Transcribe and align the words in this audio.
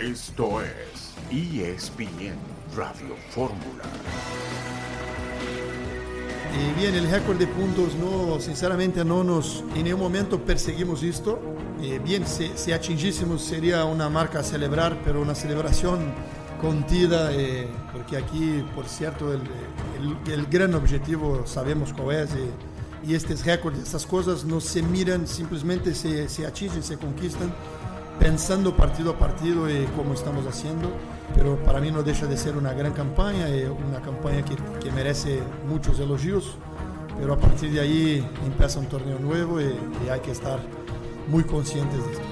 Esto 0.00 0.62
es 0.62 1.12
ESPN 1.30 2.32
Radio 2.74 3.14
Fórmula. 3.28 3.84
Y 6.54 6.80
bien, 6.80 6.94
el 6.94 7.10
récord 7.10 7.36
de 7.36 7.46
puntos, 7.46 7.94
no, 7.96 8.40
sinceramente, 8.40 9.04
no 9.04 9.22
nos, 9.22 9.62
en 9.76 9.84
ningún 9.84 10.00
momento 10.00 10.40
perseguimos 10.40 11.02
esto. 11.02 11.38
Eh, 11.82 12.00
bien, 12.02 12.26
si, 12.26 12.50
si 12.54 12.72
atingíssemos 12.72 13.42
sería 13.42 13.84
una 13.84 14.08
marca 14.08 14.38
a 14.38 14.42
celebrar, 14.42 14.96
pero 15.04 15.20
una 15.20 15.34
celebración 15.34 16.14
contida, 16.62 17.30
eh, 17.34 17.68
porque 17.92 18.16
aquí, 18.16 18.64
por 18.74 18.86
cierto, 18.86 19.34
el, 19.34 19.42
el, 19.98 20.32
el, 20.32 20.46
gran 20.46 20.74
objetivo 20.74 21.46
sabemos 21.46 21.92
cuál 21.92 22.16
es. 22.16 22.30
Eh, 22.32 22.50
y 23.06 23.14
estos 23.14 23.44
récords, 23.44 23.78
estas 23.78 24.06
cosas 24.06 24.46
no 24.46 24.62
se 24.62 24.82
miran, 24.82 25.26
simplemente 25.26 25.94
se, 25.94 26.26
se 26.30 26.46
atingem, 26.46 26.82
se 26.82 26.96
conquistan 26.96 27.52
pensando 28.20 28.76
partido 28.76 29.12
a 29.12 29.18
partido 29.18 29.68
y 29.70 29.86
como 29.96 30.12
estamos 30.12 30.46
haciendo, 30.46 30.92
pero 31.34 31.56
para 31.64 31.80
mí 31.80 31.90
no 31.90 32.02
deja 32.02 32.26
de 32.26 32.36
ser 32.36 32.54
una 32.54 32.74
gran 32.74 32.92
campaña, 32.92 33.46
una 33.70 34.02
campaña 34.02 34.44
que, 34.44 34.90
merece 34.92 35.40
muchos 35.66 35.98
elogios, 35.98 36.56
pero 37.18 37.32
a 37.32 37.38
partir 37.38 37.70
de 37.72 37.80
ahí 37.80 38.30
empieza 38.44 38.78
un 38.78 38.88
torneo 38.88 39.18
nuevo 39.18 39.60
y, 39.60 39.74
y 40.04 40.08
hay 40.10 40.20
que 40.20 40.32
estar 40.32 40.60
muy 41.28 41.44
conscientes 41.44 42.04
de 42.04 42.12
esto. 42.12 42.24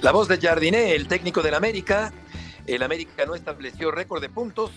La 0.00 0.12
voz 0.12 0.26
de 0.28 0.38
Jardiné, 0.38 0.94
el 0.94 1.06
técnico 1.06 1.42
del 1.42 1.54
América. 1.54 2.12
El 2.66 2.82
América 2.82 3.26
no 3.26 3.34
estableció 3.34 3.90
récord 3.90 4.22
de 4.22 4.30
puntos, 4.30 4.70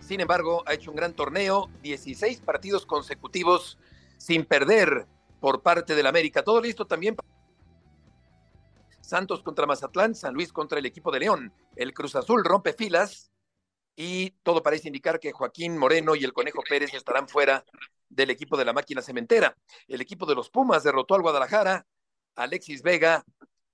sin 0.00 0.20
embargo, 0.20 0.62
ha 0.66 0.74
hecho 0.74 0.90
un 0.90 0.96
gran 0.96 1.14
torneo, 1.14 1.70
16 1.82 2.40
partidos 2.40 2.84
consecutivos 2.84 3.78
sin 4.18 4.44
perder 4.44 5.06
por 5.42 5.60
parte 5.60 5.96
del 5.96 6.06
América. 6.06 6.44
Todo 6.44 6.60
listo 6.60 6.86
también. 6.86 7.16
Santos 9.00 9.42
contra 9.42 9.66
Mazatlán, 9.66 10.14
San 10.14 10.34
Luis 10.34 10.52
contra 10.52 10.78
el 10.78 10.86
equipo 10.86 11.10
de 11.10 11.18
León. 11.18 11.52
El 11.74 11.92
Cruz 11.92 12.14
Azul 12.14 12.44
rompe 12.44 12.72
filas 12.72 13.32
y 13.96 14.30
todo 14.44 14.62
parece 14.62 14.86
indicar 14.86 15.18
que 15.18 15.32
Joaquín 15.32 15.76
Moreno 15.76 16.14
y 16.14 16.22
el 16.22 16.32
Conejo 16.32 16.62
Pérez 16.62 16.94
estarán 16.94 17.26
fuera 17.26 17.64
del 18.08 18.30
equipo 18.30 18.56
de 18.56 18.64
la 18.64 18.72
máquina 18.72 19.02
cementera. 19.02 19.56
El 19.88 20.00
equipo 20.00 20.26
de 20.26 20.36
los 20.36 20.48
Pumas 20.48 20.84
derrotó 20.84 21.16
al 21.16 21.22
Guadalajara. 21.22 21.84
Alexis 22.36 22.80
Vega 22.80 23.24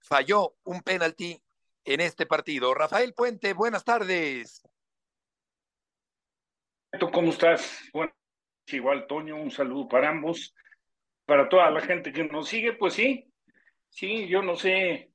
falló 0.00 0.54
un 0.64 0.80
penalti 0.80 1.38
en 1.84 2.00
este 2.00 2.24
partido. 2.24 2.72
Rafael 2.72 3.12
Puente, 3.12 3.52
buenas 3.52 3.84
tardes. 3.84 4.62
¿Cómo 7.12 7.30
estás? 7.30 7.78
Bueno, 7.92 8.14
igual 8.68 9.06
Toño, 9.06 9.36
un 9.36 9.50
saludo 9.50 9.86
para 9.86 10.08
ambos 10.08 10.54
para 11.28 11.46
toda 11.46 11.70
la 11.70 11.82
gente 11.82 12.10
que 12.10 12.24
nos 12.24 12.48
sigue, 12.48 12.72
pues 12.72 12.94
sí, 12.94 13.30
sí, 13.90 14.28
yo 14.28 14.40
no 14.40 14.56
sé 14.56 15.12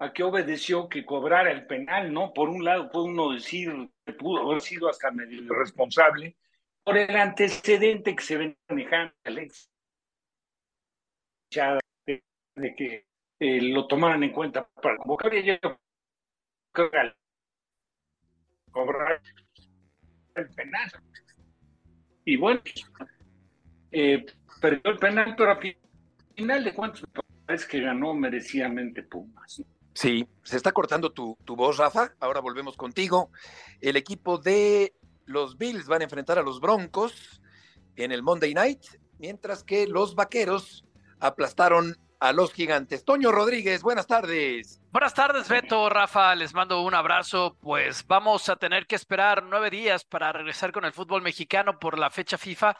a 0.00 0.12
qué 0.12 0.24
obedeció 0.24 0.88
que 0.88 1.06
cobrara 1.06 1.52
el 1.52 1.68
penal, 1.68 2.12
¿no? 2.12 2.32
Por 2.32 2.48
un 2.48 2.64
lado 2.64 2.90
puede 2.90 3.06
uno 3.06 3.30
decir 3.30 3.72
que 4.04 4.12
pudo 4.12 4.42
haber 4.42 4.60
sido 4.60 4.88
hasta 4.88 5.12
medio 5.12 5.40
irresponsable 5.40 6.36
por 6.82 6.98
el 6.98 7.14
antecedente 7.14 8.16
que 8.16 8.24
se 8.24 8.38
ven 8.38 8.58
manejando 8.68 9.14
Alex 9.22 9.70
de, 12.06 12.24
de 12.56 12.74
que 12.74 13.06
eh, 13.38 13.62
lo 13.62 13.86
tomaran 13.86 14.24
en 14.24 14.32
cuenta 14.32 14.68
para 14.82 14.96
convocar 14.96 15.32
y 15.32 15.44
yo 15.44 15.58
cobrar 18.72 19.22
el 20.34 20.50
penal. 20.56 20.90
Y 22.24 22.36
bueno, 22.36 22.60
eh, 23.92 24.26
perdió 24.62 24.92
el 24.92 24.98
penal, 24.98 25.34
pero 25.36 25.58
final 26.34 26.64
de 26.64 26.72
cuentas 26.72 27.02
parece 27.44 27.66
que 27.66 27.80
ganó 27.80 28.14
merecidamente 28.14 29.02
Pumas. 29.02 29.62
Sí, 29.92 30.26
se 30.42 30.56
está 30.56 30.72
cortando 30.72 31.12
tu, 31.12 31.36
tu 31.44 31.54
voz, 31.54 31.76
Rafa. 31.76 32.14
Ahora 32.20 32.40
volvemos 32.40 32.76
contigo. 32.76 33.30
El 33.82 33.96
equipo 33.96 34.38
de 34.38 34.94
los 35.26 35.58
Bills 35.58 35.86
van 35.86 36.00
a 36.00 36.04
enfrentar 36.04 36.38
a 36.38 36.42
los 36.42 36.60
Broncos 36.60 37.42
en 37.96 38.10
el 38.12 38.22
Monday 38.22 38.54
Night, 38.54 38.80
mientras 39.18 39.64
que 39.64 39.86
los 39.86 40.14
Vaqueros 40.14 40.86
aplastaron 41.20 41.98
a 42.22 42.32
los 42.32 42.52
gigantes. 42.52 43.04
Toño 43.04 43.32
Rodríguez, 43.32 43.82
buenas 43.82 44.06
tardes. 44.06 44.80
Buenas 44.92 45.12
tardes, 45.12 45.48
Beto, 45.48 45.88
Rafa, 45.88 46.36
les 46.36 46.54
mando 46.54 46.80
un 46.82 46.94
abrazo. 46.94 47.56
Pues 47.60 48.06
vamos 48.06 48.48
a 48.48 48.54
tener 48.54 48.86
que 48.86 48.94
esperar 48.94 49.42
nueve 49.42 49.70
días 49.70 50.04
para 50.04 50.32
regresar 50.32 50.70
con 50.70 50.84
el 50.84 50.92
fútbol 50.92 51.22
mexicano 51.22 51.80
por 51.80 51.98
la 51.98 52.10
fecha 52.10 52.38
FIFA. 52.38 52.76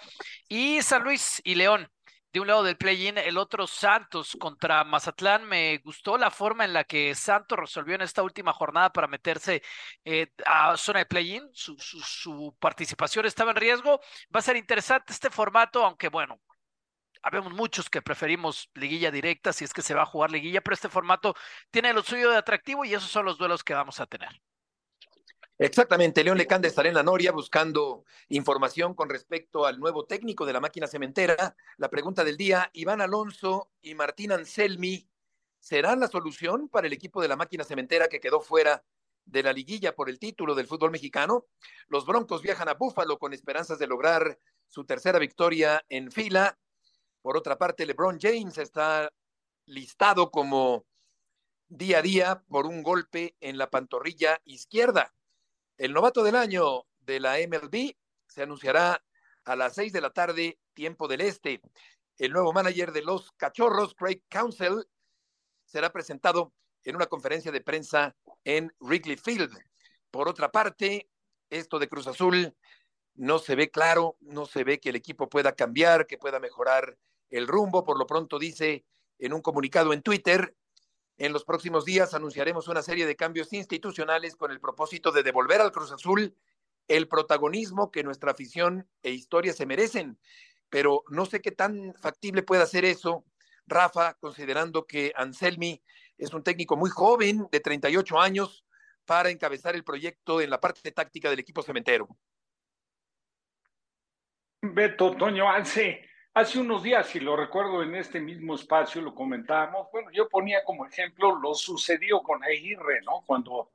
Y 0.49 0.81
San 0.83 1.03
Luis 1.03 1.43
y 1.43 1.57
León, 1.57 1.91
de 2.33 2.39
un 2.39 2.47
lado 2.47 2.63
del 2.63 2.77
play-in, 2.77 3.19
el 3.19 3.37
otro 3.37 3.67
Santos 3.67 4.37
contra 4.39 4.85
Mazatlán. 4.85 5.45
Me 5.45 5.79
gustó 5.79 6.17
la 6.17 6.31
forma 6.31 6.65
en 6.65 6.73
la 6.73 6.85
que 6.85 7.13
Santos 7.17 7.59
resolvió 7.59 7.97
en 7.97 8.03
esta 8.03 8.23
última 8.23 8.53
jornada 8.53 8.93
para 8.93 9.09
meterse 9.09 9.61
eh, 10.05 10.29
a 10.47 10.77
zona 10.77 11.01
de 11.01 11.07
play-in. 11.07 11.51
Su, 11.53 12.55
participación 12.61 13.27
estaba 13.27 13.51
en 13.51 13.57
riesgo. 13.57 14.01
Va 14.35 14.39
a 14.39 14.43
ser 14.43 14.57
interesante 14.57 15.13
este 15.13 15.31
formato, 15.31 15.85
aunque 15.85 16.09
bueno, 16.09 16.41
habemos 17.23 17.53
muchos 17.53 17.89
que 17.89 18.03
preferimos 18.03 18.71
liguilla 18.75 19.11
directa 19.11 19.53
si 19.53 19.65
es 19.65 19.73
que 19.73 19.83
se 19.83 19.95
va 19.95 20.03
a 20.03 20.07
jugar 20.07 20.31
liguilla, 20.31 20.61
pero 20.61 20.75
este 20.75 20.89
formato 20.89 21.35
tiene 21.71 21.93
lo 21.93 22.03
suyo 22.03 22.31
de 22.31 22.37
atractivo 22.37 22.85
y 22.85 22.95
esos 22.95 23.11
son 23.11 23.25
los 23.25 23.39
duelos 23.39 23.65
que 23.65 23.75
vamos 23.75 24.01
a 24.01 24.07
tener. 24.07 24.43
Exactamente, 25.59 26.25
León 26.25 26.39
Lecanda 26.39 26.67
estará 26.67 26.89
en 26.89 26.95
la 26.95 27.05
Noria 27.05 27.31
buscando 27.31 28.05
información 28.29 28.95
con 28.95 29.09
respecto 29.09 29.65
al 29.65 29.79
nuevo 29.79 30.07
técnico 30.07 30.45
de 30.45 30.53
la 30.53 30.61
máquina 30.61 30.89
cementera. 30.89 31.55
La 31.77 31.89
pregunta 31.89 32.25
del 32.25 32.37
día, 32.37 32.69
Iván 32.73 33.01
Alonso 33.01 33.71
y 33.81 33.95
Martín 33.95 34.33
Anselmi, 34.33 35.09
¿serán 35.61 36.01
la 36.01 36.09
solución 36.09 36.69
para 36.69 36.89
el 36.89 36.93
equipo 36.93 37.23
de 37.23 37.29
la 37.29 37.37
máquina 37.37 37.63
cementera 37.63 38.09
que 38.09 38.19
quedó 38.19 38.41
fuera 38.41 38.83
de 39.25 39.43
la 39.45 39.53
liguilla 39.53 39.95
por 39.95 40.11
el 40.11 40.19
título 40.19 40.57
del 40.57 40.67
fútbol 40.67 40.91
mexicano? 40.91 41.47
Los 41.87 42.07
Broncos 42.07 42.43
viajan 42.43 42.69
a 42.69 42.75
Búfalo 42.75 43.21
con 43.21 43.33
esperanzas 43.33 43.79
de 43.79 43.87
lograr 43.87 44.41
su 44.67 44.85
tercera 44.85 45.21
victoria 45.21 45.85
en 45.89 46.11
fila. 46.11 46.59
Por 47.23 47.37
otra 47.37 47.57
parte, 47.57 47.87
LeBron 47.87 48.19
James 48.21 48.59
está 48.59 49.11
listado 49.67 50.31
como 50.31 50.85
día 51.69 51.99
a 51.99 52.03
día 52.03 52.43
por 52.49 52.67
un 52.67 52.83
golpe 52.83 53.37
en 53.41 53.57
la 53.57 53.71
pantorrilla 53.71 54.41
izquierda. 54.45 55.15
El 55.79 55.93
novato 55.93 56.23
del 56.25 56.37
año 56.37 56.85
de 56.99 57.21
la 57.21 57.39
MLB 57.39 57.97
se 58.27 58.43
anunciará 58.43 59.03
a 59.45 59.57
las 59.57 59.75
seis 59.75 59.93
de 59.93 60.01
la 60.01 60.11
tarde, 60.11 60.59
tiempo 60.75 61.09
del 61.09 61.23
este. 61.23 61.63
El 62.19 62.33
nuevo 62.33 62.53
manager 62.53 62.93
de 62.93 63.03
los 63.03 63.33
Cachorros, 63.33 63.95
Craig 63.95 64.23
Council, 64.29 64.85
será 65.65 65.93
presentado 65.93 66.53
en 66.85 66.97
una 66.97 67.07
conferencia 67.07 67.53
de 67.53 67.61
prensa 67.61 68.17
en 68.45 68.75
Wrigley 68.81 69.17
Field. 69.17 69.57
Por 70.11 70.29
otra 70.29 70.51
parte, 70.51 71.09
esto 71.51 71.79
de 71.79 71.89
Cruz 71.89 72.07
Azul 72.07 72.55
no 73.15 73.39
se 73.39 73.55
ve 73.55 73.71
claro, 73.71 74.17
no 74.21 74.47
se 74.47 74.65
ve 74.65 74.81
que 74.81 74.91
el 74.91 74.97
equipo 74.97 75.29
pueda 75.29 75.53
cambiar, 75.53 76.07
que 76.07 76.19
pueda 76.19 76.41
mejorar 76.41 76.97
el 77.33 77.49
rumbo. 77.49 77.83
Por 77.83 77.99
lo 77.99 78.07
pronto 78.07 78.39
dice 78.39 78.85
en 79.19 79.33
un 79.33 79.43
comunicado 79.43 79.93
en 79.93 80.03
Twitter, 80.03 80.55
en 81.19 81.33
los 81.33 81.45
próximos 81.45 81.85
días 81.85 82.15
anunciaremos 82.15 82.69
una 82.69 82.83
serie 82.83 83.07
de 83.07 83.17
cambios 83.17 83.53
institucionales 83.53 84.37
con 84.37 84.51
el 84.51 84.61
propósito 84.61 85.11
de 85.11 85.23
devolver 85.23 85.61
al 85.61 85.73
Cruz 85.73 85.93
Azul 85.93 86.37
el 86.89 87.09
protagonismo 87.09 87.91
que 87.91 88.03
nuestra 88.03 88.33
afición 88.33 88.89
e 89.03 89.11
historia 89.11 89.53
se 89.53 89.67
merecen. 89.67 90.19
Pero 90.69 91.05
no 91.09 91.27
sé 91.27 91.41
qué 91.41 91.53
tan 91.53 91.95
factible 91.95 92.43
puede 92.43 92.67
ser 92.67 92.85
eso, 92.85 93.25
Rafa, 93.67 94.15
considerando 94.15 94.87
que 94.87 95.13
Anselmi 95.17 95.83
es 96.19 96.33
un 96.33 96.43
técnico 96.43 96.77
muy 96.77 96.91
joven, 96.91 97.47
de 97.51 97.61
38 97.61 98.21
años, 98.21 98.65
para 99.05 99.31
encabezar 99.31 99.75
el 99.75 99.85
proyecto 99.85 100.41
en 100.41 100.51
la 100.51 100.61
parte 100.61 100.93
táctica 100.93 101.31
del 101.31 101.41
equipo 101.41 101.63
cementero. 101.63 102.09
Beto, 104.63 105.17
Toño, 105.17 105.51
hace 105.51 106.09
Hace 106.35 106.61
unos 106.61 106.83
días, 106.83 107.15
y 107.15 107.21
lo 107.21 107.37
recuerdo 107.37 107.83
en 107.83 107.95
este 107.95 108.19
mismo 108.19 108.55
espacio, 108.55 109.03
lo 109.03 109.15
comentábamos, 109.15 109.89
bueno, 109.93 110.11
yo 110.13 110.31
ponía 110.31 110.65
como 110.65 110.87
ejemplo 110.87 111.39
lo 111.39 111.55
sucedió 111.55 112.23
con 112.23 112.43
Aguirre, 112.43 113.03
¿no? 113.05 113.23
Cuando 113.27 113.69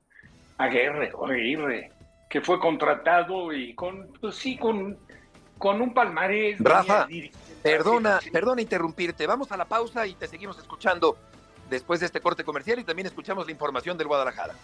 Aguirre, 0.58 1.12
Aguirre, 1.24 1.92
que 2.28 2.42
fue 2.42 2.60
contratado 2.60 3.54
y 3.54 3.76
con, 3.76 4.12
pues 4.20 4.38
sí, 4.38 4.58
con, 4.58 4.98
con 5.60 5.81
un 5.81 5.94
palmarés. 5.94 6.60
Rafa, 6.60 7.08
perdona, 7.62 8.20
perdona 8.31 8.60
interrumpirte, 8.60 9.28
vamos 9.28 9.52
a 9.52 9.58
la 9.58 9.66
pausa 9.66 10.08
y 10.08 10.16
te 10.16 10.28
seguimos 10.28 10.58
escuchando 10.58 11.16
después 11.70 12.00
de 12.00 12.08
este 12.08 12.22
corte 12.22 12.44
comercial 12.44 12.80
y 12.80 12.84
también 12.84 13.06
escuchamos 13.06 13.46
la 13.46 13.52
información 13.52 14.00
del 14.00 14.08
Guadalajara. 14.08 14.56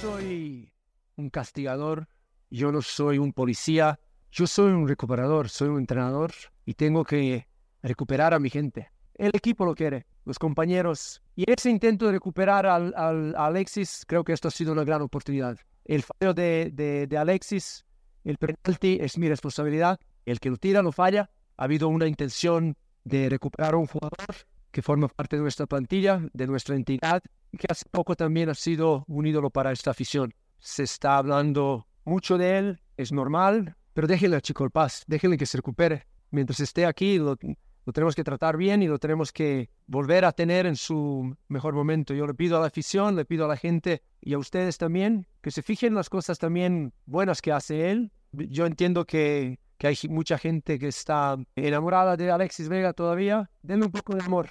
Soy 0.00 0.72
un 1.16 1.28
castigador, 1.30 2.08
yo 2.50 2.72
no 2.72 2.80
soy 2.80 3.18
un 3.18 3.32
policía, 3.32 4.00
yo 4.32 4.46
soy 4.46 4.72
un 4.72 4.88
recuperador, 4.88 5.48
soy 5.48 5.68
un 5.68 5.78
entrenador 5.78 6.32
y 6.64 6.74
tengo 6.74 7.04
que 7.04 7.46
recuperar 7.82 8.32
a 8.32 8.38
mi 8.38 8.48
gente. 8.48 8.90
El 9.14 9.32
equipo 9.34 9.66
lo 9.66 9.74
quiere, 9.74 10.06
los 10.24 10.38
compañeros. 10.38 11.22
Y 11.36 11.44
ese 11.50 11.68
intento 11.68 12.06
de 12.06 12.12
recuperar 12.12 12.66
a 12.66 13.46
Alexis, 13.46 14.04
creo 14.06 14.24
que 14.24 14.32
esto 14.32 14.48
ha 14.48 14.50
sido 14.50 14.72
una 14.72 14.84
gran 14.84 15.02
oportunidad. 15.02 15.58
el 15.84 16.02
fallo 16.02 16.32
de 16.32 17.16
Alexis, 17.18 17.84
el 18.24 18.38
penalti 18.38 18.98
es 19.00 19.18
mi 19.18 19.28
responsabilidad. 19.28 19.98
El 20.24 20.40
que 20.40 20.50
lo 20.50 20.56
tira 20.56 20.82
lo 20.82 20.92
falla. 20.92 21.30
Ha 21.56 21.64
habido 21.64 21.88
una 21.88 22.06
intención 22.06 22.76
de 23.04 23.28
recuperar 23.28 23.74
a 23.74 23.78
un 23.78 23.86
jugador 23.86 24.34
que 24.70 24.82
forma 24.82 25.08
parte 25.08 25.36
de 25.36 25.42
nuestra 25.42 25.66
plantilla, 25.66 26.20
de 26.32 26.46
nuestra 26.46 26.76
entidad, 26.76 27.22
que 27.58 27.66
hace 27.68 27.84
poco 27.90 28.14
también 28.14 28.48
ha 28.48 28.54
sido 28.54 29.04
un 29.08 29.26
ídolo 29.26 29.50
para 29.50 29.72
esta 29.72 29.90
afición. 29.90 30.34
Se 30.58 30.82
está 30.84 31.16
hablando 31.16 31.86
mucho 32.04 32.38
de 32.38 32.58
él, 32.58 32.80
es 32.96 33.12
normal, 33.12 33.76
pero 33.94 34.06
déjenle 34.06 34.36
a 34.36 34.40
Chico 34.40 34.64
el 34.64 34.70
paz, 34.70 35.04
déjenle 35.06 35.36
que 35.36 35.46
se 35.46 35.58
recupere. 35.58 36.06
Mientras 36.30 36.60
esté 36.60 36.86
aquí, 36.86 37.18
lo, 37.18 37.36
lo 37.84 37.92
tenemos 37.92 38.14
que 38.14 38.24
tratar 38.24 38.56
bien 38.56 38.82
y 38.82 38.86
lo 38.86 38.98
tenemos 38.98 39.32
que 39.32 39.70
volver 39.86 40.24
a 40.24 40.32
tener 40.32 40.66
en 40.66 40.76
su 40.76 41.36
mejor 41.48 41.74
momento. 41.74 42.14
Yo 42.14 42.26
le 42.26 42.34
pido 42.34 42.56
a 42.56 42.60
la 42.60 42.66
afición, 42.66 43.16
le 43.16 43.24
pido 43.24 43.46
a 43.46 43.48
la 43.48 43.56
gente 43.56 44.02
y 44.20 44.34
a 44.34 44.38
ustedes 44.38 44.78
también 44.78 45.26
que 45.40 45.50
se 45.50 45.62
fijen 45.62 45.88
en 45.88 45.94
las 45.96 46.08
cosas 46.10 46.38
también 46.38 46.92
buenas 47.06 47.42
que 47.42 47.52
hace 47.52 47.90
él. 47.90 48.12
Yo 48.32 48.66
entiendo 48.66 49.06
que, 49.06 49.58
que 49.80 49.86
hay 49.86 49.96
mucha 50.10 50.36
gente 50.36 50.78
que 50.78 50.88
está 50.88 51.38
enamorada 51.56 52.14
de 52.14 52.30
Alexis 52.30 52.68
Vega 52.68 52.92
todavía. 52.92 53.50
Denle 53.62 53.86
un 53.86 53.92
poco 53.92 54.14
de 54.14 54.22
amor. 54.22 54.50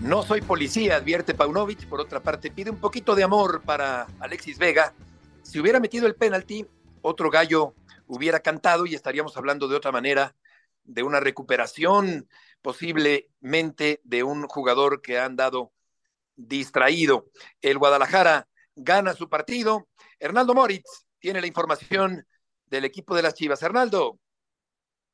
No 0.00 0.22
soy 0.22 0.40
policía, 0.40 0.94
advierte 0.94 1.34
Paunovic. 1.34 1.88
Por 1.88 2.00
otra 2.00 2.22
parte, 2.22 2.52
pide 2.52 2.70
un 2.70 2.76
poquito 2.76 3.16
de 3.16 3.24
amor 3.24 3.62
para 3.62 4.06
Alexis 4.20 4.56
Vega. 4.56 4.94
Si 5.42 5.58
hubiera 5.58 5.80
metido 5.80 6.06
el 6.06 6.14
penalti, 6.14 6.64
otro 7.02 7.28
gallo 7.28 7.74
hubiera 8.06 8.38
cantado 8.38 8.86
y 8.86 8.94
estaríamos 8.94 9.36
hablando 9.36 9.66
de 9.66 9.74
otra 9.74 9.90
manera 9.90 10.36
de 10.84 11.02
una 11.02 11.18
recuperación 11.18 12.28
posiblemente 12.62 14.00
de 14.04 14.22
un 14.22 14.46
jugador 14.46 15.02
que 15.02 15.18
ha 15.18 15.24
andado 15.24 15.72
distraído. 16.36 17.32
El 17.62 17.78
Guadalajara 17.78 18.46
gana 18.76 19.14
su 19.14 19.28
partido. 19.28 19.88
Hernaldo 20.18 20.54
Moritz 20.54 21.06
tiene 21.18 21.40
la 21.40 21.46
información 21.46 22.26
del 22.66 22.84
equipo 22.84 23.14
de 23.14 23.22
las 23.22 23.34
Chivas. 23.34 23.62
Hernaldo. 23.62 24.18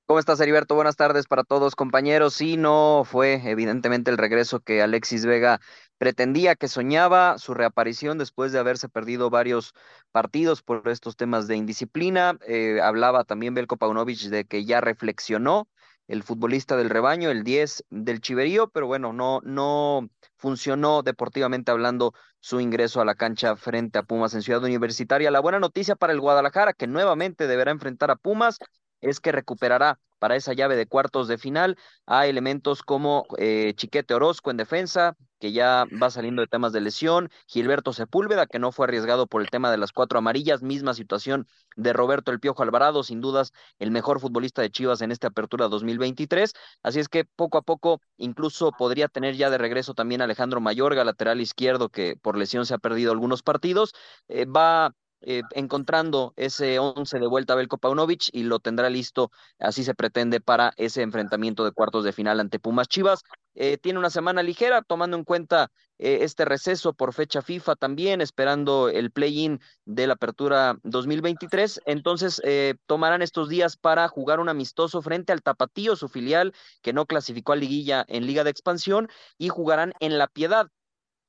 ¿Cómo 0.06 0.19
estás, 0.19 0.41
Heriberto? 0.41 0.75
Buenas 0.75 0.97
tardes 0.97 1.29
para 1.29 1.44
todos, 1.44 1.76
compañeros. 1.76 2.35
Sí, 2.35 2.56
no 2.56 3.05
fue 3.05 3.41
evidentemente 3.49 4.11
el 4.11 4.19
regreso 4.19 4.58
que 4.58 4.82
Alexis 4.82 5.25
Vega 5.25 5.61
pretendía, 5.99 6.56
que 6.56 6.67
soñaba, 6.67 7.38
su 7.38 7.55
reaparición 7.55 8.19
después 8.19 8.50
de 8.50 8.58
haberse 8.58 8.88
perdido 8.88 9.31
varios 9.31 9.73
partidos 10.11 10.62
por 10.62 10.88
estos 10.88 11.14
temas 11.17 11.47
de 11.47 11.55
indisciplina. 11.55 12.37
Eh, 12.44 12.81
hablaba 12.82 13.23
también 13.23 13.55
Belko 13.55 13.76
Paunovic 13.76 14.19
de 14.31 14.44
que 14.47 14.64
ya 14.64 14.81
reflexionó 14.81 15.69
el 16.08 16.25
futbolista 16.25 16.76
del 16.76 16.91
rebaño, 16.91 17.31
el 17.31 17.44
10 17.44 17.85
del 17.91 18.20
Chiverío, 18.20 18.69
pero 18.69 18.88
bueno, 18.88 19.12
no, 19.12 19.41
no 19.44 20.11
funcionó 20.41 21.03
deportivamente 21.03 21.71
hablando 21.71 22.15
su 22.41 22.61
ingreso 22.61 23.01
a 23.01 23.05
la 23.05 23.15
cancha 23.15 23.57
frente 23.57 23.99
a 23.99 24.03
Pumas 24.03 24.35
en 24.35 24.43
Ciudad 24.43 24.65
Universitaria. 24.65 25.31
La 25.31 25.41
buena 25.41 25.61
noticia 25.61 25.97
para 25.97 26.15
el 26.15 26.21
Guadalajara, 26.21 26.73
que 26.73 26.87
nuevamente 26.87 27.47
deberá 27.47 27.71
enfrentar 27.71 28.11
a 28.11 28.17
Pumas, 28.17 28.59
es 29.01 29.21
que 29.21 29.33
recuperará 29.33 30.01
para 30.19 30.37
esa 30.37 30.53
llave 30.55 30.77
de 30.77 30.87
cuartos 30.87 31.29
de 31.29 31.39
final 31.39 31.77
a 32.07 32.27
elementos 32.27 32.83
como 32.83 33.27
eh, 33.39 33.75
Chiquete 33.77 34.15
Orozco 34.15 34.51
en 34.51 34.57
defensa, 34.57 35.15
que 35.41 35.53
ya 35.53 35.87
va 36.01 36.11
saliendo 36.11 36.43
de 36.43 36.47
temas 36.47 36.73
de 36.73 36.81
lesión, 36.81 37.31
Gilberto 37.47 37.93
Sepúlveda, 37.93 38.47
que 38.47 38.59
no 38.59 38.71
fue 38.71 38.87
arriesgado 38.87 39.27
por 39.27 39.43
el 39.43 39.51
tema 39.51 39.71
de 39.71 39.79
las 39.79 39.93
cuatro 39.93 40.19
amarillas, 40.19 40.63
misma 40.63 40.95
situación 40.95 41.49
de 41.77 41.93
Roberto 41.93 42.31
El 42.31 42.41
Piojo 42.41 42.63
Alvarado, 42.63 43.03
sin 43.03 43.21
dudas 43.21 43.53
el 43.79 43.91
mejor 43.91 44.21
futbolista 44.21 44.63
de 44.63 44.71
Chivas 44.71 45.01
en 45.01 45.11
esta 45.11 45.29
apertura 45.29 45.69
2023, 45.69 46.53
así 46.83 47.01
es 47.01 47.09
que 47.09 47.25
poco 47.25 47.59
a 47.59 47.63
poco 47.63 48.01
incluso 48.19 48.71
podría 48.73 49.09
tener 49.09 49.35
ya 49.37 49.51
de 49.51 49.59
regreso 49.59 49.95
también 49.95 50.23
Alejandro 50.23 50.61
Mayorga, 50.61 51.05
lateral 51.05 51.41
izquierdo, 51.41 51.89
que 51.89 52.17
por 52.17 52.37
lesión 52.37 52.67
se 52.67 52.75
ha 52.75 52.79
perdido 52.79 53.13
algunos 53.13 53.43
partidos, 53.43 53.95
eh, 54.29 54.45
va 54.45 54.95
eh, 55.23 55.43
encontrando 55.53 56.33
ese 56.37 56.79
once 56.79 57.19
de 57.19 57.27
vuelta 57.27 57.53
a 57.53 57.57
Belko 57.57 57.79
Paunovic 57.79 58.31
y 58.33 58.45
lo 58.45 58.59
tendrá 58.59 58.89
listo, 58.89 59.31
así 59.59 59.85
se 59.85 59.95
pretende, 59.95 60.41
para 60.41 60.73
ese 60.77 61.03
enfrentamiento 61.03 61.65
de 61.65 61.73
cuartos 61.73 62.05
de 62.05 62.13
final 62.13 62.41
ante 62.41 62.59
Pumas 62.59 62.89
Chivas. 62.89 63.23
Eh, 63.55 63.77
tiene 63.77 63.99
una 63.99 64.11
semana 64.11 64.43
ligera, 64.43 64.81
tomando 64.83 65.17
en 65.17 65.25
cuenta 65.25 65.71
eh, 65.99 66.21
este 66.23 66.45
receso 66.45 66.95
por 66.95 67.13
fecha 67.13 67.43
FIFA 67.43 67.77
también, 67.77 68.21
esperando 68.21 68.89
el 68.89 69.11
play-in 69.11 69.61
de 69.85 70.07
la 70.07 70.15
apertura 70.15 70.79
2023. 70.85 71.83
Entonces, 71.85 72.41
tomarán 72.87 73.23
estos 73.23 73.49
días 73.49 73.77
para 73.77 74.09
jugar 74.09 74.41
un 74.41 74.49
amistoso 74.49 75.03
frente 75.03 75.33
al 75.33 75.43
Tapatío, 75.43 75.97
su 75.97 76.09
filial, 76.09 76.55
que 76.81 76.93
no 76.93 77.07
clasificó 77.07 77.53
a 77.53 77.57
liguilla 77.57 78.05
en 78.09 78.27
Liga 78.27 78.45
de 78.45 78.51
Expansión, 78.51 79.09
y 79.37 79.49
jugarán 79.49 79.93
en 80.01 80.17
La 80.17 80.29
Piedad 80.29 80.71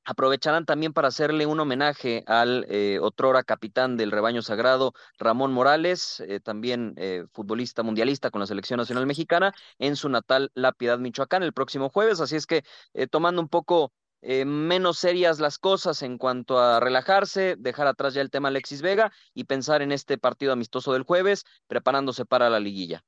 aprovecharán 0.04 0.64
también 0.64 0.92
para 0.92 1.08
hacerle 1.08 1.46
un 1.46 1.60
homenaje 1.60 2.24
al 2.26 2.66
eh, 2.68 2.98
otrora 3.00 3.42
capitán 3.42 3.96
del 3.96 4.10
rebaño 4.10 4.42
sagrado, 4.42 4.94
Ramón 5.18 5.52
Morales, 5.52 6.20
eh, 6.20 6.40
también 6.40 6.94
eh, 6.96 7.24
futbolista 7.32 7.82
mundialista 7.82 8.30
con 8.30 8.40
la 8.40 8.46
selección 8.46 8.78
nacional 8.78 9.06
mexicana, 9.06 9.52
en 9.78 9.96
su 9.96 10.08
natal 10.08 10.50
La 10.54 10.72
Piedad, 10.72 10.98
Michoacán, 10.98 11.42
el 11.42 11.52
próximo 11.52 11.88
jueves. 11.88 12.20
Así 12.20 12.36
es 12.36 12.46
que 12.46 12.64
tomando 13.10 13.40
un 13.40 13.48
poco 13.48 13.92
menos 14.22 14.98
serias 14.98 15.40
las 15.40 15.58
cosas 15.58 16.02
en 16.02 16.16
cuanto 16.16 16.60
a 16.60 16.78
relajarse, 16.78 17.56
dejar 17.58 17.88
atrás 17.88 18.14
ya 18.14 18.20
el 18.20 18.30
tema 18.30 18.48
Alexis 18.48 18.80
Vega 18.80 19.12
y 19.34 19.44
pensar 19.44 19.82
en 19.82 19.90
este 19.90 20.16
partido 20.18 20.52
amistoso 20.52 20.92
del 20.92 21.02
jueves, 21.02 21.44
preparándose 21.66 22.24
para 22.24 22.48
la 22.48 22.60
liguilla. 22.60 23.02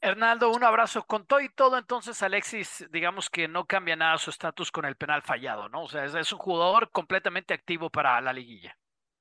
Hernaldo, 0.00 0.50
un 0.50 0.64
abrazo. 0.64 1.04
Con 1.04 1.26
todo 1.26 1.40
y 1.40 1.48
todo, 1.48 1.78
entonces 1.78 2.22
Alexis, 2.22 2.86
digamos 2.90 3.30
que 3.30 3.48
no 3.48 3.66
cambia 3.66 3.96
nada 3.96 4.18
su 4.18 4.30
estatus 4.30 4.70
con 4.70 4.84
el 4.84 4.96
penal 4.96 5.22
fallado, 5.22 5.68
¿no? 5.68 5.84
O 5.84 5.88
sea, 5.88 6.04
es, 6.04 6.32
un 6.32 6.38
jugador 6.38 6.90
completamente 6.90 7.54
activo 7.54 7.90
para 7.90 8.20
la 8.20 8.32
liguilla. 8.32 8.76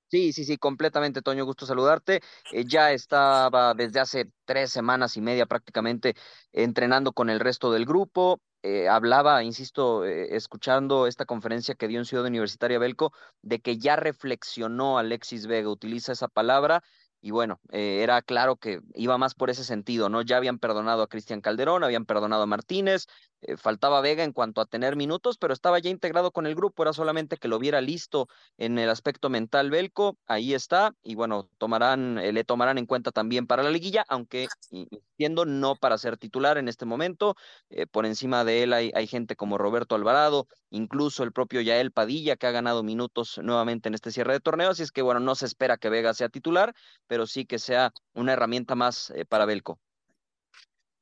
Sí, 0.08 0.34
sí, 0.34 0.46
sí, 0.46 0.58
completamente, 0.58 1.22
Toño, 1.22 1.46
gusto 1.46 1.66
saludarte. 1.66 2.22
Eh, 2.52 2.64
ya 2.66 2.92
estaba 2.92 3.74
desde 3.74 4.00
hace 4.00 4.32
tres 4.46 4.72
semanas 4.72 5.18
y 5.18 5.22
media 5.22 5.46
prácticamente 5.46 6.16
entrenando 6.54 7.12
con 7.12 7.30
el 7.30 7.40
resto 7.40 7.72
del 7.72 7.86
grupo. 7.86 8.40
Eh, 8.62 8.88
hablaba, 8.88 9.44
insisto, 9.44 10.06
eh, 10.06 10.36
escuchando 10.36 11.06
esta 11.06 11.26
conferencia 11.26 11.76
que 11.76 11.88
dio 11.88 12.00
en 12.00 12.06
Ciudad 12.06 12.26
Universitaria 12.26 12.80
Belco, 12.80 13.14
de 13.44 13.60
que 13.60 13.78
ya 13.78 13.96
reflexionó 13.96 14.98
Alexis 14.98 15.46
Vega, 15.46 15.70
utiliza 15.70 16.14
esa 16.14 16.28
palabra, 16.28 16.84
y 17.26 17.32
bueno, 17.32 17.60
eh, 17.72 18.02
era 18.04 18.22
claro 18.22 18.58
que 18.58 18.82
iba 18.94 19.18
más 19.18 19.34
por 19.34 19.50
ese 19.50 19.64
sentido, 19.64 20.10
¿no? 20.10 20.22
Ya 20.22 20.38
habían 20.38 20.60
perdonado 20.60 21.02
a 21.02 21.08
Cristian 21.08 21.42
Calderón, 21.42 21.84
habían 21.84 22.06
perdonado 22.06 22.44
a 22.44 22.46
Martínez, 22.46 23.08
eh, 23.48 23.58
faltaba 23.58 24.02
Vega 24.02 24.24
en 24.24 24.34
cuanto 24.34 24.62
a 24.62 24.66
tener 24.66 24.96
minutos, 24.96 25.38
pero 25.38 25.54
estaba 25.54 25.80
ya 25.80 25.90
integrado 25.90 26.32
con 26.32 26.46
el 26.48 26.56
grupo, 26.56 26.84
era 26.84 26.94
solamente 26.94 27.38
que 27.38 27.48
lo 27.48 27.60
viera 27.60 27.82
listo 27.82 28.28
en 28.58 28.80
el 28.80 28.90
aspecto 28.90 29.30
mental 29.30 29.70
Belco, 29.70 30.18
ahí 30.26 30.54
está, 30.54 30.96
y 31.04 31.16
bueno, 31.16 31.50
tomarán, 31.58 32.18
eh, 32.18 32.34
le 32.34 32.44
tomarán 32.44 32.78
en 32.78 32.86
cuenta 32.86 33.12
también 33.12 33.48
para 33.48 33.64
la 33.64 33.70
liguilla, 33.70 34.06
aunque 34.08 34.48
entiendo 34.72 35.46
no 35.46 35.76
para 35.76 35.98
ser 35.98 36.18
titular 36.18 36.58
en 36.58 36.68
este 36.68 36.86
momento, 36.86 37.36
eh, 37.70 37.86
por 37.88 38.06
encima 38.06 38.44
de 38.44 38.64
él 38.64 38.74
hay, 38.74 38.92
hay 38.96 39.08
gente 39.08 39.36
como 39.36 39.58
Roberto 39.58 39.96
Alvarado, 39.96 40.48
incluso 40.70 41.24
el 41.24 41.32
propio 41.32 41.62
Yael 41.62 41.92
Padilla, 41.92 42.36
que 42.36 42.48
ha 42.48 42.52
ganado 42.52 42.84
minutos 42.84 43.40
nuevamente 43.44 43.90
en 43.90 43.96
este 43.96 44.12
cierre 44.12 44.34
de 44.34 44.40
torneo, 44.40 44.72
así 44.72 44.84
es 44.84 44.92
que 44.92 45.02
bueno, 45.02 45.20
no 45.20 45.36
se 45.36 45.46
espera 45.46 45.78
que 45.78 45.90
Vega 45.90 46.14
sea 46.14 46.30
titular, 46.30 46.74
pero 47.08 47.28
sí 47.28 47.46
que 47.46 47.60
sea 47.60 47.92
una 48.14 48.34
herramienta 48.34 48.76
más 48.76 49.14
para 49.30 49.46
Belco. 49.46 49.80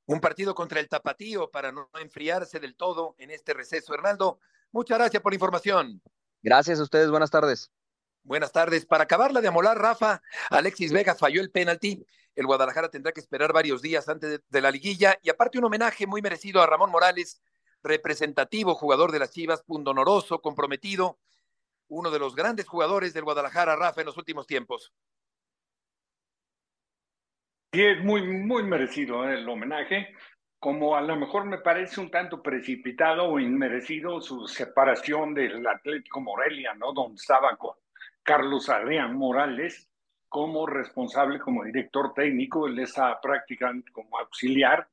Un 0.06 0.20
partido 0.20 0.54
contra 0.54 0.80
el 0.80 0.90
Tapatío 0.90 1.50
para 1.50 1.72
no 1.72 1.90
enfriarse 2.00 2.60
del 2.60 2.76
todo 2.76 3.16
en 3.18 3.32
este 3.32 3.54
receso. 3.54 3.94
Hernando, 3.94 4.40
muchas 4.72 4.98
gracias 4.98 5.24
por 5.24 5.32
la 5.32 5.36
información. 5.36 6.02
Gracias 6.42 6.80
a 6.80 6.84
ustedes, 6.84 7.10
buenas 7.10 7.32
tardes. 7.32 7.72
Buenas 8.24 8.52
tardes. 8.52 8.86
Para 8.86 9.04
acabarla 9.04 9.42
de 9.42 9.48
amolar, 9.48 9.78
Rafa, 9.78 10.22
Alexis 10.50 10.92
Vega 10.92 11.16
falló 11.16 11.42
el 11.42 11.52
penalti. 11.52 12.06
El 12.36 12.46
Guadalajara 12.46 12.90
tendrá 12.90 13.12
que 13.12 13.20
esperar 13.20 13.54
varios 13.54 13.82
días 13.82 14.10
antes 14.10 14.42
de, 14.48 14.62
la 14.62 14.72
liguilla 14.72 15.20
y 15.22 15.30
aparte 15.30 15.58
un 15.58 15.66
homenaje 15.66 16.08
muy 16.08 16.22
merecido 16.22 16.62
a 16.62 16.66
Ramón 16.66 16.90
Morales, 16.90 17.42
representativo 17.84 18.76
jugador 18.76 19.12
de 19.12 19.20
las 19.20 19.32
Chivas, 19.32 19.62
pundonoroso, 19.64 20.42
comprometido, 20.42 21.20
uno 21.88 22.12
de 22.12 22.20
los 22.20 22.36
grandes 22.36 22.68
jugadores 22.68 23.14
del 23.14 23.24
Guadalajara, 23.24 23.76
Rafa, 23.76 24.02
en 24.02 24.08
los 24.08 24.18
últimos 24.18 24.48
tiempos. 24.48 24.94
Sí, 27.74 27.82
es 27.84 28.04
muy, 28.04 28.22
muy 28.22 28.62
merecido 28.62 29.28
¿eh? 29.28 29.34
el 29.34 29.50
homenaje, 29.50 30.14
como 30.60 30.96
a 30.96 31.02
lo 31.02 31.16
mejor 31.16 31.46
me 31.46 31.58
parece 31.58 32.00
un 32.00 32.12
tanto 32.12 32.44
precipitado 32.44 33.26
o 33.26 33.40
inmerecido 33.40 34.22
su 34.22 34.48
separación 34.48 35.34
del 35.34 35.66
Atlético 35.66 36.22
Morelia, 36.22 36.76
¿no? 36.76 36.94
Donde 36.94 37.16
estaba 37.16 37.58
con 37.58 37.74
Carlos 38.22 38.70
Adrián 38.70 39.18
Morales 39.18 39.90
como 40.30 40.68
responsable, 40.68 41.40
como 41.40 41.64
director 41.64 42.14
técnico, 42.14 42.68
él 42.68 42.78
está 42.78 43.20
practicando 43.20 43.84
como 43.92 44.20
auxiliar 44.20 44.88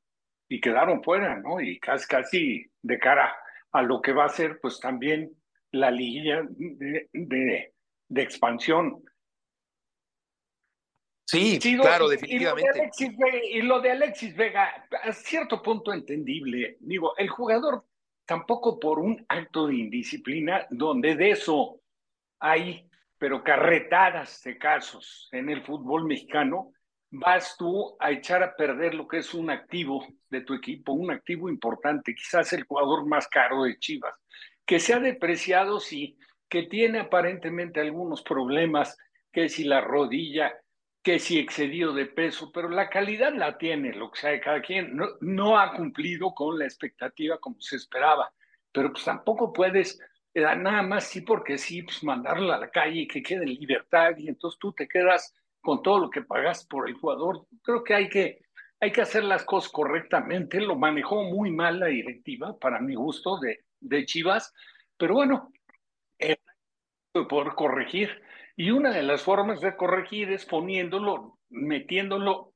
y 0.49 0.59
quedaron 0.59 1.03
fuera, 1.03 1.35
¿no? 1.35 1.61
Y 1.61 1.79
casi, 1.79 2.07
casi 2.07 2.71
de 2.81 2.97
cara 2.97 3.31
a 3.73 3.83
lo 3.83 4.01
que 4.01 4.11
va 4.11 4.25
a 4.25 4.29
ser, 4.29 4.59
pues 4.59 4.79
también 4.79 5.31
la 5.71 5.91
liguilla 5.91 6.41
de, 6.49 7.73
de 8.07 8.21
expansión. 8.23 9.03
Sí, 11.31 11.77
claro, 11.77 12.09
definitivamente. 12.09 12.91
Y 13.49 13.61
lo, 13.61 13.79
de 13.79 13.91
Alexis 13.91 14.35
Vega, 14.35 14.85
a 15.01 15.13
cierto 15.13 15.61
punto 15.61 15.93
entendible. 15.93 16.75
Digo, 16.81 17.15
el 17.17 17.29
jugador 17.29 17.85
tampoco 18.25 18.77
por 18.77 18.99
un 18.99 19.25
acto 19.29 19.67
de 19.67 19.75
indisciplina 19.75 20.67
donde 20.69 21.15
de 21.15 21.31
eso 21.31 21.79
hay, 22.39 22.85
pero 23.17 23.43
carretadas 23.45 24.43
de 24.43 24.57
casos 24.57 25.29
en 25.31 25.49
el 25.49 25.63
fútbol 25.63 26.03
mexicano, 26.03 26.73
vas 27.11 27.55
tú 27.57 27.95
a 28.01 28.11
echar 28.11 28.43
a 28.43 28.55
perder 28.55 28.93
lo 28.93 29.07
que 29.07 29.19
es 29.19 29.33
un 29.33 29.49
activo 29.51 30.05
de 30.29 30.41
tu 30.41 30.53
equipo, 30.53 30.91
un 30.91 31.11
activo 31.11 31.47
importante, 31.47 32.13
quizás 32.13 32.51
el 32.51 32.63
jugador 32.63 33.05
más 33.05 33.29
caro 33.29 33.63
de 33.63 33.79
Chivas, 33.79 34.15
que 34.65 34.79
se 34.79 34.93
ha 34.93 34.99
depreciado, 34.99 35.79
sí, 35.79 36.17
que 36.49 36.63
tiene 36.63 36.99
aparentemente 36.99 37.79
algunos 37.79 38.21
problemas, 38.21 38.97
que 39.31 39.47
si 39.47 39.63
la 39.63 39.79
rodilla, 39.79 40.53
que 41.03 41.19
si 41.19 41.39
excedido 41.39 41.93
de 41.93 42.05
peso, 42.05 42.51
pero 42.51 42.69
la 42.69 42.89
calidad 42.89 43.33
la 43.33 43.57
tiene, 43.57 43.93
lo 43.93 44.11
que 44.11 44.19
sea 44.19 44.31
de 44.31 44.39
cada 44.39 44.61
quien, 44.61 44.95
no, 44.95 45.07
no 45.21 45.59
ha 45.59 45.73
cumplido 45.73 46.33
con 46.33 46.59
la 46.59 46.65
expectativa 46.65 47.39
como 47.39 47.59
se 47.59 47.75
esperaba, 47.75 48.31
pero 48.71 48.91
pues 48.91 49.03
tampoco 49.03 49.51
puedes 49.51 49.99
eh, 50.33 50.41
nada 50.41 50.81
más 50.81 51.05
sí 51.05 51.21
porque 51.21 51.57
sí, 51.57 51.83
pues 51.83 52.03
mandarla 52.03 52.55
a 52.55 52.59
la 52.59 52.69
calle 52.69 53.01
y 53.01 53.07
que 53.07 53.21
quede 53.21 53.43
en 53.43 53.53
libertad 53.55 54.15
y 54.17 54.29
entonces 54.29 54.59
tú 54.59 54.71
te 54.73 54.87
quedas 54.87 55.35
con 55.59 55.83
todo 55.83 55.99
lo 55.99 56.09
que 56.09 56.21
pagas 56.21 56.65
por 56.65 56.87
el 56.87 56.95
jugador. 56.95 57.45
Creo 57.63 57.83
que 57.83 57.93
hay 57.93 58.09
que, 58.09 58.45
hay 58.79 58.91
que 58.91 59.01
hacer 59.01 59.23
las 59.23 59.43
cosas 59.43 59.71
correctamente. 59.71 60.61
Lo 60.61 60.75
manejó 60.75 61.23
muy 61.23 61.51
mal 61.51 61.79
la 61.79 61.87
directiva, 61.87 62.57
para 62.57 62.79
mi 62.79 62.95
gusto, 62.95 63.39
de, 63.39 63.65
de 63.79 64.05
Chivas, 64.05 64.53
pero 64.97 65.15
bueno, 65.15 65.51
por 67.11 67.55
corregir. 67.55 68.21
Y 68.55 68.71
una 68.71 68.91
de 68.91 69.03
las 69.03 69.21
formas 69.23 69.61
de 69.61 69.75
corregir 69.75 70.31
es 70.31 70.45
poniéndolo, 70.45 71.39
metiéndolo, 71.49 72.53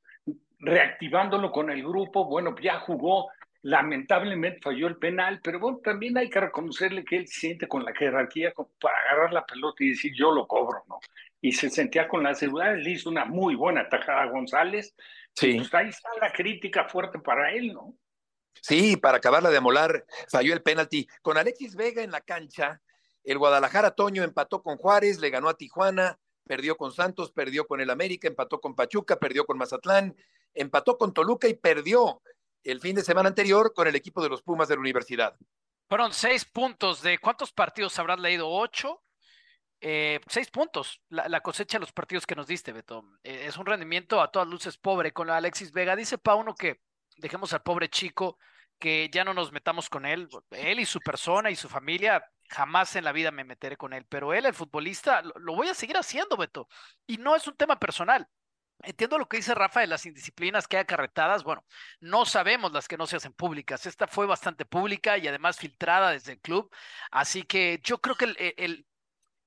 reactivándolo 0.59 1.51
con 1.51 1.69
el 1.69 1.83
grupo. 1.83 2.25
Bueno, 2.25 2.55
ya 2.61 2.79
jugó, 2.79 3.29
lamentablemente 3.61 4.59
falló 4.61 4.87
el 4.87 4.97
penal, 4.97 5.39
pero 5.43 5.59
bueno, 5.59 5.79
también 5.83 6.17
hay 6.17 6.29
que 6.29 6.39
reconocerle 6.39 7.03
que 7.03 7.17
él 7.17 7.27
se 7.27 7.39
siente 7.39 7.67
con 7.67 7.83
la 7.83 7.93
jerarquía 7.93 8.53
para 8.79 8.97
agarrar 8.99 9.33
la 9.33 9.45
pelota 9.45 9.83
y 9.83 9.89
decir 9.89 10.13
yo 10.15 10.31
lo 10.31 10.47
cobro, 10.47 10.83
¿no? 10.87 10.99
Y 11.41 11.51
se 11.51 11.69
sentía 11.69 12.07
con 12.07 12.23
la 12.23 12.33
seguridad, 12.33 12.75
le 12.75 12.91
hizo 12.91 13.09
una 13.09 13.25
muy 13.25 13.55
buena 13.55 13.87
tajada 13.87 14.23
a 14.23 14.29
González. 14.29 14.95
Sí. 15.33 15.55
Pues 15.57 15.73
ahí 15.73 15.89
está 15.89 16.09
la 16.19 16.31
crítica 16.31 16.85
fuerte 16.85 17.19
para 17.19 17.51
él, 17.51 17.73
¿no? 17.73 17.95
Sí, 18.61 18.97
para 18.97 19.17
acabarla 19.17 19.49
de 19.49 19.57
amolar, 19.57 20.05
falló 20.29 20.53
el 20.53 20.63
penalti. 20.63 21.07
Con 21.21 21.37
Alexis 21.37 21.75
Vega 21.75 22.01
en 22.01 22.11
la 22.11 22.21
cancha, 22.21 22.81
el 23.25 23.37
Guadalajara 23.37 23.91
Toño 23.91 24.23
empató 24.23 24.61
con 24.61 24.77
Juárez, 24.77 25.19
le 25.19 25.29
ganó 25.29 25.49
a 25.49 25.57
Tijuana, 25.57 26.19
perdió 26.45 26.77
con 26.77 26.91
Santos, 26.91 27.31
perdió 27.31 27.67
con 27.67 27.81
el 27.81 27.89
América, 27.89 28.27
empató 28.27 28.61
con 28.61 28.75
Pachuca, 28.75 29.17
perdió 29.17 29.45
con 29.45 29.57
Mazatlán, 29.57 30.15
empató 30.53 30.97
con 30.97 31.13
Toluca 31.13 31.47
y 31.47 31.55
perdió 31.55 32.21
el 32.63 32.79
fin 32.79 32.95
de 32.95 33.03
semana 33.03 33.29
anterior 33.29 33.73
con 33.73 33.87
el 33.87 33.95
equipo 33.95 34.21
de 34.21 34.29
los 34.29 34.41
Pumas 34.41 34.67
de 34.67 34.75
la 34.75 34.81
universidad. 34.81 35.35
Fueron 35.87 36.13
seis 36.13 36.45
puntos 36.45 37.01
de 37.01 37.19
cuántos 37.19 37.51
partidos 37.51 37.97
habrás 37.99 38.19
leído? 38.19 38.49
¿Ocho? 38.49 39.01
Eh, 39.81 40.19
seis 40.27 40.49
puntos, 40.49 41.01
la, 41.09 41.41
cosecha 41.41 41.77
de 41.77 41.81
los 41.81 41.91
partidos 41.91 42.25
que 42.25 42.35
nos 42.35 42.47
diste, 42.47 42.71
Beto. 42.71 43.03
Eh, 43.23 43.45
es 43.47 43.57
un 43.57 43.65
rendimiento 43.65 44.21
a 44.21 44.31
todas 44.31 44.47
luces 44.47 44.77
pobre 44.77 45.11
con 45.11 45.29
Alexis 45.29 45.71
Vega. 45.71 45.95
Dice 45.95 46.17
Pauno 46.17 46.55
que 46.55 46.81
dejemos 47.17 47.53
al 47.53 47.61
pobre 47.61 47.89
chico, 47.89 48.39
que 48.79 49.09
ya 49.11 49.23
no 49.23 49.33
nos 49.33 49.51
metamos 49.51 49.89
con 49.89 50.05
él. 50.05 50.27
Él 50.51 50.79
y 50.79 50.85
su 50.85 50.99
persona 50.99 51.51
y 51.51 51.55
su 51.55 51.69
familia 51.69 52.23
jamás 52.49 52.95
en 52.95 53.03
la 53.03 53.11
vida 53.11 53.31
me 53.31 53.43
meteré 53.43 53.77
con 53.77 53.93
él, 53.93 54.05
pero 54.07 54.33
él, 54.33 54.45
el 54.45 54.53
futbolista, 54.53 55.21
lo, 55.21 55.55
voy 55.55 55.69
a 55.69 55.73
seguir 55.73 55.97
haciendo, 55.97 56.37
Beto. 56.37 56.67
Y 57.07 57.17
no 57.17 57.35
es 57.35 57.47
un 57.47 57.55
tema 57.55 57.79
personal. 57.79 58.27
Entiendo 58.79 59.17
lo 59.17 59.27
que 59.27 59.37
dice 59.37 59.55
Rafa 59.55 59.79
de 59.79 59.87
las 59.87 60.05
indisciplinas 60.05 60.67
que 60.67 60.77
hay 60.77 60.81
acarretadas. 60.83 61.43
Bueno, 61.43 61.65
no 61.99 62.25
sabemos 62.25 62.71
las 62.73 62.87
que 62.87 62.97
no 62.97 63.07
se 63.07 63.15
hacen 63.15 63.33
públicas. 63.33 63.85
Esta 63.85 64.07
fue 64.07 64.25
bastante 64.25 64.65
pública 64.65 65.17
y 65.17 65.27
además 65.27 65.57
filtrada 65.57 66.11
desde 66.11 66.33
el 66.33 66.41
club. 66.41 66.69
Así 67.11 67.43
que 67.43 67.79
yo 67.83 67.99
creo 67.99 68.15
que 68.15 68.25
el, 68.57 68.85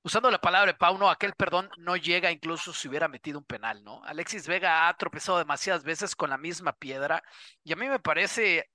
usando 0.02 0.30
la 0.30 0.40
palabra 0.40 0.72
de 0.72 0.78
Pauno, 0.78 1.10
aquel 1.10 1.34
perdón 1.34 1.70
no 1.76 1.96
llega 1.96 2.30
incluso 2.30 2.72
si 2.72 2.88
hubiera 2.88 3.08
metido 3.08 3.38
un 3.38 3.44
penal, 3.44 3.84
¿no? 3.84 4.02
Alexis 4.04 4.46
Vega 4.48 4.88
ha 4.88 4.96
tropezado 4.96 5.38
demasiadas 5.38 5.84
veces 5.84 6.16
con 6.16 6.30
la 6.30 6.38
misma 6.38 6.72
piedra 6.72 7.22
y 7.62 7.72
a 7.72 7.76
mí 7.76 7.88
me 7.88 8.00
parece 8.00 8.70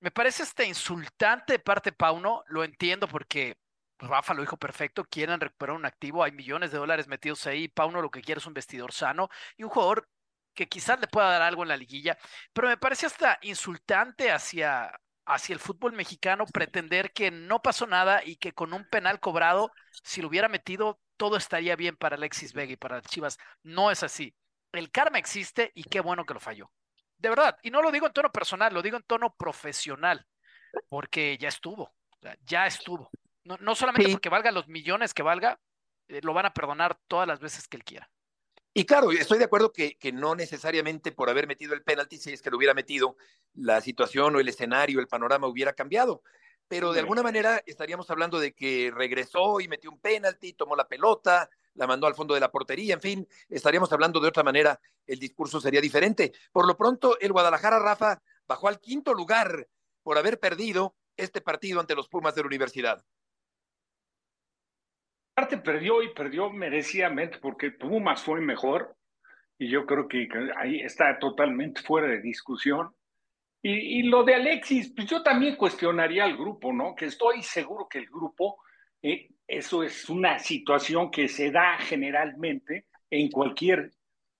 me 0.00 0.10
parece 0.10 0.42
este 0.42 0.66
insultante 0.66 1.54
de 1.54 1.58
parte 1.58 1.90
de 1.90 1.96
Pauno, 1.96 2.42
lo 2.48 2.64
entiendo 2.64 3.06
porque 3.08 3.56
Rafa 3.98 4.34
lo 4.34 4.42
dijo 4.42 4.56
perfecto, 4.56 5.04
quieren 5.04 5.40
recuperar 5.40 5.76
un 5.76 5.84
activo, 5.84 6.24
hay 6.24 6.32
millones 6.32 6.72
de 6.72 6.78
dólares 6.78 7.06
metidos 7.06 7.46
ahí, 7.46 7.68
Pauno 7.68 8.00
lo 8.00 8.10
que 8.10 8.22
quiere 8.22 8.38
es 8.38 8.46
un 8.46 8.54
vestidor 8.54 8.92
sano 8.92 9.28
y 9.56 9.64
un 9.64 9.70
jugador 9.70 10.08
que 10.54 10.68
quizás 10.68 11.00
le 11.00 11.06
pueda 11.06 11.28
dar 11.30 11.42
algo 11.42 11.62
en 11.62 11.68
la 11.68 11.76
liguilla, 11.76 12.18
pero 12.52 12.68
me 12.68 12.76
parece 12.76 13.06
hasta 13.06 13.38
insultante 13.42 14.30
hacia, 14.30 14.90
hacia 15.26 15.52
el 15.52 15.60
fútbol 15.60 15.92
mexicano 15.92 16.46
pretender 16.46 17.12
que 17.12 17.30
no 17.30 17.62
pasó 17.62 17.86
nada 17.86 18.22
y 18.24 18.36
que 18.36 18.52
con 18.52 18.72
un 18.72 18.88
penal 18.88 19.20
cobrado, 19.20 19.70
si 20.02 20.22
lo 20.22 20.28
hubiera 20.28 20.48
metido, 20.48 21.00
todo 21.16 21.36
estaría 21.36 21.76
bien 21.76 21.96
para 21.96 22.16
Alexis 22.16 22.52
Vega 22.54 22.72
y 22.72 22.76
para 22.76 23.02
Chivas. 23.02 23.38
No 23.62 23.90
es 23.90 24.02
así. 24.02 24.34
El 24.72 24.90
karma 24.90 25.18
existe 25.18 25.70
y 25.74 25.84
qué 25.84 26.00
bueno 26.00 26.24
que 26.24 26.34
lo 26.34 26.40
falló. 26.40 26.70
De 27.20 27.28
verdad, 27.28 27.58
y 27.62 27.70
no 27.70 27.82
lo 27.82 27.92
digo 27.92 28.06
en 28.06 28.12
tono 28.14 28.32
personal, 28.32 28.72
lo 28.72 28.80
digo 28.80 28.96
en 28.96 29.02
tono 29.02 29.34
profesional, 29.36 30.26
porque 30.88 31.36
ya 31.38 31.48
estuvo, 31.48 31.92
ya 32.46 32.66
estuvo. 32.66 33.10
No, 33.44 33.58
no 33.58 33.74
solamente 33.74 34.10
porque 34.10 34.30
valga 34.30 34.50
los 34.50 34.68
millones 34.68 35.12
que 35.12 35.22
valga, 35.22 35.60
eh, 36.08 36.20
lo 36.22 36.32
van 36.32 36.46
a 36.46 36.54
perdonar 36.54 36.98
todas 37.06 37.28
las 37.28 37.38
veces 37.38 37.68
que 37.68 37.76
él 37.76 37.84
quiera. 37.84 38.10
Y 38.72 38.86
claro, 38.86 39.10
estoy 39.10 39.38
de 39.38 39.44
acuerdo 39.44 39.70
que, 39.72 39.98
que, 39.98 40.12
no 40.12 40.34
necesariamente 40.34 41.12
por 41.12 41.28
haber 41.28 41.46
metido 41.46 41.74
el 41.74 41.82
penalti, 41.82 42.16
si 42.16 42.32
es 42.32 42.40
que 42.40 42.50
lo 42.50 42.56
hubiera 42.56 42.72
metido, 42.72 43.16
la 43.52 43.80
situación 43.82 44.34
o 44.34 44.40
el 44.40 44.48
escenario, 44.48 45.00
el 45.00 45.08
panorama 45.08 45.46
hubiera 45.46 45.74
cambiado. 45.74 46.22
Pero 46.68 46.92
de 46.92 47.00
alguna 47.00 47.22
manera 47.22 47.60
estaríamos 47.66 48.08
hablando 48.10 48.38
de 48.38 48.54
que 48.54 48.92
regresó 48.94 49.60
y 49.60 49.68
metió 49.68 49.90
un 49.90 50.00
penalti, 50.00 50.52
tomó 50.52 50.76
la 50.76 50.88
pelota, 50.88 51.50
la 51.74 51.86
mandó 51.86 52.06
al 52.06 52.14
fondo 52.14 52.34
de 52.34 52.40
la 52.40 52.50
portería, 52.50 52.94
en 52.94 53.00
fin, 53.00 53.28
estaríamos 53.48 53.92
hablando 53.92 54.20
de 54.20 54.28
otra 54.28 54.42
manera, 54.42 54.80
el 55.06 55.18
discurso 55.18 55.60
sería 55.60 55.80
diferente. 55.80 56.32
Por 56.52 56.66
lo 56.66 56.76
pronto, 56.76 57.18
el 57.20 57.32
Guadalajara, 57.32 57.78
Rafa, 57.78 58.20
bajó 58.46 58.68
al 58.68 58.80
quinto 58.80 59.14
lugar 59.14 59.68
por 60.02 60.18
haber 60.18 60.38
perdido 60.38 60.96
este 61.16 61.40
partido 61.40 61.80
ante 61.80 61.94
los 61.94 62.08
Pumas 62.08 62.34
de 62.34 62.42
la 62.42 62.46
universidad. 62.46 63.04
Parte 65.34 65.58
perdió 65.58 66.02
y 66.02 66.12
perdió 66.12 66.50
merecidamente 66.50 67.38
porque 67.38 67.70
Pumas 67.70 68.22
fue 68.22 68.40
mejor 68.40 68.96
y 69.58 69.70
yo 69.70 69.86
creo 69.86 70.08
que 70.08 70.28
ahí 70.56 70.80
está 70.80 71.18
totalmente 71.18 71.82
fuera 71.82 72.08
de 72.08 72.20
discusión. 72.20 72.94
Y, 73.62 74.00
y, 74.00 74.02
lo 74.04 74.24
de 74.24 74.34
Alexis, 74.34 74.90
pues 74.96 75.06
yo 75.06 75.22
también 75.22 75.56
cuestionaría 75.56 76.24
al 76.24 76.34
grupo, 76.34 76.72
¿no? 76.72 76.94
Que 76.94 77.04
estoy 77.04 77.42
seguro 77.42 77.86
que 77.86 77.98
el 77.98 78.06
grupo 78.06 78.62
eh, 79.02 79.29
eso 79.60 79.82
es 79.82 80.08
una 80.08 80.38
situación 80.38 81.10
que 81.10 81.28
se 81.28 81.50
da 81.50 81.76
generalmente 81.78 82.86
en 83.10 83.30
cualquier 83.30 83.90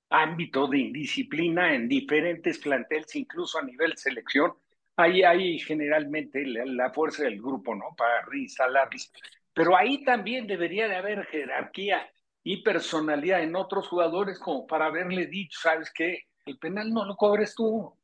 ámbito 0.08 0.66
de 0.66 0.78
indisciplina, 0.78 1.74
en 1.74 1.88
diferentes 1.88 2.58
planteles, 2.58 3.14
incluso 3.16 3.58
a 3.58 3.62
nivel 3.62 3.96
selección. 3.98 4.54
Ahí 4.96 5.22
hay 5.22 5.58
generalmente 5.58 6.44
la, 6.46 6.90
fuerza 6.90 7.24
del 7.24 7.38
grupo, 7.38 7.74
¿no? 7.74 7.94
Para 7.96 8.22
reinstalarlos. 8.22 9.12
Pero 9.52 9.76
ahí 9.76 10.02
también 10.04 10.46
debería 10.46 10.88
de 10.88 10.96
haber 10.96 11.26
jerarquía 11.26 12.10
y 12.42 12.62
personalidad 12.62 13.42
en 13.42 13.56
otros 13.56 13.88
jugadores 13.88 14.38
como 14.38 14.66
para 14.66 14.86
haberle 14.86 15.26
dicho, 15.26 15.60
¿sabes 15.62 15.92
qué? 15.94 16.24
El 16.46 16.58
penal 16.58 16.90
no 16.90 17.04
lo 17.04 17.14
cobres 17.16 17.54
tú. 17.54 17.94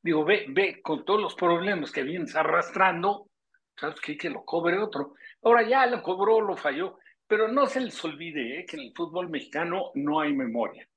Digo, 0.00 0.24
ve, 0.24 0.46
ve, 0.48 0.80
con 0.80 1.04
todos 1.04 1.20
los 1.20 1.34
problemas 1.34 1.90
que 1.90 2.04
vienes 2.04 2.36
arrastrando, 2.36 3.28
Que 4.02 4.30
lo 4.30 4.44
cobre 4.44 4.78
otro. 4.78 5.14
Ahora 5.42 5.68
ya 5.68 5.86
lo 5.86 6.02
cobró, 6.02 6.40
lo 6.40 6.56
falló, 6.56 6.98
pero 7.26 7.48
no 7.48 7.66
se 7.66 7.80
les 7.80 8.04
olvide 8.04 8.60
¿eh? 8.60 8.66
que 8.66 8.76
en 8.76 8.82
el 8.82 8.92
fútbol 8.94 9.28
mexicano 9.28 9.90
no 9.94 10.20
hay 10.20 10.32
memoria. 10.32 10.88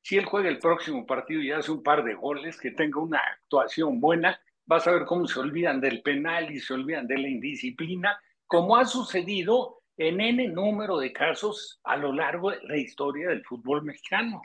Si 0.00 0.16
él 0.16 0.24
juega 0.24 0.48
el 0.48 0.58
próximo 0.58 1.04
partido 1.04 1.42
y 1.42 1.50
hace 1.50 1.72
un 1.72 1.82
par 1.82 2.04
de 2.04 2.14
goles, 2.14 2.58
que 2.58 2.70
tenga 2.70 3.00
una 3.00 3.18
actuación 3.18 4.00
buena, 4.00 4.40
vas 4.66 4.86
a 4.86 4.92
ver 4.92 5.04
cómo 5.04 5.26
se 5.26 5.40
olvidan 5.40 5.80
del 5.80 6.02
penal 6.02 6.50
y 6.50 6.60
se 6.60 6.74
olvidan 6.74 7.06
de 7.06 7.18
la 7.18 7.28
indisciplina, 7.28 8.20
como 8.46 8.76
ha 8.76 8.84
sucedido 8.84 9.82
en 9.96 10.20
N 10.20 10.48
número 10.48 10.98
de 10.98 11.12
casos 11.12 11.80
a 11.82 11.96
lo 11.96 12.12
largo 12.12 12.50
de 12.50 12.60
la 12.62 12.76
historia 12.76 13.28
del 13.28 13.44
fútbol 13.44 13.82
mexicano. 13.82 14.40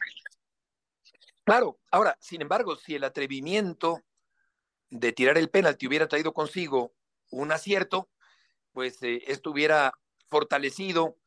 Claro, 1.44 1.78
ahora, 1.92 2.18
sin 2.20 2.42
embargo, 2.42 2.76
si 2.76 2.96
el 2.96 3.04
atrevimiento 3.04 4.00
de 4.90 5.12
tirar 5.12 5.38
el 5.38 5.50
penalti 5.50 5.88
hubiera 5.88 6.08
traído 6.08 6.34
consigo 6.34 6.94
un 7.34 7.52
acierto, 7.52 8.10
pues 8.72 9.02
eh, 9.04 9.24
esto 9.28 9.52
hubiera 9.52 9.94
fortalecido 10.28 11.18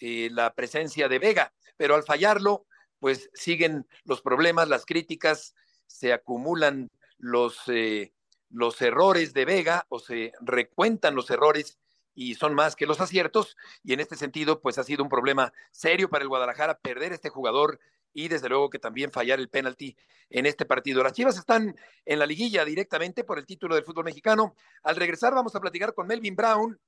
eh, 0.00 0.28
la 0.32 0.54
presencia 0.54 1.08
de 1.08 1.18
Vega, 1.18 1.52
pero 1.76 1.94
al 1.94 2.02
fallarlo, 2.02 2.66
pues 2.98 3.30
siguen 3.34 3.86
los 4.04 4.22
problemas, 4.22 4.68
las 4.68 4.84
críticas, 4.84 5.54
se 5.86 6.12
acumulan 6.12 6.90
los, 7.18 7.60
eh, 7.68 8.12
los 8.50 8.80
errores 8.82 9.32
de 9.32 9.44
Vega 9.44 9.86
o 9.88 9.98
se 9.98 10.32
recuentan 10.40 11.14
los 11.14 11.30
errores 11.30 11.78
y 12.14 12.34
son 12.34 12.54
más 12.54 12.74
que 12.74 12.86
los 12.86 13.00
aciertos. 13.00 13.56
Y 13.84 13.92
en 13.92 14.00
este 14.00 14.16
sentido 14.16 14.60
pues 14.60 14.78
ha 14.78 14.84
sido 14.84 15.02
un 15.02 15.08
problema 15.08 15.52
serio 15.70 16.08
para 16.10 16.22
el 16.22 16.28
Guadalajara 16.28 16.78
perder 16.78 17.12
este 17.12 17.28
jugador 17.28 17.78
y 18.18 18.26
desde 18.26 18.48
luego 18.48 18.68
que 18.68 18.80
también 18.80 19.12
fallar 19.12 19.38
el 19.38 19.48
penalti 19.48 19.96
en 20.28 20.44
este 20.44 20.66
partido. 20.66 21.04
Las 21.04 21.12
Chivas 21.12 21.38
están 21.38 21.76
en 22.04 22.18
la 22.18 22.26
liguilla 22.26 22.64
directamente 22.64 23.22
por 23.22 23.38
el 23.38 23.46
título 23.46 23.76
del 23.76 23.84
fútbol 23.84 24.06
mexicano. 24.06 24.56
Al 24.82 24.96
regresar 24.96 25.34
vamos 25.34 25.54
a 25.54 25.60
platicar 25.60 25.94
con 25.94 26.08
Melvin 26.08 26.34
Brown. 26.34 26.80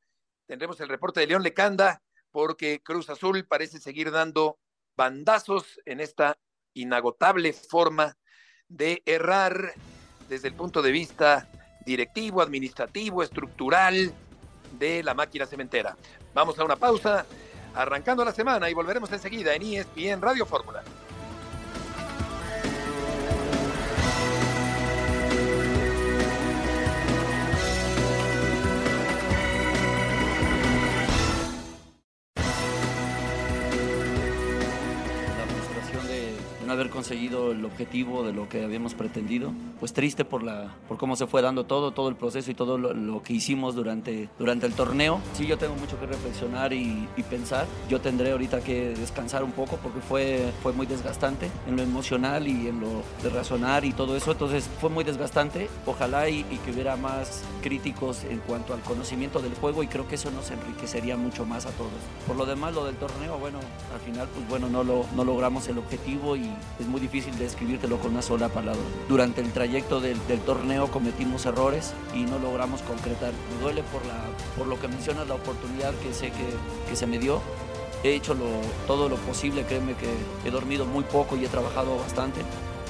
Tendremos 0.47 0.81
el 0.81 0.89
reporte 0.89 1.21
de 1.21 1.29
León 1.29 1.45
Lecanda 1.45 2.03
porque 2.33 2.83
Cruz 2.83 3.09
Azul 3.11 3.47
parece 3.47 3.79
seguir 3.79 4.11
dando 4.11 4.59
bandazos 4.97 5.81
en 5.85 6.01
esta 6.01 6.37
inagotable 6.75 7.53
forma 7.53 8.17
de 8.67 9.01
errar 9.07 9.75
desde 10.29 10.49
el 10.49 10.55
punto 10.55 10.83
de 10.83 10.91
vista 10.91 11.49
directivo, 11.87 12.43
administrativo, 12.43 13.23
estructural 13.23 14.13
de 14.81 15.05
la 15.05 15.15
máquina 15.15 15.47
cementera. 15.47 15.97
Vamos 16.35 16.59
a 16.59 16.65
una 16.65 16.75
pausa, 16.75 17.25
arrancando 17.77 18.25
la 18.25 18.33
semana 18.33 18.69
y 18.69 18.75
volveremos 18.75 19.13
enseguida 19.13 19.55
en 19.55 19.63
ESPN 19.63 20.21
Radio 20.21 20.45
Fórmula. 20.45 20.83
Conseguido 37.01 37.53
el 37.53 37.65
objetivo 37.65 38.23
de 38.25 38.35
lo 38.35 38.47
que 38.47 38.63
habíamos 38.63 38.93
pretendido. 38.93 39.55
Pues 39.79 39.95
triste 39.95 40.27
por, 40.27 40.43
la, 40.43 40.75
por 40.87 40.99
cómo 40.99 41.17
se 41.17 41.27
fue 41.27 41.41
dando 41.41 41.65
todo, 41.65 41.93
todo 41.93 42.11
el 42.11 42.15
proceso 42.15 42.51
y 42.51 42.55
todo 42.55 42.77
lo, 42.77 43.23
que 43.23 43.33
hicimos 43.33 43.75
durante, 43.75 44.29
durante 44.39 44.67
el 44.67 44.75
torneo. 44.75 45.19
Sí, 45.33 45.47
yo 45.47 45.57
tengo 45.57 45.75
mucho 45.77 45.99
que 45.99 46.05
reflexionar 46.05 46.75
y, 46.75 47.09
pensar. 47.31 47.67
Yo 47.89 48.01
tendré 48.03 48.33
ahorita 48.33 48.61
que 48.61 48.91
descansar 48.91 49.45
un 49.45 49.53
poco 49.53 49.77
porque 49.77 50.01
fue, 50.01 50.53
fue 50.63 50.75
muy 50.75 50.85
desgastante 50.85 51.51
en 51.67 51.77
lo 51.77 51.83
emocional 51.83 52.47
y 52.49 52.69
en 52.69 52.81
lo 52.81 53.03
de 53.23 53.31
razonar 53.31 53.87
y 53.87 53.93
todo 53.93 54.15
eso. 54.15 54.33
Entonces 54.33 54.69
fue 54.79 54.91
muy 54.91 55.05
desgastante. 55.05 55.71
Ojalá 55.87 56.29
y, 56.29 56.45
que 56.65 56.71
hubiera 56.71 56.97
más 56.97 57.45
críticos 57.63 58.25
en 58.25 58.41
cuanto 58.41 58.75
al 58.75 58.81
conocimiento 58.81 59.41
del 59.41 59.55
juego 59.55 59.83
y 59.83 59.87
creo 59.87 60.07
que 60.07 60.17
eso 60.17 60.31
nos 60.33 60.51
enriquecería 60.51 61.17
mucho 61.17 61.47
más 61.47 61.65
a 61.65 61.71
todos. 61.71 61.93
Por 62.27 62.37
lo 62.37 62.45
demás, 62.45 62.75
lo 62.75 62.85
del 62.85 62.97
torneo, 62.97 63.39
bueno, 63.39 63.59
al 63.95 64.01
final 64.01 64.29
pues 64.35 64.47
bueno, 64.51 64.69
no, 64.69 64.85
lo, 64.85 65.07
no 65.17 65.25
logramos 65.25 65.67
el 65.69 65.79
objetivo 65.79 66.37
y 66.37 66.51
es 66.79 66.90
muy 66.91 67.01
difícil 67.01 67.37
describírtelo 67.39 67.99
con 67.99 68.13
una 68.13 68.23
sola 68.23 68.49
palabra. 68.49 68.81
Durante 69.09 69.41
el 69.41 69.53
trayecto 69.53 70.01
del, 70.01 70.19
torneo 70.45 70.91
cometimos 70.91 71.47
errores 71.47 71.95
y 72.15 72.23
no 72.23 72.39
logramos 72.39 72.83
concretar. 72.83 73.33
Me 73.33 73.63
duele 73.63 73.83
por, 74.57 74.67
lo 74.67 74.79
que 74.79 74.89
mencionas, 74.89 75.29
la 75.29 75.35
oportunidad 75.35 75.95
que 75.95 76.13
sé 76.13 76.33
que, 76.89 76.97
se 76.97 77.07
me 77.07 77.19
dio. 77.19 77.41
He 78.03 78.15
hecho 78.15 78.35
todo 78.87 79.09
lo 79.09 79.17
posible, 79.17 79.65
créeme 79.65 79.95
que 79.95 80.09
he 80.47 80.51
dormido 80.51 80.85
muy 80.87 81.05
poco 81.05 81.37
y 81.37 81.45
he 81.45 81.49
trabajado 81.49 81.97
bastante 81.97 82.41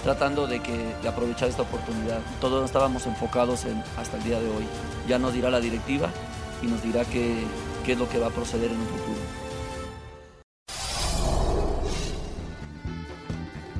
tratando 0.02 0.46
de, 0.46 0.60
aprovechar 1.06 1.48
esta 1.48 1.62
oportunidad. 1.62 2.20
Todos 2.40 2.64
estábamos 2.64 3.06
enfocados 3.06 3.66
en, 3.66 3.82
hasta 3.98 4.16
el 4.16 4.24
día 4.24 4.40
de 4.40 4.48
hoy. 4.48 4.64
Ya 5.06 5.18
nos 5.18 5.34
dirá 5.34 5.50
la 5.50 5.60
directiva 5.60 6.08
y 6.62 6.66
nos 6.68 6.82
dirá 6.82 7.04
qué, 7.04 7.44
qué 7.84 7.92
es 7.92 7.98
lo 7.98 8.08
que 8.08 8.18
va 8.18 8.28
a 8.28 8.30
proceder 8.30 8.70
en 8.70 8.78
un 8.78 8.86
futuro. 8.86 9.19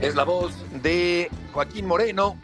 Es 0.00 0.14
la 0.14 0.24
voz 0.24 0.54
de 0.82 1.30
Joaquín 1.52 1.86
Moreno, 1.86 2.40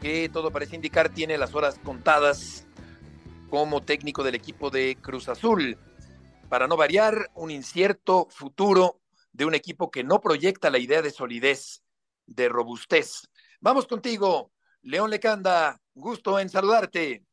que 0.00 0.28
todo 0.28 0.52
parece 0.52 0.76
indicar 0.76 1.08
tiene 1.08 1.36
las 1.36 1.52
horas 1.56 1.80
contadas 1.82 2.64
como 3.50 3.82
técnico 3.82 4.22
del 4.22 4.36
equipo 4.36 4.70
de 4.70 4.96
Cruz 5.00 5.28
Azul. 5.28 5.76
Para 6.48 6.68
no 6.68 6.76
variar, 6.76 7.28
un 7.34 7.50
incierto 7.50 8.28
futuro 8.30 9.00
de 9.32 9.46
un 9.46 9.56
equipo 9.56 9.90
que 9.90 10.04
no 10.04 10.20
proyecta 10.20 10.70
la 10.70 10.78
idea 10.78 11.02
de 11.02 11.10
solidez, 11.10 11.82
de 12.24 12.48
robustez. 12.48 13.28
Vamos 13.60 13.88
contigo, 13.88 14.52
León 14.82 15.10
Lecanda. 15.10 15.80
Gusto 15.92 16.38
en 16.38 16.48
saludarte. 16.48 17.25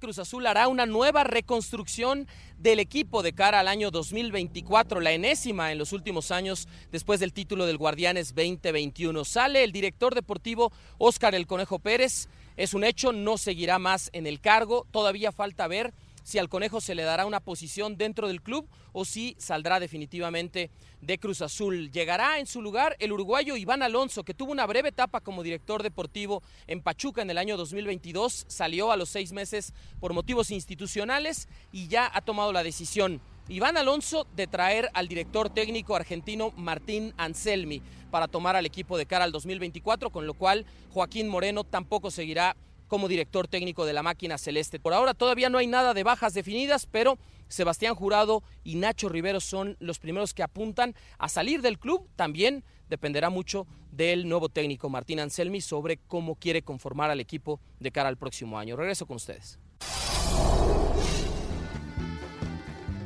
Cruz 0.00 0.18
Azul 0.18 0.46
hará 0.46 0.66
una 0.66 0.86
nueva 0.86 1.24
reconstrucción 1.24 2.26
del 2.58 2.80
equipo 2.80 3.22
de 3.22 3.34
cara 3.34 3.60
al 3.60 3.68
año 3.68 3.90
2024, 3.90 4.98
la 5.00 5.12
enésima 5.12 5.70
en 5.70 5.78
los 5.78 5.92
últimos 5.92 6.30
años 6.30 6.68
después 6.90 7.20
del 7.20 7.34
título 7.34 7.66
del 7.66 7.76
Guardianes 7.76 8.34
2021. 8.34 9.24
Sale 9.26 9.62
el 9.62 9.72
director 9.72 10.14
deportivo 10.14 10.72
Óscar 10.96 11.34
El 11.34 11.46
Conejo 11.46 11.78
Pérez. 11.78 12.28
Es 12.56 12.72
un 12.72 12.82
hecho, 12.82 13.12
no 13.12 13.36
seguirá 13.36 13.78
más 13.78 14.08
en 14.14 14.26
el 14.26 14.40
cargo. 14.40 14.86
Todavía 14.90 15.32
falta 15.32 15.68
ver 15.68 15.92
si 16.22 16.38
al 16.38 16.48
Conejo 16.48 16.80
se 16.80 16.94
le 16.94 17.02
dará 17.02 17.26
una 17.26 17.40
posición 17.40 17.96
dentro 17.96 18.28
del 18.28 18.42
club 18.42 18.68
o 18.92 19.04
si 19.04 19.36
saldrá 19.38 19.80
definitivamente 19.80 20.70
de 21.00 21.18
Cruz 21.18 21.42
Azul. 21.42 21.90
Llegará 21.90 22.38
en 22.38 22.46
su 22.46 22.62
lugar 22.62 22.96
el 22.98 23.12
uruguayo 23.12 23.56
Iván 23.56 23.82
Alonso, 23.82 24.24
que 24.24 24.34
tuvo 24.34 24.52
una 24.52 24.66
breve 24.66 24.90
etapa 24.90 25.20
como 25.20 25.42
director 25.42 25.82
deportivo 25.82 26.42
en 26.66 26.82
Pachuca 26.82 27.22
en 27.22 27.30
el 27.30 27.38
año 27.38 27.56
2022, 27.56 28.44
salió 28.48 28.92
a 28.92 28.96
los 28.96 29.08
seis 29.08 29.32
meses 29.32 29.72
por 30.00 30.12
motivos 30.12 30.50
institucionales 30.50 31.48
y 31.72 31.88
ya 31.88 32.10
ha 32.12 32.20
tomado 32.20 32.52
la 32.52 32.62
decisión. 32.62 33.20
Iván 33.48 33.76
Alonso 33.76 34.28
de 34.36 34.46
traer 34.46 34.90
al 34.94 35.08
director 35.08 35.50
técnico 35.50 35.96
argentino 35.96 36.52
Martín 36.56 37.12
Anselmi 37.16 37.82
para 38.10 38.28
tomar 38.28 38.54
al 38.54 38.66
equipo 38.66 38.96
de 38.96 39.06
cara 39.06 39.24
al 39.24 39.32
2024, 39.32 40.10
con 40.10 40.26
lo 40.26 40.34
cual 40.34 40.66
Joaquín 40.92 41.28
Moreno 41.28 41.64
tampoco 41.64 42.12
seguirá 42.12 42.56
como 42.90 43.08
director 43.08 43.46
técnico 43.46 43.86
de 43.86 43.92
la 43.92 44.02
máquina 44.02 44.36
celeste. 44.36 44.80
Por 44.80 44.92
ahora 44.92 45.14
todavía 45.14 45.48
no 45.48 45.58
hay 45.58 45.68
nada 45.68 45.94
de 45.94 46.02
bajas 46.02 46.34
definidas, 46.34 46.86
pero 46.86 47.18
Sebastián 47.48 47.94
Jurado 47.94 48.42
y 48.64 48.74
Nacho 48.74 49.08
Rivero 49.08 49.40
son 49.40 49.76
los 49.78 50.00
primeros 50.00 50.34
que 50.34 50.42
apuntan 50.42 50.94
a 51.16 51.28
salir 51.28 51.62
del 51.62 51.78
club. 51.78 52.10
También 52.16 52.64
dependerá 52.88 53.30
mucho 53.30 53.68
del 53.92 54.28
nuevo 54.28 54.48
técnico 54.48 54.90
Martín 54.90 55.20
Anselmi 55.20 55.60
sobre 55.60 55.98
cómo 55.98 56.34
quiere 56.34 56.62
conformar 56.62 57.10
al 57.10 57.20
equipo 57.20 57.60
de 57.78 57.92
cara 57.92 58.08
al 58.08 58.18
próximo 58.18 58.58
año. 58.58 58.74
Regreso 58.74 59.06
con 59.06 59.16
ustedes. 59.16 59.60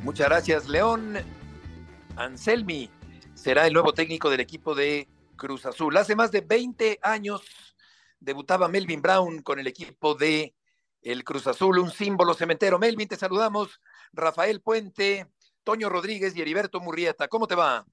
Muchas 0.03 0.29
gracias, 0.29 0.67
León. 0.67 1.19
Anselmi 2.17 2.89
será 3.35 3.67
el 3.67 3.75
nuevo 3.75 3.93
técnico 3.93 4.31
del 4.31 4.41
equipo 4.41 4.75
de 4.75 5.09
Cruz 5.37 5.67
Azul. 5.67 5.95
Hace 5.99 6.17
más 6.17 6.33
de 6.33 6.41
20 6.41 7.01
años 7.03 7.74
debutaba 8.25 8.69
Melvin 8.69 9.03
Brown 9.03 9.43
con 9.43 9.59
el 9.59 9.67
equipo 9.67 10.15
de 10.15 10.55
el 11.03 11.23
Cruz 11.23 11.47
Azul, 11.47 11.79
un 11.79 11.91
símbolo 11.91 12.35
cementero. 12.35 12.79
Melvin, 12.79 13.09
te 13.09 13.17
saludamos. 13.17 13.81
Rafael 14.13 14.63
Puente, 14.63 15.27
Toño 15.63 15.89
Rodríguez 15.91 16.35
y 16.35 16.41
Heriberto 16.41 16.81
Murrieta. 16.81 17.29
¿Cómo 17.29 17.47
te 17.47 17.55
va? 17.55 17.87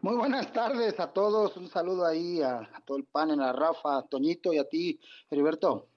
Muy 0.00 0.14
buenas 0.16 0.52
tardes 0.52 1.00
a 1.00 1.12
todos. 1.12 1.56
Un 1.56 1.68
saludo 1.68 2.06
ahí 2.06 2.42
a, 2.42 2.70
todo 2.84 2.98
el 2.98 3.04
panel, 3.04 3.40
a 3.40 3.52
Rafa, 3.52 3.98
a 3.98 4.02
Toñito 4.06 4.52
y 4.52 4.58
a 4.58 4.68
ti, 4.68 5.00
Heriberto. 5.30 5.88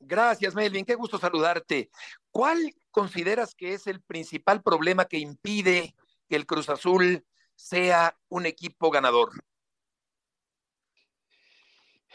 Gracias, 0.00 0.54
Melvin. 0.54 0.84
Qué 0.84 0.94
gusto 0.94 1.18
saludarte. 1.18 1.90
¿Cuál 2.30 2.74
consideras 2.90 3.54
que 3.54 3.74
es 3.74 3.86
el 3.86 4.00
principal 4.00 4.62
problema 4.62 5.04
que 5.04 5.18
impide 5.18 5.94
que 6.28 6.36
el 6.36 6.46
Cruz 6.46 6.68
Azul 6.68 7.24
sea 7.54 8.16
un 8.28 8.46
equipo 8.46 8.90
ganador? 8.90 9.30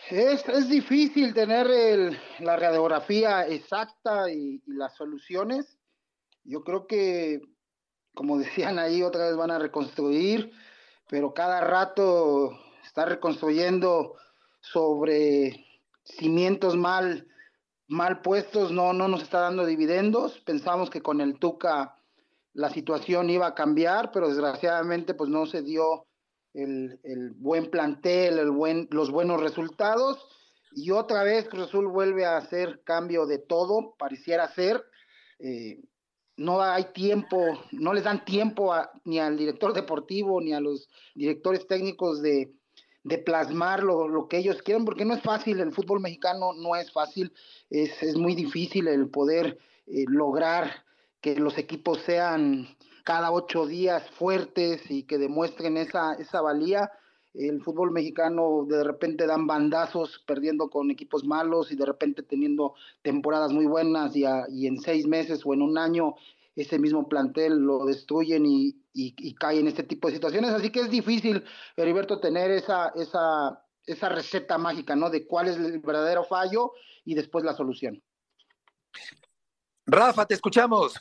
Es, 0.09 0.47
es 0.49 0.67
difícil 0.67 1.33
tener 1.33 1.67
el, 1.67 2.19
la 2.39 2.57
radiografía 2.57 3.47
exacta 3.47 4.29
y, 4.29 4.61
las 4.67 4.95
soluciones. 4.95 5.77
Yo 6.43 6.63
creo 6.63 6.87
que, 6.87 7.41
como 8.13 8.37
decían 8.39 8.79
ahí, 8.79 9.01
otra 9.01 9.27
vez 9.27 9.37
van 9.37 9.51
a 9.51 9.59
reconstruir, 9.59 10.51
pero 11.09 11.33
cada 11.33 11.61
rato 11.61 12.51
está 12.85 13.05
reconstruyendo 13.05 14.15
sobre 14.59 15.65
cimientos 16.03 16.75
mal, 16.75 17.27
mal 17.87 18.21
puestos, 18.21 18.71
no, 18.71 18.93
no 18.93 19.07
nos 19.07 19.23
está 19.23 19.39
dando 19.39 19.65
dividendos. 19.65 20.39
Pensamos 20.39 20.89
que 20.89 21.01
con 21.01 21.21
el 21.21 21.39
Tuca 21.39 21.95
la 22.53 22.69
situación 22.69 23.29
iba 23.29 23.47
a 23.47 23.55
cambiar, 23.55 24.11
pero 24.11 24.27
desgraciadamente 24.27 25.13
pues 25.13 25.29
no 25.29 25.45
se 25.45 25.61
dio 25.61 26.05
el, 26.53 27.31
buen 27.35 27.69
plantel, 27.69 28.39
el 28.39 28.51
buen, 28.51 28.87
los 28.91 29.11
buenos 29.11 29.41
resultados. 29.41 30.25
Y 30.75 30.91
otra 30.91 31.23
vez 31.23 31.47
Cruz 31.47 31.67
Azul 31.67 31.87
vuelve 31.87 32.25
a 32.25 32.37
hacer 32.37 32.81
cambio 32.83 33.25
de 33.25 33.37
todo, 33.37 33.95
pareciera 33.97 34.47
ser. 34.53 34.83
Eh, 35.39 35.81
no 36.35 36.61
hay 36.61 36.85
tiempo, 36.93 37.37
no 37.71 37.93
les 37.93 38.03
dan 38.03 38.25
tiempo 38.25 38.73
ni 39.05 39.19
al 39.19 39.37
director 39.37 39.73
deportivo 39.73 40.41
ni 40.41 40.53
a 40.53 40.59
los 40.59 40.89
directores 41.13 41.67
técnicos 41.67 42.21
de, 42.21 42.51
plasmar 43.25 43.83
lo, 43.83 44.27
que 44.27 44.37
ellos 44.37 44.61
quieren, 44.63 44.85
porque 44.85 45.05
no 45.05 45.13
es 45.13 45.21
fácil, 45.21 45.59
el 45.59 45.73
fútbol 45.73 45.99
mexicano 45.99 46.53
no 46.53 46.75
es 46.75 46.91
fácil, 46.91 47.33
es, 47.69 48.01
es 48.01 48.15
muy 48.15 48.33
difícil 48.33 48.87
el 48.87 49.09
poder 49.09 49.59
eh, 49.85 50.05
lograr 50.07 50.83
que 51.21 51.35
los 51.35 51.57
equipos 51.57 51.99
sean 52.05 52.67
cada 53.03 53.31
ocho 53.31 53.65
días 53.65 54.09
fuertes 54.11 54.89
y 54.89 55.03
que 55.03 55.17
demuestren 55.17 55.77
esa, 55.77 56.13
esa 56.13 56.41
valía. 56.41 56.91
El 57.33 57.61
fútbol 57.61 57.91
mexicano 57.91 58.65
de 58.67 58.83
repente 58.83 59.25
dan 59.25 59.47
bandazos 59.47 60.23
perdiendo 60.25 60.69
con 60.69 60.91
equipos 60.91 61.25
malos 61.25 61.71
y 61.71 61.75
de 61.75 61.85
repente 61.85 62.23
teniendo 62.23 62.75
temporadas 63.01 63.51
muy 63.51 63.65
buenas 63.65 64.15
y, 64.15 64.23
y 64.49 64.67
en 64.67 64.79
seis 64.79 65.07
meses 65.07 65.41
o 65.43 65.53
en 65.53 65.61
un 65.61 65.77
año 65.77 66.15
ese 66.55 66.77
mismo 66.77 67.07
plantel 67.09 67.53
lo 67.57 67.85
destruyen 67.85 68.45
y, 68.45 68.83
y, 68.93 69.33
cae 69.33 69.59
en 69.59 69.67
este 69.67 69.83
tipo 69.83 70.07
de 70.07 70.13
situaciones. 70.13 70.51
Así 70.51 70.69
que 70.69 70.81
es 70.81 70.89
difícil, 70.89 71.43
Heriberto, 71.75 72.19
tener 72.19 72.51
esa, 72.51 72.89
esa, 72.89 73.65
esa 73.85 74.09
receta 74.09 74.57
mágica, 74.57 74.95
¿no? 74.95 75.09
De 75.09 75.25
cuál 75.25 75.47
es 75.47 75.57
el 75.57 75.79
verdadero 75.79 76.23
fallo 76.23 76.73
y 77.03 77.15
después 77.15 77.43
la 77.43 77.55
solución. 77.55 78.01
Rafa, 79.85 80.25
te 80.25 80.35
escuchamos. 80.35 80.93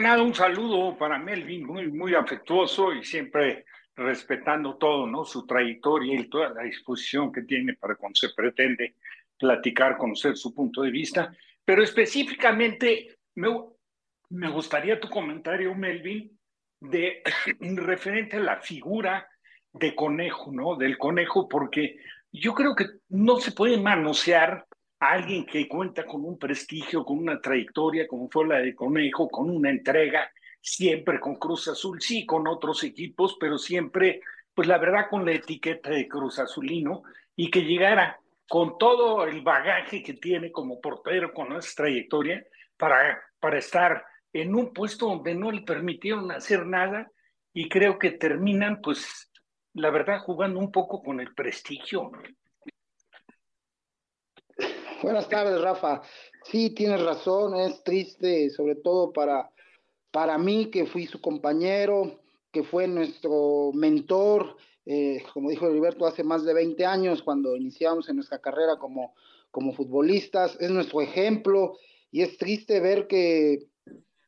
Nada, 0.00 0.22
un 0.22 0.34
saludo 0.34 0.96
para 0.96 1.18
Melvin, 1.18 1.66
muy, 1.66 1.90
muy 1.90 2.14
afectuoso 2.14 2.92
y 2.92 3.02
siempre 3.04 3.64
respetando 3.96 4.76
todo, 4.76 5.08
¿no? 5.08 5.24
Su 5.24 5.44
trayectoria 5.44 6.20
y 6.20 6.28
toda 6.28 6.50
la 6.50 6.62
disposición 6.62 7.32
que 7.32 7.42
tiene 7.42 7.74
para 7.74 7.96
cuando 7.96 8.14
se 8.14 8.28
pretende 8.30 8.94
platicar, 9.36 9.96
conocer 9.96 10.36
su 10.36 10.54
punto 10.54 10.82
de 10.82 10.92
vista. 10.92 11.34
Pero 11.64 11.82
específicamente 11.82 13.18
me, 13.34 13.48
me 14.30 14.48
gustaría 14.50 15.00
tu 15.00 15.08
comentario, 15.08 15.74
Melvin, 15.74 16.38
de 16.80 17.22
referente 17.60 18.36
a 18.36 18.40
la 18.40 18.60
figura 18.60 19.28
de 19.72 19.96
conejo, 19.96 20.52
¿no? 20.52 20.76
Del 20.76 20.96
conejo, 20.96 21.48
porque 21.48 21.98
yo 22.30 22.54
creo 22.54 22.76
que 22.76 22.86
no 23.08 23.38
se 23.38 23.50
puede 23.50 23.78
manosear 23.78 24.64
alguien 25.00 25.46
que 25.46 25.68
cuenta 25.68 26.04
con 26.04 26.24
un 26.24 26.38
prestigio, 26.38 27.04
con 27.04 27.18
una 27.18 27.40
trayectoria, 27.40 28.06
como 28.08 28.28
fue 28.28 28.46
la 28.46 28.58
de 28.58 28.74
Conejo, 28.74 29.28
con 29.28 29.50
una 29.50 29.70
entrega, 29.70 30.30
siempre 30.60 31.20
con 31.20 31.36
Cruz 31.36 31.68
Azul, 31.68 32.00
sí, 32.00 32.26
con 32.26 32.48
otros 32.48 32.82
equipos, 32.82 33.36
pero 33.38 33.58
siempre, 33.58 34.20
pues 34.54 34.66
la 34.66 34.78
verdad, 34.78 35.08
con 35.08 35.24
la 35.24 35.32
etiqueta 35.32 35.90
de 35.90 36.08
Cruz 36.08 36.38
Azulino, 36.38 37.02
y 37.36 37.50
que 37.50 37.62
llegara 37.62 38.18
con 38.48 38.78
todo 38.78 39.24
el 39.24 39.42
bagaje 39.42 40.02
que 40.02 40.14
tiene 40.14 40.50
como 40.50 40.80
portero, 40.80 41.32
con 41.32 41.52
esa 41.52 41.82
trayectoria, 41.82 42.44
para, 42.76 43.20
para 43.38 43.58
estar 43.58 44.04
en 44.32 44.54
un 44.54 44.72
puesto 44.72 45.06
donde 45.06 45.34
no 45.34 45.50
le 45.50 45.62
permitieron 45.62 46.30
hacer 46.32 46.66
nada, 46.66 47.10
y 47.52 47.68
creo 47.68 47.98
que 47.98 48.10
terminan, 48.10 48.80
pues, 48.80 49.30
la 49.74 49.90
verdad, 49.90 50.20
jugando 50.20 50.58
un 50.58 50.72
poco 50.72 51.02
con 51.02 51.20
el 51.20 51.34
prestigio. 51.34 52.10
Buenas 55.00 55.28
tardes, 55.28 55.60
Rafa. 55.60 56.02
Sí, 56.50 56.70
tienes 56.70 57.00
razón, 57.00 57.54
es 57.54 57.84
triste, 57.84 58.50
sobre 58.50 58.74
todo 58.74 59.12
para, 59.12 59.48
para 60.10 60.38
mí, 60.38 60.70
que 60.72 60.86
fui 60.86 61.06
su 61.06 61.20
compañero, 61.20 62.18
que 62.50 62.64
fue 62.64 62.88
nuestro 62.88 63.70
mentor, 63.74 64.56
eh, 64.86 65.22
como 65.32 65.50
dijo 65.50 65.68
Heriberto, 65.68 66.04
hace 66.04 66.24
más 66.24 66.44
de 66.44 66.52
20 66.52 66.84
años, 66.84 67.22
cuando 67.22 67.54
iniciamos 67.54 68.08
en 68.08 68.16
nuestra 68.16 68.40
carrera 68.40 68.76
como, 68.76 69.14
como 69.52 69.72
futbolistas, 69.72 70.56
es 70.58 70.70
nuestro 70.70 71.00
ejemplo, 71.00 71.76
y 72.10 72.22
es 72.22 72.36
triste 72.36 72.80
ver 72.80 73.06
que, 73.06 73.68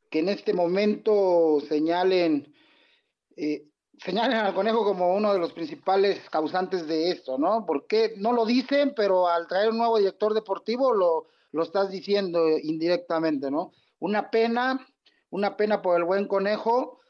que 0.09 0.21
en 0.21 0.29
este 0.29 0.55
momento 0.55 1.59
señalen 1.69 2.55
eh, 3.37 3.65
señalen 4.05 4.39
al 4.39 4.55
conejo 4.55 4.85
como 4.85 5.15
uno 5.15 5.33
de 5.33 5.39
los 5.39 5.53
principales 5.53 6.21
causantes 6.31 6.87
de 6.87 7.11
esto, 7.11 7.39
¿no? 7.39 7.65
Porque 7.67 8.15
no 8.17 8.33
lo 8.33 8.47
dicen, 8.47 8.95
pero 8.97 9.29
al 9.29 9.47
traer 9.47 9.71
un 9.71 9.79
nuevo 9.79 9.99
director 9.99 10.33
deportivo 10.33 10.95
lo, 10.95 11.27
lo 11.53 11.63
estás 11.63 11.91
diciendo 11.91 12.49
indirectamente, 12.49 13.51
¿no? 13.51 13.73
Una 13.99 14.31
pena, 14.31 14.87
una 15.29 15.57
pena 15.57 15.83
por 15.83 15.99
el 15.99 16.05
buen 16.05 16.27
conejo, 16.27 17.01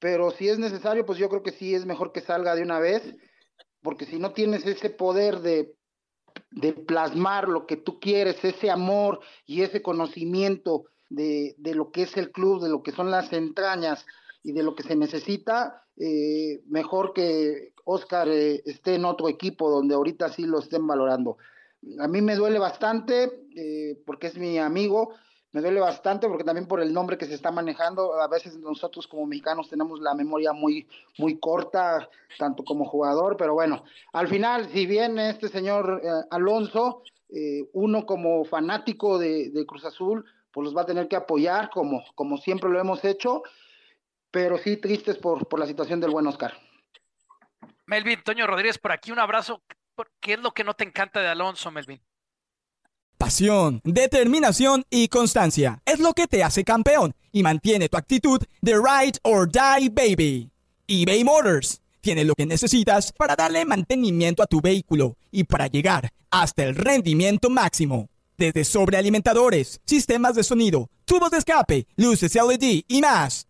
pero 0.00 0.32
si 0.32 0.48
es 0.48 0.58
necesario, 0.58 1.06
pues 1.06 1.18
yo 1.18 1.28
creo 1.28 1.42
que 1.42 1.52
sí 1.52 1.74
es 1.74 1.86
mejor 1.86 2.12
que 2.12 2.20
salga 2.20 2.56
de 2.56 2.62
una 2.62 2.80
vez, 2.80 3.02
porque 3.82 4.06
si 4.06 4.18
no 4.18 4.32
tienes 4.32 4.66
ese 4.66 4.90
poder 4.90 5.40
de, 5.40 5.72
de 6.50 6.72
plasmar 6.72 7.48
lo 7.48 7.66
que 7.66 7.76
tú 7.76 8.00
quieres, 8.00 8.44
ese 8.44 8.70
amor 8.70 9.20
y 9.46 9.62
ese 9.62 9.82
conocimiento 9.82 10.84
de, 11.08 11.54
de 11.58 11.74
lo 11.74 11.92
que 11.92 12.02
es 12.02 12.16
el 12.16 12.32
club, 12.32 12.62
de 12.62 12.70
lo 12.70 12.82
que 12.82 12.92
son 12.92 13.10
las 13.10 13.32
entrañas, 13.32 14.04
y 14.42 14.52
de 14.52 14.62
lo 14.62 14.74
que 14.74 14.82
se 14.82 14.96
necesita, 14.96 15.84
eh, 15.96 16.62
mejor 16.66 17.12
que 17.12 17.74
Oscar 17.84 18.28
eh, 18.28 18.62
esté 18.64 18.94
en 18.94 19.04
otro 19.04 19.28
equipo 19.28 19.70
donde 19.70 19.94
ahorita 19.94 20.30
sí 20.30 20.44
lo 20.44 20.60
estén 20.60 20.86
valorando. 20.86 21.36
A 21.98 22.08
mí 22.08 22.22
me 22.22 22.36
duele 22.36 22.58
bastante 22.58 23.44
eh, 23.54 23.98
porque 24.06 24.28
es 24.28 24.38
mi 24.38 24.58
amigo, 24.58 25.14
me 25.52 25.60
duele 25.60 25.80
bastante 25.80 26.28
porque 26.28 26.44
también 26.44 26.66
por 26.66 26.80
el 26.80 26.92
nombre 26.92 27.18
que 27.18 27.26
se 27.26 27.34
está 27.34 27.50
manejando, 27.50 28.14
a 28.14 28.28
veces 28.28 28.56
nosotros 28.58 29.06
como 29.06 29.26
mexicanos 29.26 29.68
tenemos 29.68 30.00
la 30.00 30.14
memoria 30.14 30.52
muy, 30.52 30.86
muy 31.18 31.38
corta, 31.38 32.08
tanto 32.38 32.64
como 32.64 32.86
jugador, 32.86 33.36
pero 33.36 33.54
bueno, 33.54 33.82
al 34.12 34.28
final, 34.28 34.70
si 34.72 34.86
bien 34.86 35.18
este 35.18 35.48
señor 35.48 36.00
Alonso, 36.30 37.02
uno 37.72 38.06
como 38.06 38.44
fanático 38.44 39.18
de, 39.18 39.50
de, 39.50 39.66
Cruz 39.66 39.84
Azul, 39.84 40.24
pues 40.52 40.64
los 40.64 40.76
va 40.76 40.82
a 40.82 40.86
tener 40.86 41.08
que 41.08 41.16
apoyar 41.16 41.70
como, 41.70 42.04
como 42.14 42.36
siempre 42.36 42.70
lo 42.70 42.80
hemos 42.80 43.04
hecho 43.04 43.42
pero 44.30 44.58
sí 44.58 44.76
tristes 44.76 45.16
por, 45.18 45.46
por 45.48 45.58
la 45.58 45.66
situación 45.66 46.00
del 46.00 46.10
buen 46.10 46.26
Oscar. 46.26 46.54
Melvin, 47.86 48.22
Toño 48.22 48.46
Rodríguez, 48.46 48.78
por 48.78 48.92
aquí 48.92 49.10
un 49.10 49.18
abrazo. 49.18 49.62
¿Qué 50.20 50.34
es 50.34 50.38
lo 50.38 50.52
que 50.52 50.64
no 50.64 50.74
te 50.74 50.84
encanta 50.84 51.20
de 51.20 51.28
Alonso, 51.28 51.70
Melvin? 51.70 52.00
Pasión, 53.18 53.82
determinación 53.84 54.84
y 54.88 55.08
constancia 55.08 55.82
es 55.84 56.00
lo 56.00 56.14
que 56.14 56.26
te 56.26 56.42
hace 56.42 56.64
campeón 56.64 57.14
y 57.32 57.42
mantiene 57.42 57.88
tu 57.88 57.98
actitud 57.98 58.40
de 58.62 58.74
ride 58.76 59.18
or 59.24 59.46
die 59.46 59.90
baby. 59.90 60.50
eBay 60.86 61.22
Motors 61.22 61.82
tiene 62.00 62.24
lo 62.24 62.34
que 62.34 62.46
necesitas 62.46 63.12
para 63.12 63.36
darle 63.36 63.64
mantenimiento 63.66 64.42
a 64.42 64.46
tu 64.46 64.62
vehículo 64.62 65.16
y 65.30 65.44
para 65.44 65.66
llegar 65.66 66.10
hasta 66.30 66.64
el 66.64 66.74
rendimiento 66.74 67.50
máximo. 67.50 68.08
Desde 68.38 68.64
sobrealimentadores, 68.64 69.80
sistemas 69.84 70.34
de 70.34 70.42
sonido, 70.42 70.88
tubos 71.04 71.30
de 71.30 71.38
escape, 71.38 71.86
luces 71.96 72.34
LED 72.34 72.84
y 72.88 73.00
más. 73.02 73.49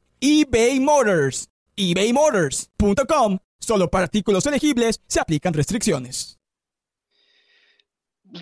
eBay 0.21 0.79
Motors. 0.79 1.49
ebaymotors.com. 1.75 3.39
Solo 3.59 3.89
para 3.89 4.03
artículos 4.03 4.45
elegibles 4.45 5.01
se 5.07 5.19
aplican 5.19 5.53
restricciones. 5.53 6.37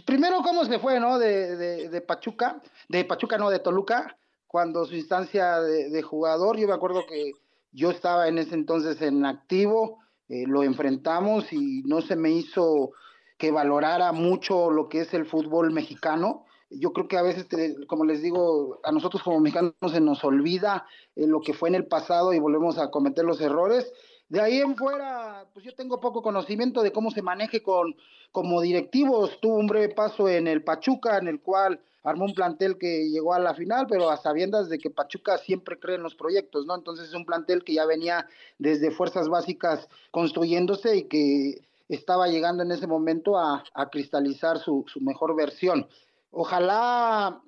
Primero, 0.05 0.41
¿cómo 0.43 0.65
se 0.65 0.77
fue, 0.77 0.99
no? 0.99 1.17
De, 1.17 2.03
Pachuca, 2.05 2.61
de 2.89 3.05
Pachuca, 3.05 3.37
no, 3.37 3.49
de 3.49 3.59
Toluca, 3.59 4.17
cuando 4.45 4.85
su 4.85 4.95
instancia 4.95 5.61
de, 5.61 6.01
jugador, 6.01 6.57
yo 6.57 6.67
me 6.67 6.73
acuerdo 6.73 7.05
que 7.07 7.31
yo 7.71 7.91
estaba 7.91 8.27
en 8.27 8.37
ese 8.37 8.55
entonces 8.55 9.01
en 9.01 9.25
activo, 9.25 9.99
eh, 10.27 10.43
lo 10.45 10.63
enfrentamos 10.63 11.51
y 11.53 11.81
no 11.83 12.01
se 12.01 12.15
me 12.15 12.29
hizo 12.29 12.91
que 13.37 13.51
valorara 13.51 14.11
mucho 14.11 14.69
lo 14.69 14.89
que 14.89 15.01
es 15.01 15.13
el 15.13 15.25
fútbol 15.25 15.71
mexicano 15.71 16.45
yo 16.69 16.93
creo 16.93 17.08
que 17.08 17.17
a 17.17 17.21
veces, 17.21 17.47
como 17.88 18.05
les 18.05 18.21
digo, 18.21 18.79
a 18.84 18.91
nosotros 18.91 19.23
como 19.23 19.39
mexicanos 19.39 19.73
se 19.91 20.01
nos 20.01 20.23
olvida 20.23 20.86
eh, 21.15 21.25
lo 21.25 21.41
que 21.41 21.53
fue 21.53 21.69
en 21.69 21.75
el 21.75 21.88
pasado 21.88 22.34
y 22.34 22.39
volvemos 22.39 22.77
a 22.77 22.91
cometer 22.91 23.25
los 23.25 23.41
errores. 23.41 23.91
De 24.27 24.39
ahí 24.39 24.60
en 24.60 24.75
fuera, 24.75 25.47
pues 25.53 25.65
yo 25.65 25.73
tengo 25.73 25.99
poco 25.99 26.21
conocimiento 26.21 26.84
de 26.84 26.91
cómo 26.91 27.10
se 27.10 27.23
maneje 27.23 27.63
con 27.63 27.95
como 28.32 28.62
directivos. 28.62 29.39
Tuvo 29.41 29.55
un 29.55 29.65
breve 29.65 29.89
paso 29.89 30.29
en 30.29 30.47
el 30.47 30.63
Pachuca, 30.63 31.17
en 31.17 31.27
el 31.27 31.41
cual 31.41 31.82
armó 32.03 32.25
un 32.25 32.36
plantel 32.36 32.77
que 32.77 33.10
llegó 33.10 33.34
a 33.34 33.39
la 33.39 33.55
final, 33.55 33.88
pero 33.89 34.12
a 34.12 34.17
sabiendas 34.17 34.69
de 34.69 34.77
que 34.77 34.91
Pachuca 34.91 35.39
siempre 35.39 35.79
cree 35.79 35.95
en 35.95 36.03
los 36.03 36.13
proyectos, 36.13 36.67
¿no? 36.67 36.75
Entonces 36.75 37.08
es 37.08 37.15
un 37.15 37.25
plantel 37.25 37.63
que 37.63 37.73
ya 37.73 37.86
venía 37.86 38.27
desde 38.60 38.91
fuerzas 38.91 39.27
básicas 39.29 39.89
construyéndose 40.12 40.97
y 40.97 41.03
que 41.03 41.62
estaba 41.89 42.27
llegando 42.27 42.62
en 42.62 42.71
ese 42.71 42.86
momento 42.86 43.38
a, 43.39 43.63
a 43.73 43.89
cristalizar 43.89 44.60
su, 44.60 44.86
su 44.88 45.01
mejor 45.01 45.36
versión. 45.36 45.88
Ojalá, 46.31 47.41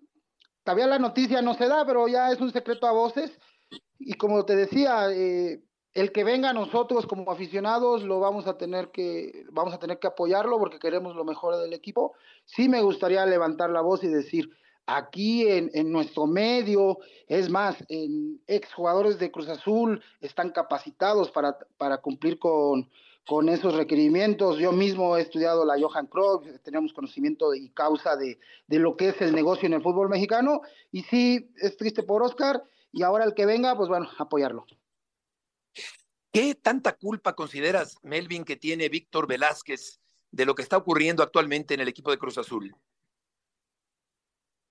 todavía 0.64 0.88
la 0.88 1.00
noticia 1.00 1.42
no 1.42 1.54
se 1.54 1.68
da, 1.68 1.86
pero 1.86 2.08
ya 2.08 2.32
es 2.32 2.42
un 2.42 2.52
secreto 2.52 2.88
a 2.88 2.92
voces. 2.92 3.32
Y 4.00 4.14
como 4.14 4.46
te 4.46 4.56
decía, 4.56 5.12
eh, 5.12 5.64
el 5.94 6.12
que 6.12 6.24
venga 6.24 6.50
a 6.50 6.54
nosotros 6.54 7.06
como 7.06 7.30
aficionados 7.32 8.04
lo 8.04 8.20
vamos 8.20 8.48
a 8.48 8.58
tener 8.58 8.92
que 8.92 9.46
vamos 9.52 9.74
a 9.74 9.80
tener 9.80 10.00
que 10.00 10.08
apoyarlo 10.08 10.58
porque 10.58 10.80
queremos 10.80 11.16
lo 11.16 11.26
mejor 11.26 11.58
del 11.58 11.74
equipo. 11.74 12.14
Sí 12.46 12.70
me 12.70 12.82
gustaría 12.82 13.26
levantar 13.26 13.70
la 13.70 13.82
voz 13.82 14.04
y 14.04 14.08
decir 14.08 14.50
aquí 14.88 15.48
en, 15.48 15.70
en 15.74 15.92
nuestro 15.92 16.26
medio, 16.26 16.98
es 17.28 17.50
más, 17.50 17.84
en 17.88 18.42
exjugadores 18.48 19.20
de 19.20 19.32
Cruz 19.32 19.48
Azul 19.48 20.02
están 20.20 20.50
capacitados 20.50 21.32
para, 21.32 21.58
para 21.78 22.00
cumplir 22.00 22.40
con, 22.40 22.90
con 23.26 23.50
esos 23.50 23.76
requerimientos. 23.76 24.58
Yo 24.58 24.72
mismo 24.72 25.18
he 25.18 25.22
estudiado 25.22 25.66
la 25.66 25.80
Johan 25.80 26.08
Cruyff, 26.08 26.62
tenemos 26.64 26.94
conocimiento 26.94 27.54
y 27.54 27.70
causa 27.70 28.16
de, 28.16 28.40
de, 28.68 28.80
lo 28.80 28.98
que 28.98 29.10
es 29.10 29.22
el 29.22 29.34
negocio 29.34 29.68
en 29.68 29.74
el 29.74 29.82
fútbol 29.82 30.10
mexicano. 30.10 30.62
Y 30.92 31.04
sí, 31.04 31.52
es 31.58 31.78
triste 31.78 32.04
por 32.04 32.24
Oscar. 32.24 32.64
y 32.92 33.04
ahora 33.04 33.26
el 33.26 33.34
que 33.34 33.46
venga, 33.46 33.76
pues 33.76 33.90
bueno, 33.90 34.10
apoyarlo. 34.18 34.66
¿Qué 36.32 36.56
tanta 36.56 36.94
culpa 36.94 37.36
consideras, 37.36 37.98
Melvin, 38.04 38.46
que 38.46 38.56
tiene 38.56 38.90
Víctor 38.90 39.28
Velázquez 39.28 40.00
de 40.32 40.46
lo 40.46 40.56
que 40.56 40.62
está 40.62 40.78
ocurriendo 40.78 41.24
actualmente 41.24 41.74
en 41.74 41.82
el 41.82 41.90
equipo 41.90 42.10
de 42.10 42.18
Cruz 42.18 42.38
Azul? 42.38 42.74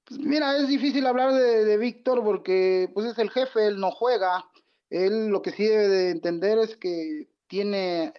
Pues 0.04 0.18
mira, 0.20 0.56
es 0.56 0.68
difícil 0.68 1.06
hablar 1.06 1.34
de, 1.34 1.64
de 1.64 1.76
Víctor 1.76 2.24
porque 2.24 2.90
pues 2.94 3.06
es 3.06 3.18
el 3.18 3.30
jefe, 3.30 3.66
él 3.66 3.78
no 3.78 3.90
juega. 3.90 4.50
Él 4.88 5.28
lo 5.28 5.42
que 5.42 5.52
sí 5.52 5.64
debe 5.64 5.88
de 5.88 6.10
entender 6.10 6.58
es 6.58 6.76
que 6.76 7.28
tiene, 7.46 8.14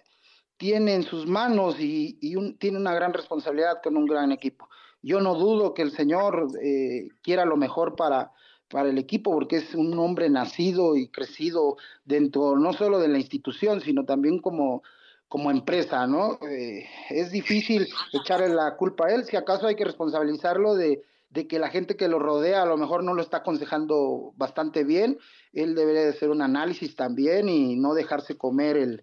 tiene 0.62 0.94
en 0.94 1.02
sus 1.02 1.26
manos 1.26 1.74
y, 1.80 2.16
tiene 2.60 2.78
una 2.78 2.94
gran 2.94 3.12
responsabilidad 3.12 3.82
con 3.82 3.96
un 3.96 4.06
gran 4.06 4.30
equipo. 4.30 4.68
Yo 5.02 5.20
no 5.20 5.34
dudo 5.34 5.74
que 5.74 5.82
el 5.82 5.90
señor 5.90 6.50
eh, 6.62 7.08
quiera 7.20 7.44
lo 7.44 7.56
mejor 7.56 7.96
para, 7.96 8.30
para 8.70 8.88
el 8.88 8.96
equipo, 8.96 9.32
porque 9.32 9.56
es 9.56 9.74
un 9.74 9.98
hombre 9.98 10.30
nacido 10.30 10.94
y 10.96 11.08
crecido 11.08 11.78
dentro 12.04 12.56
no 12.56 12.72
solo 12.74 13.00
de 13.00 13.08
la 13.08 13.18
institución, 13.18 13.80
sino 13.80 14.04
también 14.04 14.38
como, 14.38 14.84
como 15.26 15.50
empresa, 15.50 16.06
¿no? 16.06 16.38
Eh, 16.48 16.86
es 17.10 17.32
difícil 17.32 17.88
echarle 18.12 18.48
la 18.48 18.76
culpa 18.76 19.08
a 19.08 19.14
él, 19.16 19.24
si 19.24 19.36
acaso 19.36 19.66
hay 19.66 19.74
que 19.74 19.84
responsabilizarlo 19.84 20.76
de, 20.76 21.02
de 21.30 21.48
que 21.48 21.58
la 21.58 21.70
gente 21.70 21.96
que 21.96 22.06
lo 22.06 22.20
rodea 22.20 22.62
a 22.62 22.66
lo 22.66 22.76
mejor 22.76 23.02
no 23.02 23.14
lo 23.14 23.22
está 23.22 23.38
aconsejando 23.38 24.32
bastante 24.36 24.84
bien, 24.84 25.18
él 25.52 25.74
debería 25.74 26.02
de 26.02 26.10
hacer 26.10 26.30
un 26.30 26.40
análisis 26.40 26.94
también 26.94 27.48
y 27.48 27.74
no 27.74 27.94
dejarse 27.94 28.38
comer 28.38 28.76
el, 28.76 29.02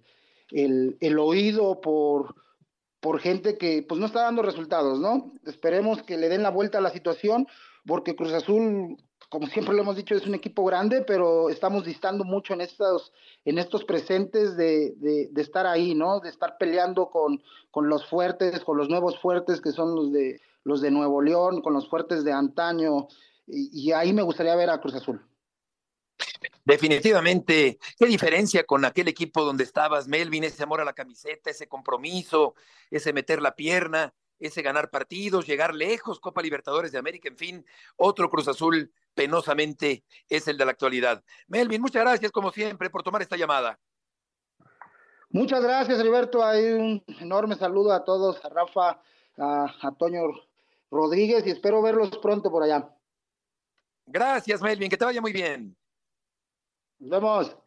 el, 0.51 0.97
el 0.99 1.19
oído 1.19 1.81
por, 1.81 2.35
por 2.99 3.19
gente 3.19 3.57
que 3.57 3.85
pues 3.87 3.99
no 3.99 4.07
está 4.07 4.21
dando 4.21 4.41
resultados, 4.41 4.99
¿no? 4.99 5.31
Esperemos 5.45 6.03
que 6.03 6.17
le 6.17 6.29
den 6.29 6.43
la 6.43 6.49
vuelta 6.49 6.77
a 6.79 6.81
la 6.81 6.89
situación, 6.91 7.47
porque 7.85 8.15
Cruz 8.15 8.33
Azul, 8.33 8.97
como 9.29 9.47
siempre 9.47 9.73
lo 9.75 9.81
hemos 9.81 9.95
dicho, 9.95 10.15
es 10.15 10.27
un 10.27 10.35
equipo 10.35 10.65
grande, 10.65 11.01
pero 11.01 11.49
estamos 11.49 11.85
distando 11.85 12.23
mucho 12.23 12.53
en 12.53 12.61
estos, 12.61 13.13
en 13.45 13.57
estos 13.57 13.85
presentes 13.85 14.57
de, 14.57 14.93
de, 14.97 15.29
de 15.31 15.41
estar 15.41 15.65
ahí, 15.65 15.95
¿no? 15.95 16.19
De 16.19 16.29
estar 16.29 16.57
peleando 16.57 17.09
con, 17.09 17.41
con 17.71 17.89
los 17.89 18.05
fuertes, 18.07 18.59
con 18.63 18.77
los 18.77 18.89
nuevos 18.89 19.19
fuertes 19.19 19.61
que 19.61 19.71
son 19.71 19.95
los 19.95 20.11
de 20.11 20.41
los 20.65 20.81
de 20.81 20.91
Nuevo 20.91 21.21
León, 21.21 21.61
con 21.61 21.73
los 21.73 21.87
fuertes 21.87 22.23
de 22.23 22.33
antaño, 22.33 23.07
y, 23.47 23.69
y 23.71 23.91
ahí 23.93 24.13
me 24.13 24.21
gustaría 24.21 24.55
ver 24.55 24.69
a 24.69 24.79
Cruz 24.81 24.93
Azul. 24.93 25.21
Definitivamente, 26.65 27.79
qué 27.97 28.05
diferencia 28.05 28.63
con 28.63 28.85
aquel 28.85 29.07
equipo 29.07 29.43
donde 29.43 29.63
estabas, 29.63 30.07
Melvin, 30.07 30.43
ese 30.43 30.63
amor 30.63 30.81
a 30.81 30.85
la 30.85 30.93
camiseta, 30.93 31.49
ese 31.49 31.67
compromiso, 31.67 32.55
ese 32.91 33.13
meter 33.13 33.41
la 33.41 33.55
pierna, 33.55 34.13
ese 34.39 34.61
ganar 34.61 34.89
partidos, 34.89 35.45
llegar 35.45 35.73
lejos, 35.73 36.19
Copa 36.19 36.41
Libertadores 36.41 36.91
de 36.91 36.97
América, 36.99 37.27
en 37.27 37.37
fin, 37.37 37.65
otro 37.97 38.29
Cruz 38.29 38.47
Azul 38.47 38.91
penosamente 39.13 40.03
es 40.29 40.47
el 40.47 40.57
de 40.57 40.65
la 40.65 40.71
actualidad. 40.71 41.23
Melvin, 41.47 41.81
muchas 41.81 42.03
gracias 42.03 42.31
como 42.31 42.51
siempre 42.51 42.89
por 42.89 43.03
tomar 43.03 43.21
esta 43.21 43.35
llamada. 43.35 43.79
Muchas 45.31 45.61
gracias, 45.61 45.99
Heriberto. 45.99 46.43
Hay 46.43 46.63
un 46.71 47.03
enorme 47.19 47.55
saludo 47.55 47.93
a 47.93 48.03
todos, 48.03 48.43
a 48.43 48.49
Rafa, 48.49 49.01
a, 49.37 49.75
a 49.81 49.91
Toño 49.97 50.21
Rodríguez 50.89 51.45
y 51.45 51.51
espero 51.51 51.81
verlos 51.81 52.17
pronto 52.17 52.49
por 52.49 52.63
allá. 52.63 52.89
Gracias, 54.07 54.61
Melvin, 54.61 54.89
que 54.89 54.97
te 54.97 55.05
vaya 55.05 55.21
muy 55.21 55.31
bien. 55.31 55.78
Nos 56.99 57.09
vemos. 57.09 57.57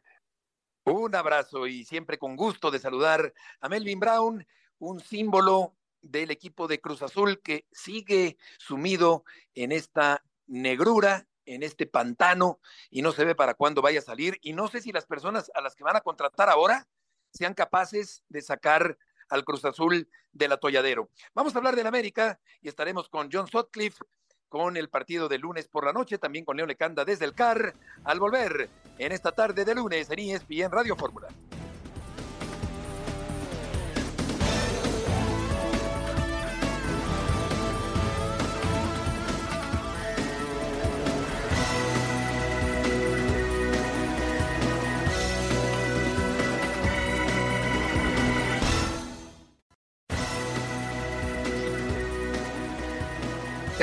Un 0.84 1.14
abrazo 1.14 1.66
y 1.66 1.84
siempre 1.84 2.18
con 2.18 2.36
gusto 2.36 2.70
de 2.70 2.78
saludar 2.78 3.32
a 3.60 3.68
Melvin 3.68 3.98
Brown, 3.98 4.46
un 4.78 5.00
símbolo 5.00 5.74
del 6.02 6.30
equipo 6.30 6.68
de 6.68 6.80
Cruz 6.80 7.00
Azul 7.02 7.40
que 7.40 7.66
sigue 7.72 8.36
sumido 8.58 9.24
en 9.54 9.72
esta 9.72 10.22
negrura, 10.46 11.26
en 11.46 11.62
este 11.62 11.86
pantano 11.86 12.60
y 12.90 13.00
no 13.00 13.12
se 13.12 13.24
ve 13.24 13.34
para 13.34 13.54
cuándo 13.54 13.80
vaya 13.80 14.00
a 14.00 14.02
salir. 14.02 14.38
Y 14.42 14.52
no 14.52 14.68
sé 14.68 14.82
si 14.82 14.92
las 14.92 15.06
personas 15.06 15.50
a 15.54 15.62
las 15.62 15.74
que 15.74 15.84
van 15.84 15.96
a 15.96 16.02
contratar 16.02 16.50
ahora 16.50 16.86
sean 17.30 17.54
capaces 17.54 18.24
de 18.28 18.42
sacar 18.42 18.98
al 19.30 19.44
Cruz 19.44 19.64
Azul 19.64 20.10
del 20.32 20.52
atolladero. 20.52 21.08
Vamos 21.32 21.54
a 21.54 21.58
hablar 21.58 21.74
del 21.74 21.86
América 21.86 22.38
y 22.60 22.68
estaremos 22.68 23.08
con 23.08 23.30
John 23.32 23.46
Sutcliffe 23.46 24.04
con 24.52 24.76
el 24.76 24.90
partido 24.90 25.30
de 25.30 25.38
lunes 25.38 25.66
por 25.66 25.86
la 25.86 25.94
noche, 25.94 26.18
también 26.18 26.44
con 26.44 26.58
León 26.58 26.68
Lecanda 26.68 27.06
desde 27.06 27.24
el 27.24 27.32
CAR, 27.32 27.72
al 28.04 28.20
volver 28.20 28.68
en 28.98 29.10
esta 29.10 29.32
tarde 29.32 29.64
de 29.64 29.74
lunes 29.74 30.10
en 30.10 30.18
ESPN 30.18 30.70
Radio 30.70 30.94
Fórmula. 30.94 31.28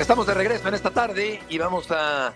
Estamos 0.10 0.26
de 0.26 0.34
regreso 0.34 0.68
en 0.68 0.74
esta 0.74 0.90
tarde 0.90 1.40
y 1.50 1.60
vamos 1.60 1.92
a 1.92 2.34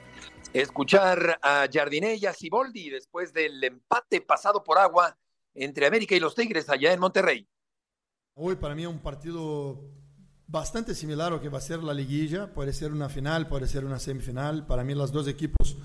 escuchar 0.53 1.39
a 1.41 1.65
Jardiné 1.73 2.13
y 2.13 2.19
Siboldi 2.31 2.91
después 2.91 3.33
del 3.33 3.63
empate 3.63 4.21
pasado 4.21 4.63
por 4.63 4.77
agua 4.77 5.17
entre 5.55 5.87
América 5.87 6.13
y 6.13 6.19
los 6.19 6.35
Tigres 6.35 6.69
allá 6.69 6.93
en 6.93 6.99
Monterrey. 6.99 7.47
Hoy 8.35 8.57
para 8.57 8.75
mí 8.75 8.85
un 8.85 8.99
partido 8.99 9.89
bastante 10.45 10.93
similar 10.93 11.29
a 11.29 11.37
lo 11.37 11.41
que 11.41 11.49
va 11.49 11.57
a 11.57 11.61
ser 11.61 11.81
la 11.81 11.95
liguilla. 11.95 12.53
Puede 12.53 12.73
ser 12.73 12.91
una 12.91 13.09
final, 13.09 13.47
puede 13.47 13.67
ser 13.67 13.85
una 13.85 13.97
semifinal. 13.97 14.67
Para 14.67 14.83
mí 14.83 14.93
los 14.93 15.11
dos 15.11 15.27
equipos 15.27 15.75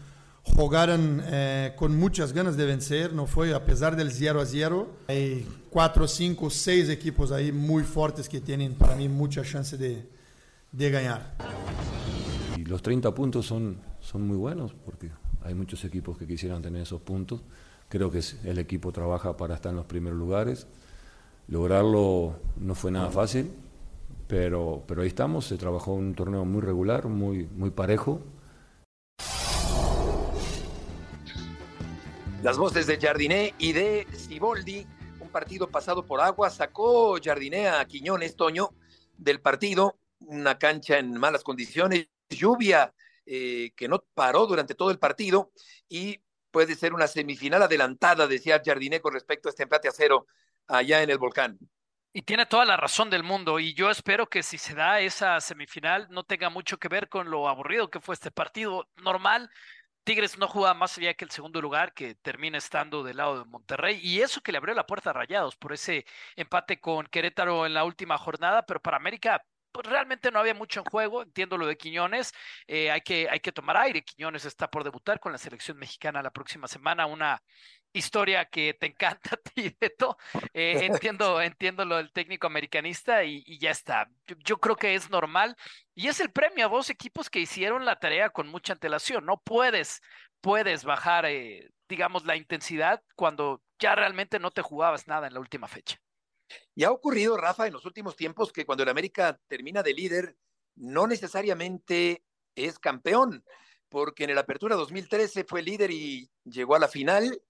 jugaron 0.43 1.23
eh, 1.25 1.73
con 1.75 1.97
muchas 1.97 2.35
ganas 2.35 2.59
de 2.59 2.67
vencer. 2.67 3.15
No 3.15 3.27
fue 3.27 3.55
a 3.55 3.65
pesar 3.65 3.97
del 3.97 4.13
0 4.13 4.43
a 4.43 4.45
0. 4.45 4.97
Hay 5.07 5.49
cuatro, 5.71 6.07
cinco, 6.07 6.51
seis 6.51 6.91
equipos 6.91 7.33
ahí 7.33 7.51
muy 7.51 7.83
fuertes 7.83 8.29
que 8.29 8.43
tienen 8.43 8.75
para 8.75 8.95
mí 8.95 9.09
mucha 9.09 9.43
chance 9.43 9.79
de, 9.79 10.18
de 10.73 10.91
ganar. 10.91 11.35
Y 12.57 12.65
los 12.65 12.83
30 12.83 13.15
puntos 13.15 13.47
son, 13.47 13.81
son 14.01 14.27
muy 14.27 14.37
buenos 14.37 14.75
porque 14.85 15.11
hay 15.43 15.55
muchos 15.55 15.85
equipos 15.85 16.19
que 16.19 16.27
quisieran 16.27 16.63
tener 16.63 16.83
esos 16.83 17.01
puntos. 17.01 17.43
Creo 17.89 18.11
que 18.11 18.21
el 18.45 18.59
equipo 18.59 18.93
trabaja 18.93 19.37
para 19.37 19.55
estar 19.55 19.71
en 19.71 19.77
los 19.77 19.87
primeros 19.87 20.19
lugares. 20.19 20.67
Lograrlo 21.47 22.39
no 22.57 22.75
fue 22.75 22.91
nada 22.91 23.11
fácil, 23.11 23.51
pero, 24.27 24.85
pero 24.87 25.03
ahí 25.03 25.09
estamos. 25.09 25.47
Se 25.47 25.57
trabajó 25.57 25.95
un 25.95 26.15
torneo 26.15 26.45
muy 26.45 26.61
regular, 26.61 27.07
muy, 27.07 27.47
muy 27.47 27.71
parejo. 27.71 28.21
Las 32.43 32.59
voces 32.59 32.87
de 32.87 32.99
Jardiné 32.99 33.55
y 33.59 33.73
de 33.73 34.07
Siboldi, 34.13 34.87
un 35.21 35.29
partido 35.29 35.69
pasado 35.69 36.05
por 36.05 36.21
agua, 36.21 36.51
sacó 36.51 37.19
Jardiné 37.23 37.69
a 37.69 37.85
Quiñones, 37.87 38.37
Toño, 38.37 38.71
del 39.17 39.41
partido 39.41 39.97
una 40.21 40.59
cancha 40.59 40.99
en 40.99 41.17
malas 41.19 41.43
condiciones, 41.43 42.09
lluvia 42.29 42.93
eh, 43.27 43.73
que 43.77 43.89
no 43.89 44.05
paró 44.15 44.47
durante 44.47 44.75
todo 44.75 44.91
el 44.91 44.99
partido 44.99 45.53
y 45.89 46.21
puede 46.51 46.75
ser 46.75 46.95
una 46.95 47.07
semifinal 47.07 47.63
adelantada, 47.63 48.27
decía 48.27 48.63
Jardiné 48.65 49.01
con 49.01 49.13
respecto 49.13 49.49
a 49.49 49.51
este 49.51 49.65
empate 49.65 49.89
a 49.89 49.93
cero 49.93 50.27
allá 50.67 51.03
en 51.03 51.11
el 51.11 51.19
volcán. 51.19 51.59
Y 52.13 52.23
tiene 52.23 52.47
toda 52.47 52.65
la 52.65 52.77
razón 52.77 53.11
del 53.11 53.23
mundo 53.23 53.61
y 53.61 53.75
yo 53.75 53.91
espero 53.91 54.29
que 54.29 54.43
si 54.43 54.59
se 54.59 54.75
da 54.75 55.01
esa 55.01 55.41
semifinal 55.41 56.09
no 56.11 56.25
tenga 56.25 56.49
mucho 56.49 56.79
que 56.79 56.89
ver 56.89 57.09
con 57.09 57.31
lo 57.31 57.49
aburrido 57.49 57.91
que 57.91 58.01
fue 58.01 58.15
este 58.15 58.31
partido 58.31 58.89
normal. 58.97 59.51
Tigres 60.05 60.39
no 60.39 60.49
juega 60.49 60.73
más 60.73 60.97
allá 60.97 61.13
que 61.13 61.27
el 61.27 61.31
segundo 61.31 61.61
lugar, 61.61 61.93
que 61.93 62.15
termina 62.15 62.57
estando 62.57 63.03
del 63.03 63.19
lado 63.19 63.41
de 63.41 63.45
Monterrey, 63.45 64.01
y 64.03 64.23
eso 64.23 64.41
que 64.41 64.53
le 64.53 64.59
abrió 64.59 64.75
la 64.75 64.87
puerta 64.87 65.11
a 65.11 65.13
Rayados 65.13 65.55
por 65.57 65.75
ese 65.75 66.07
empate 66.35 66.81
con 66.81 67.07
Querétaro 67.09 67.67
en 67.67 67.75
la 67.75 67.85
última 67.85 68.17
jornada, 68.17 68.65
pero 68.65 68.81
para 68.81 68.97
América 68.97 69.45
pues 69.79 69.93
realmente 69.93 70.33
no 70.33 70.41
había 70.41 70.55
mucho 70.55 70.81
en 70.81 70.87
juego, 70.87 71.23
entiendo 71.23 71.57
lo 71.57 71.65
de 71.65 71.77
Quiñones, 71.77 72.33
eh, 72.67 72.91
hay, 72.91 73.01
que, 73.01 73.29
hay 73.31 73.39
que 73.39 73.53
tomar 73.53 73.77
aire, 73.77 74.03
Quiñones 74.03 74.45
está 74.45 74.69
por 74.69 74.83
debutar 74.83 75.21
con 75.21 75.31
la 75.31 75.39
selección 75.39 75.79
mexicana 75.79 76.21
la 76.21 76.33
próxima 76.33 76.67
semana, 76.67 77.07
una 77.07 77.41
historia 77.93 78.47
que 78.47 78.75
te 78.75 78.87
encanta 78.89 79.37
a 79.37 79.37
ti, 79.37 79.77
eh, 80.53 80.81
entiendo, 80.83 81.41
entiendo 81.41 81.85
lo 81.85 81.99
del 81.99 82.11
técnico 82.11 82.49
americanista 82.49 83.23
y, 83.23 83.57
ya 83.61 83.71
está, 83.71 84.11
yo, 84.27 84.35
yo, 84.45 84.59
creo 84.59 84.75
que 84.75 84.97
es 84.97 85.11
normal 85.11 85.55
y 85.95 86.09
es 86.09 86.19
el 86.19 86.33
premio 86.33 86.67
a 86.67 86.69
dos 86.69 86.91
equipos 86.91 87.31
que 87.31 87.39
hicieron 87.39 87.85
la 87.85 88.01
tarea 88.01 88.31
con 88.31 88.49
mucha 88.49 88.73
antelación, 88.73 89.25
no 89.27 89.41
puedes, 89.41 90.03
puedes 90.41 90.83
bajar, 90.83 91.25
eh, 91.27 91.71
digamos, 91.89 92.25
la 92.25 92.35
intensidad 92.35 93.01
cuando 93.15 93.63
ya 93.79 93.95
realmente 93.95 94.41
no 94.41 94.51
te 94.51 94.63
jugabas 94.63 95.07
nada 95.07 95.29
en 95.29 95.35
la 95.35 95.41
última 95.41 95.69
fecha. 95.69 96.01
Y 96.75 96.85
ha 96.85 96.91
ocurrido, 96.91 97.37
Rafa, 97.37 97.67
en 97.67 97.73
los 97.73 97.85
últimos 97.85 98.17
tiempos 98.17 98.53
que 98.53 98.65
cuando 98.65 98.83
el 98.83 98.89
América 98.89 99.39
termina 99.49 99.83
de 99.83 99.95
líder, 99.95 100.37
no 100.77 101.07
necesariamente 101.07 102.25
es 102.55 102.79
campeón, 102.79 103.45
porque 103.89 104.25
en 104.25 104.31
el 104.31 104.39
Apertura 104.39 104.77
2013 104.77 105.45
fue 105.45 105.63
líder 105.63 105.91
y 105.91 106.31
llegó 106.45 106.77
a 106.77 106.79
la 106.79 106.89
final, 106.89 107.43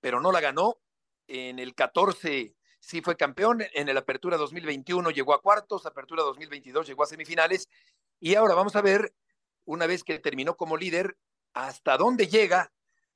pero 0.00 0.20
no 0.20 0.32
la 0.32 0.40
ganó. 0.40 0.78
En 1.26 1.58
el 1.58 1.74
14 1.74 2.54
sí 2.80 3.00
fue 3.00 3.16
campeón, 3.16 3.62
en 3.74 3.88
el 3.88 3.96
Apertura 3.96 4.36
2021 4.36 5.10
llegó 5.10 5.34
a 5.34 5.42
cuartos, 5.42 5.86
Apertura 5.86 6.22
2022 6.22 6.86
llegó 6.86 7.02
a 7.02 7.06
semifinales, 7.06 7.68
y 8.20 8.34
ahora 8.34 8.54
vamos 8.54 8.76
a 8.76 8.82
ver, 8.82 9.14
una 9.64 9.86
vez 9.86 10.02
que 10.04 10.18
terminó 10.18 10.56
como 10.56 10.76
líder, 10.76 11.16
hasta 11.52 11.96
dónde 11.96 12.28
llega 12.28 12.72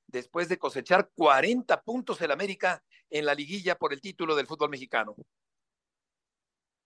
después 0.07 0.49
de 0.49 0.57
cosechar 0.57 1.09
40 1.15 1.81
puntos 1.81 2.21
el 2.21 2.31
América 2.31 2.83
en 3.13 3.27
la 3.27 3.35
liguilla 3.35 3.75
por 3.75 3.93
el 3.93 4.01
título 4.01 4.35
del 4.35 4.47
fútbol 4.47 4.71
mexicano. 4.71 5.15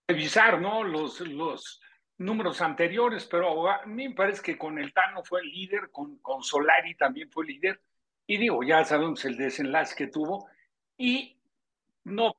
Revisar, 0.06 0.60
¿no? 0.60 0.84
Los, 0.84 1.20
los 1.20 1.80
números 2.18 2.60
anteriores, 2.60 3.24
pero 3.24 3.68
a 3.68 3.86
mí 3.86 4.08
me 4.08 4.14
parece 4.14 4.42
que 4.42 4.58
con 4.58 4.78
el 4.78 4.92
Tano 4.92 5.24
fue 5.24 5.40
el 5.40 5.48
líder, 5.50 5.90
con, 5.90 6.18
con 6.18 6.42
Solari 6.42 6.94
también 6.96 7.30
fue 7.30 7.46
líder, 7.46 7.80
y 8.26 8.36
digo, 8.36 8.62
ya 8.62 8.84
sabemos 8.84 9.24
el 9.24 9.38
desenlace 9.38 9.96
que 9.96 10.08
tuvo, 10.08 10.48
y 10.98 11.40
no 12.04 12.34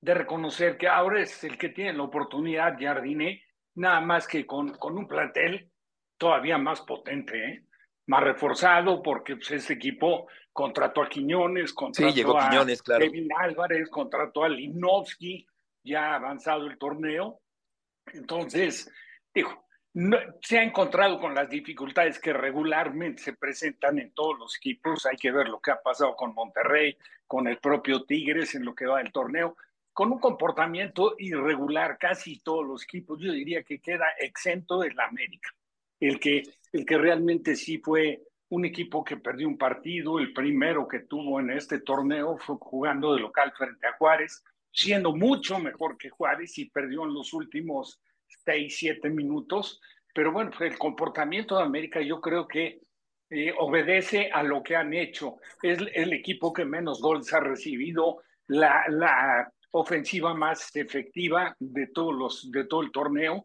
de 0.00 0.14
reconocer 0.14 0.76
que 0.76 0.88
ahora 0.88 1.22
es 1.22 1.44
el 1.44 1.56
que 1.56 1.68
tiene 1.68 1.92
la 1.92 2.02
oportunidad, 2.02 2.76
Jardine, 2.80 3.44
nada 3.74 4.00
más 4.00 4.26
que 4.26 4.44
con, 4.44 4.76
con 4.76 4.98
un 4.98 5.06
plantel 5.06 5.70
todavía 6.16 6.58
más 6.58 6.80
potente, 6.80 7.44
¿eh? 7.44 7.67
Más 8.08 8.24
reforzado, 8.24 9.02
porque 9.02 9.36
pues, 9.36 9.50
ese 9.52 9.74
equipo 9.74 10.26
contrató 10.52 11.02
a 11.02 11.08
Quiñones, 11.08 11.72
contrató 11.72 12.12
llegó 12.12 12.38
a 12.38 12.48
Quiñones, 12.48 12.82
claro. 12.82 13.04
Kevin 13.04 13.28
Álvarez, 13.38 13.88
contrató 13.90 14.44
a 14.44 14.48
Linovsky, 14.48 15.46
ya 15.84 16.12
ha 16.12 16.14
avanzado 16.16 16.66
el 16.66 16.78
torneo. 16.78 17.40
Entonces, 18.06 18.90
digo, 19.32 19.66
no, 19.92 20.16
se 20.40 20.58
ha 20.58 20.62
encontrado 20.62 21.20
con 21.20 21.34
las 21.34 21.50
dificultades 21.50 22.18
que 22.18 22.32
regularmente 22.32 23.22
se 23.22 23.34
presentan 23.34 23.98
en 23.98 24.12
todos 24.12 24.38
los 24.38 24.56
equipos. 24.56 25.04
Hay 25.04 25.16
que 25.16 25.30
ver 25.30 25.48
lo 25.48 25.60
que 25.60 25.70
ha 25.70 25.80
pasado 25.80 26.16
con 26.16 26.34
Monterrey, 26.34 26.96
con 27.26 27.46
el 27.46 27.58
propio 27.58 28.04
Tigres 28.04 28.54
en 28.54 28.64
lo 28.64 28.74
que 28.74 28.86
va 28.86 28.98
del 28.98 29.12
torneo, 29.12 29.54
con 29.92 30.10
un 30.10 30.18
comportamiento 30.18 31.14
irregular 31.18 31.98
casi 31.98 32.40
todos 32.40 32.66
los 32.66 32.84
equipos. 32.84 33.18
Yo 33.20 33.32
diría 33.32 33.62
que 33.62 33.80
queda 33.80 34.06
exento 34.18 34.82
el 34.82 34.98
América, 34.98 35.50
el 36.00 36.18
que, 36.18 36.42
el 36.72 36.84
que 36.84 36.98
realmente 36.98 37.56
sí 37.56 37.78
fue 37.78 38.22
un 38.50 38.64
equipo 38.64 39.04
que 39.04 39.16
perdió 39.16 39.46
un 39.46 39.58
partido, 39.58 40.18
el 40.18 40.32
primero 40.32 40.88
que 40.88 41.00
tuvo 41.00 41.40
en 41.40 41.50
este 41.50 41.80
torneo 41.80 42.38
fue 42.38 42.56
jugando 42.58 43.14
de 43.14 43.20
local 43.20 43.52
frente 43.56 43.86
a 43.86 43.92
Juárez, 43.92 44.42
siendo 44.72 45.14
mucho 45.14 45.58
mejor 45.58 45.98
que 45.98 46.08
Juárez 46.08 46.56
y 46.58 46.70
perdió 46.70 47.04
en 47.04 47.14
los 47.14 47.32
últimos 47.34 48.00
seis, 48.44 48.76
siete 48.78 49.10
minutos. 49.10 49.80
Pero 50.14 50.32
bueno, 50.32 50.50
el 50.60 50.78
comportamiento 50.78 51.56
de 51.56 51.64
América 51.64 52.00
yo 52.00 52.20
creo 52.20 52.48
que 52.48 52.80
eh, 53.30 53.52
obedece 53.58 54.30
a 54.32 54.42
lo 54.42 54.62
que 54.62 54.76
han 54.76 54.94
hecho. 54.94 55.36
Es 55.62 55.78
el 55.94 56.12
equipo 56.14 56.52
que 56.52 56.64
menos 56.64 57.00
goles 57.00 57.32
ha 57.34 57.40
recibido, 57.40 58.22
la, 58.46 58.84
la 58.88 59.52
ofensiva 59.72 60.32
más 60.34 60.74
efectiva 60.74 61.54
de 61.58 61.88
todos 61.88 62.14
los 62.14 62.50
de 62.50 62.64
todo 62.64 62.80
el 62.80 62.90
torneo 62.90 63.44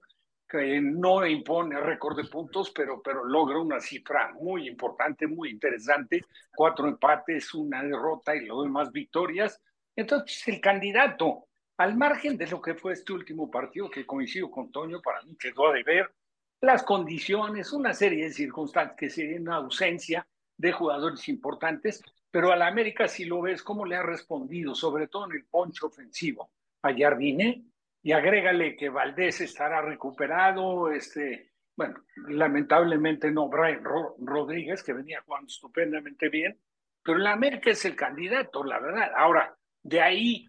no 0.81 1.25
impone 1.25 1.79
récord 1.79 2.17
de 2.17 2.25
puntos 2.25 2.71
pero 2.71 3.01
pero 3.01 3.23
logra 3.23 3.59
una 3.59 3.79
cifra 3.79 4.33
muy 4.33 4.67
importante 4.67 5.27
muy 5.27 5.49
interesante. 5.49 6.23
Cuatro 6.55 6.87
empates 6.87 7.53
una 7.53 7.83
derrota 7.83 8.35
y 8.35 8.45
lo 8.45 8.63
demás 8.63 8.91
victorias. 8.91 9.59
Entonces 9.95 10.47
el 10.47 10.61
candidato 10.61 11.47
al 11.77 11.97
margen 11.97 12.37
de 12.37 12.47
lo 12.47 12.61
que 12.61 12.75
fue 12.75 12.93
este 12.93 13.13
último 13.13 13.49
partido 13.49 13.89
que 13.89 14.05
coincido 14.05 14.51
con 14.51 14.71
Toño 14.71 15.01
para 15.01 15.21
mí 15.23 15.35
quedó 15.37 15.69
a 15.69 15.73
deber 15.73 16.13
las 16.61 16.83
condiciones 16.83 17.73
una 17.73 17.93
serie 17.93 18.25
de 18.25 18.31
circunstancias 18.31 18.95
que 18.97 19.09
se 19.09 19.39
una 19.39 19.55
ausencia 19.55 20.27
de 20.57 20.71
jugadores 20.71 21.27
importantes 21.29 22.01
pero 22.33 22.51
a 22.51 22.55
la 22.55 22.65
América, 22.65 23.07
si 23.07 23.25
lo 23.25 23.43
ves, 23.43 23.61
cómo 23.61 23.85
le 23.85 23.95
ha 23.95 24.01
respondido, 24.01 24.73
sobre 24.73 25.07
todo 25.07 25.25
en 25.25 25.33
el 25.33 25.45
poncho 25.45 25.85
ofensivo, 25.85 26.49
a 26.81 26.91
Jardine, 26.91 27.63
y 28.03 28.11
agrégale 28.11 28.75
que 28.75 28.89
Valdés 28.89 29.39
estará 29.41 29.81
recuperado, 29.81 30.91
este, 30.91 31.53
bueno, 31.75 32.03
lamentablemente 32.27 33.31
no 33.31 33.47
Brian 33.47 33.83
Rodríguez, 33.83 34.83
que 34.83 34.93
venía 34.93 35.23
jugando 35.25 35.47
estupendamente 35.47 36.27
bien, 36.27 36.59
pero 37.01 37.17
la 37.17 37.31
América 37.31 37.71
es 37.71 37.85
el 37.85 37.95
candidato, 37.95 38.63
la 38.63 38.79
verdad. 38.79 39.11
Ahora, 39.15 39.57
de 39.81 40.01
ahí 40.01 40.47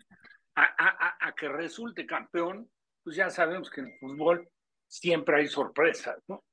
a, 0.56 0.64
a, 0.64 1.28
a 1.28 1.32
que 1.34 1.48
resulte 1.48 2.06
campeón, 2.06 2.68
pues 3.04 3.16
ya 3.16 3.30
sabemos 3.30 3.70
que 3.70 3.82
en 3.82 3.86
el 3.88 3.98
fútbol 3.98 4.48
siempre 4.88 5.38
hay 5.38 5.46
sorpresas, 5.46 6.16
¿no? 6.26 6.44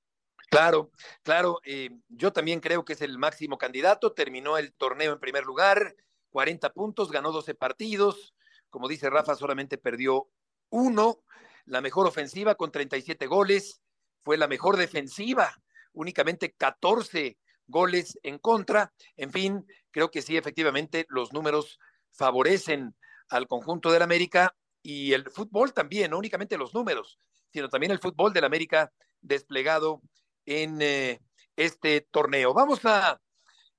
Claro, 0.51 0.91
claro. 1.23 1.61
Eh, 1.63 1.89
yo 2.09 2.33
también 2.33 2.59
creo 2.59 2.83
que 2.83 2.93
es 2.93 3.01
el 3.01 3.17
máximo 3.17 3.57
candidato. 3.57 4.11
Terminó 4.13 4.57
el 4.57 4.73
torneo 4.73 5.13
en 5.13 5.19
primer 5.19 5.45
lugar, 5.45 5.95
40 6.31 6.73
puntos, 6.73 7.11
ganó 7.11 7.31
12 7.31 7.55
partidos. 7.55 8.35
Como 8.69 8.89
dice 8.89 9.09
Rafa, 9.09 9.35
solamente 9.35 9.77
perdió 9.77 10.27
uno. 10.71 11.19
La 11.65 11.81
mejor 11.81 12.07
ofensiva 12.07 12.55
con 12.55 12.71
37 12.71 13.27
goles. 13.27 13.81
Fue 14.23 14.38
la 14.38 14.47
mejor 14.47 14.77
defensiva, 14.77 15.55
únicamente 15.93 16.53
14 16.53 17.38
goles 17.67 18.19
en 18.23 18.38
contra. 18.39 18.93
En 19.15 19.31
fin, 19.31 19.65
creo 19.91 20.12
que 20.12 20.21
sí, 20.21 20.38
efectivamente, 20.38 21.05
los 21.10 21.34
números 21.34 21.79
favorecen 22.12 22.95
al 23.29 23.47
conjunto 23.47 23.91
del 23.91 24.01
América 24.01 24.55
y 24.84 25.13
el 25.13 25.29
fútbol 25.29 25.73
también, 25.73 26.12
no 26.12 26.17
únicamente 26.17 26.57
los 26.57 26.73
números, 26.73 27.19
sino 27.51 27.69
también 27.69 27.91
el 27.91 27.99
fútbol 27.99 28.34
del 28.34 28.43
América 28.43 28.91
desplegado 29.21 30.01
en 30.45 30.81
eh, 30.81 31.21
este 31.55 32.01
torneo. 32.01 32.53
Vamos 32.53 32.86
a 32.86 33.19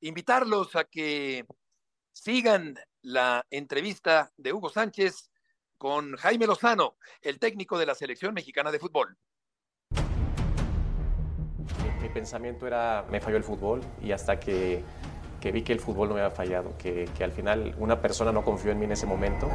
invitarlos 0.01 0.75
a 0.77 0.85
que 0.85 1.45
sigan 2.13 2.79
la 3.03 3.47
entrevista 3.51 4.33
de 4.37 4.53
Hugo 4.53 4.71
Sánchez 4.71 5.31
con 5.83 6.15
Jaime 6.15 6.47
Lozano, 6.47 6.95
el 7.23 7.41
técnico 7.41 7.77
de 7.77 7.87
la 7.87 7.97
selección 7.97 8.33
mexicana 8.35 8.71
de 8.71 8.79
fútbol. 8.79 9.17
Mi, 12.01 12.09
pensamiento 12.09 12.69
era, 12.69 13.05
me 13.11 13.21
falló 13.21 13.37
el 13.37 13.43
fútbol 13.43 13.81
y 14.01 14.13
hasta 14.13 14.39
que, 14.39 14.85
que 15.41 15.51
vi 15.51 15.63
que 15.63 15.73
el 15.73 15.81
fútbol 15.81 16.09
no 16.09 16.15
me 16.15 16.21
había 16.21 16.33
fallado, 16.33 16.79
que, 16.79 17.09
que, 17.19 17.25
al 17.25 17.33
final 17.33 17.75
una 17.79 18.01
persona 18.01 18.31
no 18.31 18.45
confió 18.45 18.71
en 18.71 18.79
mí 18.79 18.85
en 18.85 18.93
ese 18.93 19.07
momento. 19.07 19.51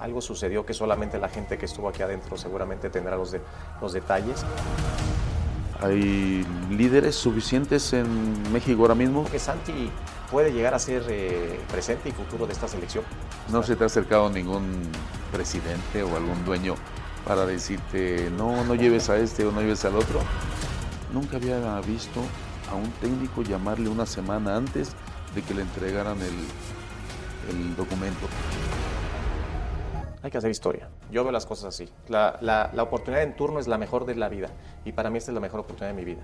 Algo 0.00 0.20
sucedió 0.20 0.66
que 0.66 0.74
solamente 0.74 1.18
la 1.18 1.28
gente 1.28 1.56
que 1.56 1.66
estuvo 1.66 1.88
aquí 1.88 2.02
adentro 2.02 2.36
seguramente 2.36 2.90
tendrá 2.90 3.14
los, 3.14 3.30
de, 3.30 3.40
los 3.80 3.92
detalles. 3.92 4.44
¿Hay 5.78 6.44
líderes 6.68 7.14
suficientes 7.14 7.92
en 7.92 8.52
México 8.52 8.82
ahora 8.82 8.96
mismo? 8.96 9.24
Que 9.30 9.38
Santi 9.38 9.88
puede 10.32 10.50
llegar 10.50 10.72
a 10.72 10.78
ser 10.78 11.04
eh, 11.10 11.60
presente 11.70 12.08
y 12.08 12.12
futuro 12.12 12.46
de 12.46 12.54
esta 12.54 12.66
selección. 12.66 13.04
¿No 13.50 13.62
se 13.62 13.76
te 13.76 13.84
ha 13.84 13.86
acercado 13.86 14.30
ningún 14.30 14.80
presidente 15.30 16.02
o 16.02 16.16
algún 16.16 16.42
dueño 16.46 16.74
para 17.26 17.44
decirte 17.44 18.30
no, 18.36 18.64
no 18.64 18.74
lleves 18.74 19.10
a 19.10 19.18
este 19.18 19.44
o 19.44 19.52
no 19.52 19.60
lleves 19.60 19.84
al 19.84 19.94
otro? 19.94 20.20
Nunca 21.12 21.36
había 21.36 21.78
visto 21.82 22.20
a 22.70 22.74
un 22.74 22.90
técnico 22.92 23.42
llamarle 23.42 23.90
una 23.90 24.06
semana 24.06 24.56
antes 24.56 24.92
de 25.34 25.42
que 25.42 25.52
le 25.52 25.62
entregaran 25.62 26.16
el, 26.22 27.54
el 27.54 27.76
documento 27.76 28.26
hay 30.22 30.30
que 30.30 30.38
hacer 30.38 30.52
historia. 30.52 30.88
Yo 31.10 31.24
veo 31.24 31.32
las 31.32 31.46
cosas 31.46 31.74
así. 31.74 31.88
La, 32.08 32.38
la, 32.40 32.70
la, 32.72 32.84
oportunidad 32.84 33.24
en 33.24 33.34
turno 33.34 33.58
es 33.58 33.66
la 33.66 33.76
mejor 33.76 34.06
de 34.06 34.14
la 34.14 34.28
vida 34.28 34.50
y 34.84 34.92
para 34.92 35.10
mí 35.10 35.18
esta 35.18 35.32
es 35.32 35.34
la 35.34 35.40
mejor 35.40 35.60
oportunidad 35.60 35.96
de 35.96 36.00
mi 36.00 36.04
vida. 36.04 36.22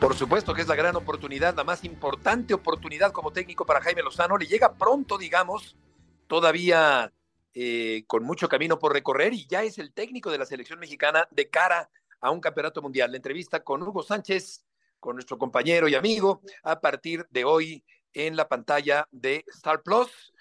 Por 0.00 0.16
supuesto 0.16 0.54
que 0.54 0.62
es 0.62 0.66
la 0.66 0.76
gran 0.76 0.96
oportunidad, 0.96 1.54
la 1.54 1.62
más 1.62 1.84
importante 1.84 2.54
oportunidad 2.54 3.12
como 3.12 3.32
técnico 3.32 3.66
para 3.66 3.82
Jaime 3.82 4.02
Lozano. 4.02 4.38
Le 4.38 4.46
llega 4.46 4.72
pronto, 4.72 5.18
digamos, 5.18 5.76
todavía 6.26 7.12
eh, 7.52 8.04
con 8.06 8.24
mucho 8.24 8.48
camino 8.48 8.78
por 8.78 8.94
recorrer 8.94 9.34
y 9.34 9.46
ya 9.46 9.62
es 9.62 9.78
el 9.78 9.92
técnico 9.92 10.30
de 10.30 10.38
la 10.38 10.46
selección 10.46 10.78
mexicana 10.78 11.28
de 11.30 11.50
cara 11.50 11.90
a 12.18 12.30
un 12.30 12.40
campeonato 12.40 12.80
mundial. 12.80 13.10
La 13.10 13.18
entrevista 13.18 13.62
con 13.62 13.82
Hugo 13.82 14.02
Sánchez, 14.02 14.64
con 14.98 15.16
nuestro 15.16 15.36
compañero 15.36 15.86
y 15.86 15.94
amigo, 15.94 16.40
a 16.62 16.80
partir 16.80 17.26
de 17.28 17.44
hoy 17.44 17.84
en 18.14 18.36
la 18.36 18.48
pantalla 18.48 19.06
de 19.10 19.44
Star 19.48 19.82
Plus. 19.82 20.32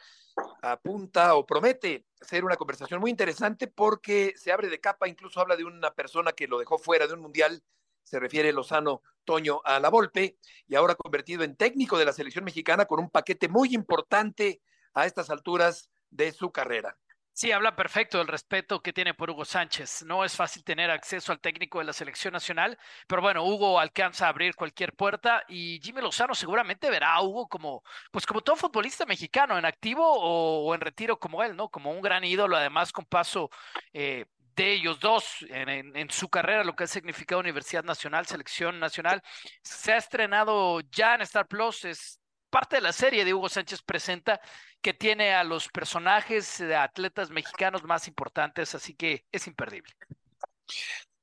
Apunta 0.61 1.35
o 1.35 1.45
promete 1.45 2.05
ser 2.21 2.45
una 2.45 2.55
conversación 2.55 3.01
muy 3.01 3.11
interesante 3.11 3.67
porque 3.67 4.33
se 4.37 4.53
abre 4.53 4.69
de 4.69 4.79
capa, 4.79 5.09
incluso 5.09 5.41
habla 5.41 5.57
de 5.57 5.65
una 5.65 5.93
persona 5.93 6.31
que 6.31 6.47
lo 6.47 6.59
dejó 6.59 6.77
fuera 6.77 7.07
de 7.07 7.13
un 7.13 7.19
mundial, 7.19 7.61
se 8.09 8.19
refiere 8.19 8.51
Lozano 8.51 9.03
Toño 9.23 9.61
a 9.63 9.79
la 9.79 9.89
Volpe, 9.89 10.37
y 10.67 10.75
ahora 10.75 10.95
convertido 10.95 11.43
en 11.43 11.55
técnico 11.55 11.97
de 11.99 12.05
la 12.05 12.13
selección 12.13 12.43
mexicana 12.43 12.85
con 12.85 12.99
un 12.99 13.11
paquete 13.11 13.47
muy 13.47 13.75
importante 13.75 14.61
a 14.95 15.05
estas 15.05 15.29
alturas 15.29 15.91
de 16.09 16.31
su 16.31 16.51
carrera. 16.51 16.97
Sí, 17.31 17.51
habla 17.51 17.75
perfecto 17.75 18.17
del 18.17 18.27
respeto 18.27 18.81
que 18.81 18.91
tiene 18.91 19.13
por 19.13 19.29
Hugo 19.29 19.45
Sánchez. 19.45 20.03
No 20.05 20.25
es 20.25 20.35
fácil 20.35 20.63
tener 20.63 20.89
acceso 20.89 21.31
al 21.31 21.39
técnico 21.39 21.77
de 21.77 21.85
la 21.85 21.93
selección 21.93 22.33
nacional, 22.33 22.77
pero 23.07 23.21
bueno, 23.21 23.45
Hugo 23.45 23.79
alcanza 23.79 24.25
a 24.25 24.29
abrir 24.29 24.55
cualquier 24.55 24.93
puerta 24.93 25.43
y 25.47 25.79
Jimmy 25.81 26.01
Lozano 26.01 26.33
seguramente 26.33 26.89
verá 26.89 27.13
a 27.13 27.21
Hugo 27.21 27.47
como, 27.47 27.83
pues 28.11 28.25
como 28.25 28.41
todo 28.41 28.55
futbolista 28.55 29.05
mexicano, 29.05 29.57
en 29.57 29.65
activo 29.65 30.03
o, 30.05 30.73
en 30.73 30.81
retiro 30.81 31.17
como 31.17 31.43
él, 31.43 31.55
¿no? 31.55 31.69
Como 31.69 31.91
un 31.91 32.01
gran 32.01 32.25
ídolo, 32.25 32.57
además 32.57 32.91
con 32.91 33.05
paso 33.05 33.49
eh, 33.93 34.25
de 34.59 34.73
ellos 34.73 34.99
dos 34.99 35.45
en, 35.49 35.95
en, 35.95 36.09
su 36.09 36.27
carrera, 36.27 36.65
lo 36.65 36.75
que 36.75 36.83
ha 36.83 36.87
significado 36.87 37.39
Universidad 37.39 37.85
Nacional, 37.85 38.25
Selección 38.25 38.77
Nacional. 38.77 39.21
Se 39.61 39.93
ha 39.93 39.97
estrenado 39.97 40.81
ya 40.91 41.15
en 41.15 41.21
Star 41.21 41.47
Plus, 41.47 41.85
es 41.85 42.19
parte 42.49 42.75
de 42.75 42.81
la 42.81 42.91
serie 42.91 43.23
de 43.23 43.33
Hugo 43.33 43.47
Sánchez 43.47 43.81
presenta 43.81 44.41
que 44.81 44.93
tiene 44.93 45.33
a 45.33 45.45
los 45.45 45.69
personajes 45.69 46.59
de 46.59 46.75
atletas 46.75 47.29
mexicanos 47.29 47.85
más 47.85 48.09
importantes, 48.09 48.75
así 48.75 48.97
que 48.97 49.23
es 49.31 49.47
imperdible. 49.47 49.93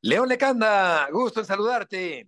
León 0.01 0.31
Lecanda, 0.31 1.07
gusto 1.11 1.41
en 1.41 1.47
saludarte. 1.47 2.27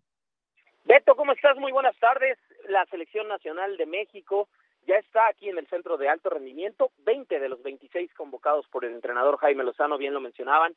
Beto, 0.84 1.16
¿cómo 1.16 1.32
estás? 1.32 1.56
Muy 1.56 1.72
buenas 1.72 1.98
tardes. 1.98 2.36
La 2.68 2.84
Selección 2.86 3.28
Nacional 3.28 3.78
de 3.78 3.86
México 3.86 4.50
ya 4.88 4.96
está 4.96 5.28
aquí 5.28 5.50
en 5.50 5.59
el 5.59 5.66
centro 5.68 5.98
de 5.98 6.09
alto 6.09 6.30
rendimiento. 6.30 6.90
20 6.98 7.38
de 7.38 7.48
los 7.50 7.62
26 7.62 8.12
convocados 8.14 8.66
por 8.68 8.86
el 8.86 8.94
entrenador 8.94 9.36
Jaime 9.38 9.62
Lozano, 9.62 9.98
bien 9.98 10.14
lo 10.14 10.20
mencionaban, 10.20 10.74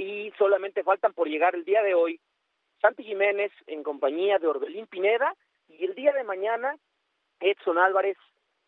y 0.00 0.32
solamente 0.38 0.82
faltan 0.82 1.12
por 1.12 1.28
llegar 1.28 1.54
el 1.54 1.66
día 1.66 1.82
de 1.82 1.92
hoy 1.92 2.18
Santi 2.80 3.04
Jiménez 3.04 3.52
en 3.66 3.82
compañía 3.82 4.38
de 4.38 4.46
Orbelín 4.46 4.86
Pineda 4.86 5.34
y 5.68 5.84
el 5.84 5.94
día 5.94 6.14
de 6.14 6.24
mañana 6.24 6.74
Edson 7.38 7.76
Álvarez, 7.76 8.16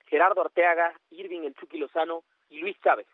Gerardo 0.05 0.43
Arteaga, 0.43 0.93
Irving 1.09 1.45
El 1.45 1.55
Chucky 1.55 1.79
Lozano 1.79 2.23
y 2.51 2.59
Luis 2.59 2.77
Chávez. 2.85 3.07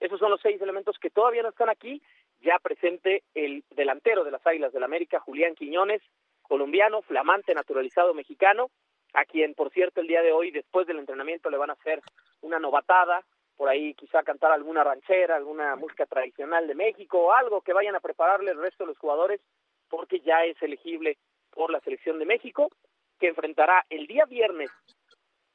Esos 0.00 0.18
son 0.18 0.30
los 0.30 0.40
seis 0.40 0.58
elementos 0.62 0.98
que 0.98 1.10
todavía 1.10 1.42
no 1.42 1.50
están 1.50 1.68
aquí. 1.68 2.00
Ya 2.40 2.58
presente 2.60 3.24
el 3.34 3.62
delantero 3.68 4.24
de 4.24 4.30
las 4.30 4.46
Águilas 4.46 4.72
del 4.72 4.80
la 4.80 4.86
América, 4.86 5.20
Julián 5.20 5.54
Quiñones, 5.54 6.00
colombiano, 6.40 7.02
flamante, 7.02 7.52
naturalizado 7.54 8.14
mexicano, 8.14 8.70
a 9.12 9.26
quien, 9.26 9.52
por 9.52 9.70
cierto, 9.70 10.00
el 10.00 10.06
día 10.06 10.22
de 10.22 10.32
hoy, 10.32 10.50
después 10.50 10.86
del 10.86 10.98
entrenamiento, 10.98 11.50
le 11.50 11.58
van 11.58 11.70
a 11.70 11.74
hacer 11.74 12.00
una 12.40 12.58
novatada, 12.58 13.22
por 13.56 13.68
ahí 13.68 13.94
quizá 13.94 14.22
cantar 14.22 14.52
alguna 14.52 14.84
ranchera, 14.84 15.36
alguna 15.36 15.76
música 15.76 16.06
tradicional 16.06 16.66
de 16.66 16.74
México 16.74 17.32
algo 17.32 17.62
que 17.62 17.72
vayan 17.72 17.96
a 17.96 18.00
prepararle 18.00 18.50
el 18.50 18.60
resto 18.60 18.84
de 18.84 18.88
los 18.88 18.98
jugadores, 18.98 19.40
porque 19.88 20.20
ya 20.20 20.44
es 20.44 20.60
elegible 20.62 21.18
por 21.50 21.70
la 21.70 21.80
selección 21.80 22.18
de 22.18 22.26
México, 22.26 22.70
que 23.18 23.28
enfrentará 23.28 23.84
el 23.88 24.06
día 24.06 24.24
viernes 24.26 24.70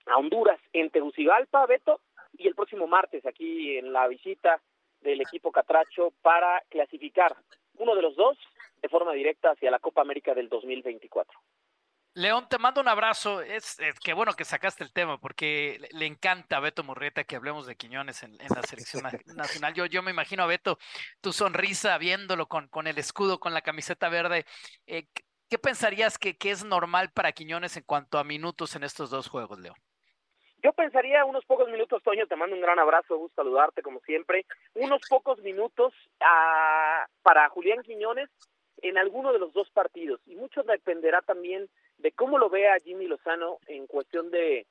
a 0.08 0.18
Honduras 0.18 0.60
en 0.74 0.90
Tegucigalpa, 0.90 1.66
Beto, 1.68 2.02
y 2.38 2.48
el 2.48 2.56
próximo 2.56 2.88
martes 2.88 3.26
aquí 3.26 3.78
en 3.78 3.94
la 3.94 4.08
visita 4.08 4.62
del 5.02 5.22
equipo 5.22 5.52
Catracho 5.52 6.14
para 6.22 6.64
clasificar 6.70 7.36
uno 7.78 7.96
de 7.96 8.02
los 8.02 8.16
dos 8.16 8.38
de 8.82 8.90
forma 8.90 9.14
directa 9.14 9.52
hacia 9.52 9.72
la 9.72 9.80
Copa 9.80 10.02
América 10.02 10.34
del 10.34 10.50
2024. 10.50 11.40
León, 12.14 12.48
te 12.50 12.58
mando 12.58 12.82
un 12.82 12.88
abrazo. 12.88 13.42
Es, 13.42 13.78
que 14.04 14.14
bueno 14.14 14.34
que 14.34 14.44
sacaste 14.44 14.84
el 14.84 14.92
tema 14.92 15.18
porque 15.18 15.80
le, 15.92 16.06
encanta 16.06 16.58
a 16.58 16.60
Beto 16.60 16.84
Murrieta 16.84 17.24
que 17.24 17.38
hablemos 17.38 17.66
de 17.66 17.76
Quiñones 17.76 18.24
en, 18.24 18.38
la 18.38 18.64
selección 18.64 19.04
nacional. 19.36 19.74
Yo, 19.74 19.86
yo 19.86 20.04
me 20.04 20.12
imagino 20.12 20.44
a 20.44 20.48
Beto, 20.48 20.78
tu 21.22 21.32
sonrisa 21.32 21.98
viéndolo 21.98 22.48
con, 22.48 22.68
con 22.68 22.88
el 22.88 22.98
escudo, 22.98 23.40
con 23.40 23.54
la 23.54 23.62
camiseta 23.62 24.10
verde. 24.10 24.46
Eh, 24.88 25.08
¿Qué 25.50 25.58
pensarías 25.58 26.18
que, 26.18 26.38
que 26.38 26.52
es 26.52 26.64
normal 26.64 27.12
para 27.14 27.32
Quiñones 27.32 27.78
en 27.78 27.84
cuanto 27.84 28.18
a 28.18 28.24
minutos 28.24 28.76
en 28.76 28.84
estos 28.84 29.10
dos 29.10 29.28
juegos, 29.28 29.60
León? 29.60 29.76
Yo 30.64 30.74
pensaría 30.74 31.26
unos 31.26 31.44
pocos 31.46 31.68
minutos, 31.70 32.04
Toño, 32.04 32.28
te 32.28 32.36
mando 32.36 32.56
un 32.56 32.62
gran 32.62 32.78
abrazo, 32.78 33.18
gusto 33.18 33.42
saludarte 33.42 33.82
como 33.82 34.00
siempre. 34.02 34.46
Unos 34.76 35.02
pocos 35.10 35.40
minutos 35.40 35.94
ah, 36.20 37.08
para 37.24 37.50
Julián 37.50 37.82
Quiñones 37.82 38.30
en 38.82 38.98
alguno 38.98 39.34
de 39.34 39.40
los 39.40 39.54
dos 39.54 39.70
partidos. 39.72 40.22
Y 40.26 40.36
mucho 40.36 40.64
dependerá 40.64 41.22
también 41.22 41.68
de 42.02 42.12
cómo 42.12 42.38
lo 42.38 42.50
vea 42.50 42.80
Jimmy 42.84 43.08
Lozano 43.08 43.60
en 43.68 43.88
cuestión 43.88 44.32
de 44.32 44.66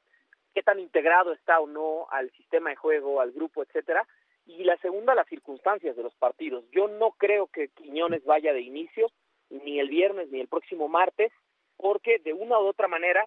qué 0.54 0.62
tan 0.62 0.78
integrado 0.80 1.32
está 1.32 1.60
o 1.60 1.66
no 1.66 2.06
al 2.10 2.30
sistema 2.32 2.70
de 2.70 2.76
juego, 2.76 3.20
al 3.20 3.32
grupo, 3.32 3.62
etcétera. 3.62 4.06
Y 4.46 4.64
la 4.64 4.76
segunda, 4.78 5.14
las 5.14 5.28
circunstancias 5.28 5.96
de 5.96 6.02
los 6.02 6.14
partidos. 6.16 6.64
Yo 6.72 6.88
no 6.88 7.12
creo 7.12 7.46
que 7.46 7.68
Quiñones 7.68 8.24
vaya 8.24 8.52
de 8.52 8.62
inicio, 8.62 9.06
ni 9.48 9.78
el 9.78 9.88
viernes 9.88 10.30
ni 10.30 10.40
el 10.40 10.48
próximo 10.48 10.88
martes, 10.88 11.32
porque 11.76 12.18
de 12.18 12.32
una 12.32 12.58
u 12.58 12.66
otra 12.66 12.88
manera 12.88 13.24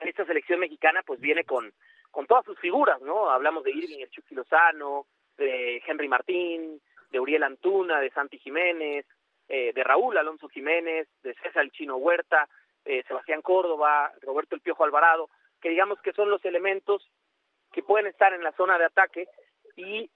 esta 0.00 0.24
selección 0.26 0.60
mexicana 0.60 1.02
pues 1.06 1.20
viene 1.20 1.44
con, 1.44 1.72
con 2.10 2.26
todas 2.26 2.44
sus 2.44 2.58
figuras, 2.58 3.00
¿no? 3.02 3.30
Hablamos 3.30 3.64
de 3.64 3.70
Irving, 3.70 4.00
el 4.00 4.10
Chucky 4.10 4.34
Lozano, 4.34 5.06
de 5.36 5.82
Henry 5.86 6.08
Martín, 6.08 6.80
de 7.10 7.20
Uriel 7.20 7.42
Antuna, 7.42 8.00
de 8.00 8.10
Santi 8.10 8.38
Jiménez, 8.38 9.06
eh, 9.48 9.72
de 9.74 9.84
Raúl 9.84 10.16
Alonso 10.18 10.48
Jiménez, 10.48 11.08
de 11.22 11.34
César 11.34 11.62
el 11.62 11.70
Chino 11.70 11.96
Huerta, 11.96 12.48
eh, 12.86 13.02
Sebastián 13.06 13.42
Córdoba, 13.42 14.12
Roberto 14.22 14.54
el 14.54 14.60
Piojo 14.60 14.84
Alvarado, 14.84 15.28
que 15.60 15.68
digamos 15.68 16.00
que 16.00 16.12
son 16.12 16.30
los 16.30 16.44
elementos 16.44 17.08
que 17.72 17.82
pueden 17.82 18.06
estar 18.06 18.32
en 18.32 18.42
la 18.42 18.52
zona 18.52 18.78
de 18.78 18.84
ataque 18.84 19.28
y 19.76 20.10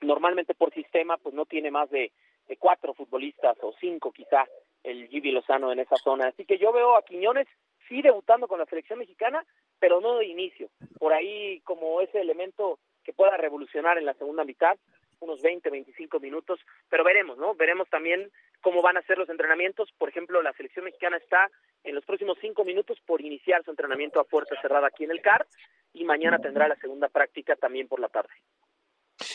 normalmente 0.00 0.54
por 0.54 0.72
sistema 0.72 1.16
pues 1.18 1.34
no 1.34 1.44
tiene 1.44 1.70
más 1.70 1.90
de, 1.90 2.12
de 2.46 2.56
cuatro 2.56 2.94
futbolistas 2.94 3.56
o 3.62 3.74
cinco 3.80 4.12
quizá 4.12 4.46
el 4.82 5.08
Gibi 5.08 5.32
Lozano 5.32 5.72
en 5.72 5.80
esa 5.80 5.96
zona. 5.96 6.28
Así 6.28 6.44
que 6.44 6.58
yo 6.58 6.72
veo 6.72 6.96
a 6.96 7.02
Quiñones 7.02 7.46
sí 7.88 8.02
debutando 8.02 8.48
con 8.48 8.58
la 8.58 8.66
selección 8.66 8.98
mexicana, 8.98 9.44
pero 9.78 10.00
no 10.00 10.16
de 10.16 10.26
inicio. 10.26 10.70
Por 10.98 11.12
ahí 11.12 11.60
como 11.60 12.00
ese 12.00 12.20
elemento 12.20 12.78
que 13.04 13.12
pueda 13.12 13.36
revolucionar 13.36 13.98
en 13.98 14.04
la 14.04 14.14
segunda 14.14 14.44
mitad, 14.44 14.78
unos 15.20 15.42
20, 15.42 15.68
25 15.70 16.20
minutos, 16.20 16.60
pero 16.88 17.04
veremos, 17.04 17.38
¿no? 17.38 17.54
Veremos 17.54 17.88
también 17.88 18.30
cómo 18.60 18.82
van 18.82 18.96
a 18.96 19.02
ser 19.02 19.18
los 19.18 19.28
entrenamientos. 19.28 19.90
Por 19.98 20.08
ejemplo, 20.08 20.42
la 20.42 20.52
selección 20.52 20.84
mexicana 20.84 21.16
está 21.16 21.50
en 21.84 21.94
los 21.94 22.04
próximos 22.04 22.38
cinco 22.40 22.64
minutos 22.64 22.98
por 23.06 23.20
iniciar 23.20 23.64
su 23.64 23.70
entrenamiento 23.70 24.20
a 24.20 24.24
puerta 24.24 24.60
cerrada 24.60 24.88
aquí 24.88 25.04
en 25.04 25.10
el 25.10 25.22
CAR 25.22 25.46
y 25.92 26.04
mañana 26.04 26.38
tendrá 26.38 26.68
la 26.68 26.76
segunda 26.76 27.08
práctica 27.08 27.56
también 27.56 27.88
por 27.88 28.00
la 28.00 28.08
tarde. 28.08 28.32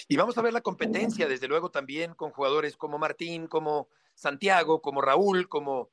Y 0.07 0.15
vamos 0.15 0.37
a 0.37 0.41
ver 0.41 0.53
la 0.53 0.61
competencia, 0.61 1.27
desde 1.27 1.47
luego, 1.47 1.69
también 1.69 2.13
con 2.13 2.31
jugadores 2.31 2.77
como 2.77 2.97
Martín, 2.97 3.47
como 3.47 3.89
Santiago, 4.13 4.81
como 4.81 5.01
Raúl, 5.01 5.49
como 5.49 5.89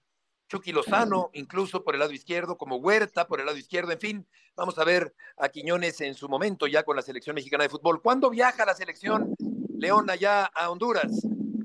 Chucky 0.48 0.72
Lozano, 0.72 1.30
incluso 1.32 1.84
por 1.84 1.94
el 1.94 2.00
lado 2.00 2.12
izquierdo, 2.12 2.56
como 2.56 2.76
Huerta 2.76 3.26
por 3.26 3.40
el 3.40 3.46
lado 3.46 3.56
izquierdo, 3.56 3.92
en 3.92 4.00
fin, 4.00 4.26
vamos 4.56 4.78
a 4.78 4.84
ver 4.84 5.14
a 5.36 5.48
Quiñones 5.48 6.00
en 6.00 6.14
su 6.14 6.28
momento 6.28 6.66
ya 6.66 6.82
con 6.82 6.96
la 6.96 7.02
selección 7.02 7.34
mexicana 7.34 7.64
de 7.64 7.70
fútbol. 7.70 8.02
¿Cuándo 8.02 8.30
viaja 8.30 8.64
la 8.64 8.74
selección 8.74 9.34
León 9.78 10.10
allá 10.10 10.44
a 10.46 10.70
Honduras? 10.70 11.24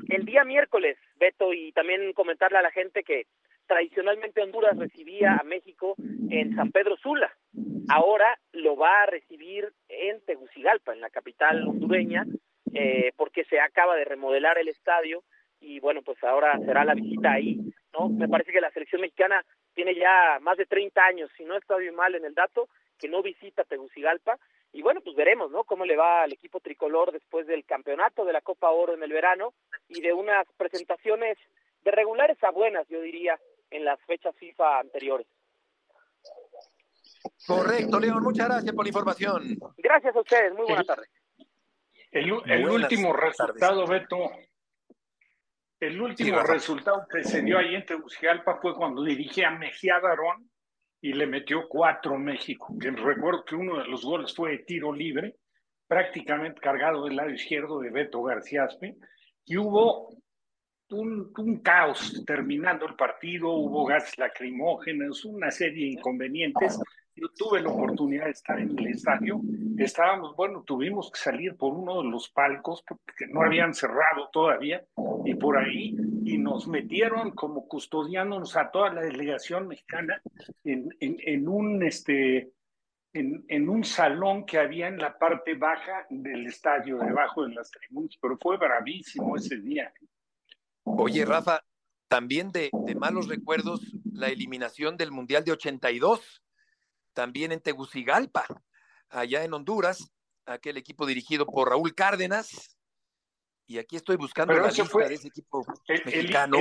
El 0.09 0.25
día 0.25 0.43
miércoles, 0.43 0.97
Beto, 1.17 1.53
y 1.53 1.71
también 1.71 2.13
comentarle 2.13 2.57
a 2.57 2.61
la 2.61 2.71
gente 2.71 3.03
que 3.03 3.25
tradicionalmente 3.67 4.41
Honduras 4.41 4.77
recibía 4.77 5.35
a 5.35 5.43
México 5.43 5.95
en 6.29 6.55
San 6.55 6.71
Pedro 6.71 6.97
Sula. 6.97 7.31
Ahora 7.89 8.37
lo 8.51 8.75
va 8.75 9.03
a 9.03 9.05
recibir 9.07 9.71
en 9.89 10.23
Tegucigalpa, 10.25 10.93
en 10.93 11.01
la 11.01 11.09
capital 11.09 11.67
hondureña, 11.67 12.25
eh, 12.73 13.11
porque 13.15 13.43
se 13.45 13.59
acaba 13.59 13.95
de 13.95 14.05
remodelar 14.05 14.57
el 14.57 14.67
estadio 14.67 15.23
y 15.59 15.79
bueno, 15.79 16.01
pues 16.03 16.23
ahora 16.23 16.59
será 16.59 16.83
la 16.83 16.93
visita 16.93 17.31
ahí 17.31 17.59
¿no? 17.97 18.09
Me 18.09 18.27
parece 18.27 18.51
que 18.51 18.61
la 18.61 18.71
selección 18.71 19.01
mexicana 19.01 19.43
tiene 19.73 19.95
ya 19.95 20.39
más 20.41 20.57
de 20.57 20.65
30 20.65 21.03
años, 21.03 21.29
si 21.37 21.43
no 21.43 21.57
está 21.57 21.77
bien 21.77 21.95
mal 21.95 22.15
en 22.15 22.25
el 22.25 22.33
dato, 22.33 22.67
que 22.99 23.07
no 23.07 23.21
visita 23.21 23.63
Tegucigalpa. 23.63 24.37
Y 24.75 24.81
bueno, 24.81 24.99
pues 24.99 25.15
veremos, 25.15 25.49
¿no? 25.51 25.63
Cómo 25.63 25.85
le 25.85 25.95
va 25.95 26.23
al 26.23 26.33
equipo 26.33 26.59
tricolor 26.59 27.13
después 27.13 27.47
del 27.47 27.63
campeonato 27.63 28.25
de 28.25 28.33
la 28.33 28.41
Copa 28.41 28.71
Oro 28.71 28.93
en 28.93 29.01
el 29.03 29.13
verano 29.13 29.53
y 29.87 30.01
de 30.01 30.11
unas 30.11 30.45
presentaciones 30.57 31.37
de 31.81 31.91
regulares 31.91 32.37
a 32.43 32.51
buenas, 32.51 32.85
yo 32.89 32.99
diría, 32.99 33.39
en 33.71 33.85
las 33.85 33.97
fechas 34.01 34.35
FIFA 34.35 34.79
anteriores. 34.81 35.27
Correcto, 37.47 38.01
León, 38.01 38.21
muchas 38.21 38.49
gracias 38.49 38.75
por 38.75 38.83
la 38.83 38.89
información. 38.89 39.57
Gracias 39.77 40.13
a 40.13 40.19
ustedes, 40.19 40.53
muy 40.53 40.65
buena 40.65 40.83
tarde. 40.83 41.07
El, 42.11 42.33
último 42.67 43.13
resultado, 43.13 43.87
Beto, 43.87 44.29
el 45.79 46.01
último 46.01 46.43
resultado 46.43 47.07
que 47.09 47.23
se 47.23 47.41
dio 47.43 47.59
ahí 47.59 47.75
en 47.75 47.85
Tegucigalpa 47.85 48.59
fue 48.61 48.75
cuando 48.75 49.03
dirigía 49.03 49.47
a 49.47 49.51
Mejía 49.51 50.01
Darón 50.01 50.49
y 51.05 51.13
le 51.13 51.27
metió 51.27 51.67
cuatro 51.69 52.17
México. 52.17 52.75
Que 52.81 52.89
recuerdo 52.89 53.45
que 53.45 53.53
uno 53.53 53.77
de 53.77 53.87
los 53.87 54.03
goles 54.03 54.33
fue 54.33 54.53
de 54.53 54.57
tiro 54.63 54.91
libre, 54.91 55.35
prácticamente 55.87 56.59
cargado 56.59 57.05
del 57.05 57.15
lado 57.15 57.29
izquierdo 57.29 57.79
de 57.79 57.91
Beto 57.91 58.23
García 58.23 58.63
Aspe, 58.63 58.95
y 59.45 59.55
hubo 59.55 60.09
un, 60.89 61.31
un, 61.37 61.59
caos 61.59 62.23
terminando 62.25 62.87
el 62.87 62.95
partido, 62.95 63.51
hubo 63.51 63.85
gases 63.85 64.17
lacrimógenos, 64.17 65.25
una 65.25 65.51
serie 65.51 65.85
de 65.85 65.91
inconvenientes 65.91 66.79
yo 67.15 67.29
tuve 67.29 67.61
la 67.61 67.69
oportunidad 67.69 68.25
de 68.25 68.31
estar 68.31 68.59
en 68.59 68.77
el 68.77 68.87
estadio. 68.87 69.41
Estábamos, 69.77 70.35
bueno, 70.35 70.63
tuvimos 70.63 71.09
que 71.11 71.19
salir 71.19 71.55
por 71.55 71.73
uno 71.73 72.01
de 72.01 72.09
los 72.09 72.29
palcos 72.29 72.83
porque 72.85 73.27
no 73.27 73.41
habían 73.41 73.73
cerrado 73.73 74.29
todavía 74.31 74.85
y 75.23 75.33
por 75.35 75.57
ahí 75.57 75.95
y 76.25 76.37
nos 76.37 76.67
metieron 76.67 77.31
como 77.31 77.67
custodiándonos 77.67 78.57
a 78.57 78.69
toda 78.69 78.93
la 78.93 79.01
delegación 79.01 79.67
mexicana 79.67 80.21
en, 80.63 80.89
en, 80.99 81.47
un 81.47 81.83
este 81.83 82.51
en, 83.13 83.69
un 83.69 83.85
salón 83.85 84.45
que 84.45 84.57
había 84.57 84.89
en 84.89 84.97
la 84.97 85.17
parte 85.17 85.55
baja 85.55 86.05
del 86.09 86.47
estadio, 86.47 86.97
debajo 86.97 87.45
de 87.45 87.53
las 87.53 87.71
tribunas, 87.71 88.17
pero 88.21 88.37
fue 88.41 88.57
bravísimo 88.57 89.37
ese 89.37 89.57
día. 89.61 89.93
Oye, 90.83 91.23
Rafa, 91.23 91.63
también 92.09 92.51
de, 92.51 92.69
de 92.73 92.95
malos 92.95 93.29
recuerdos 93.29 93.95
la 94.11 94.27
eliminación 94.27 94.97
del 94.97 95.11
Mundial 95.11 95.45
de 95.45 95.53
82 95.53 96.44
también 97.15 97.51
en 97.51 97.61
Tegucigalpa, 97.61 98.45
allá 99.09 99.43
en 99.43 99.53
Honduras, 99.53 100.13
aquel 100.45 100.77
equipo 100.77 101.07
dirigido 101.07 101.47
por 101.47 101.69
Raúl 101.69 101.95
Cárdenas. 101.95 102.77
Y 103.65 103.79
aquí 103.79 103.95
estoy 103.95 104.17
buscando 104.17 104.53
la 104.53 104.67
lista 104.67 104.99
de 104.99 105.15
ese 105.15 105.29
equipo 105.29 105.65
mexicano. 105.87 106.57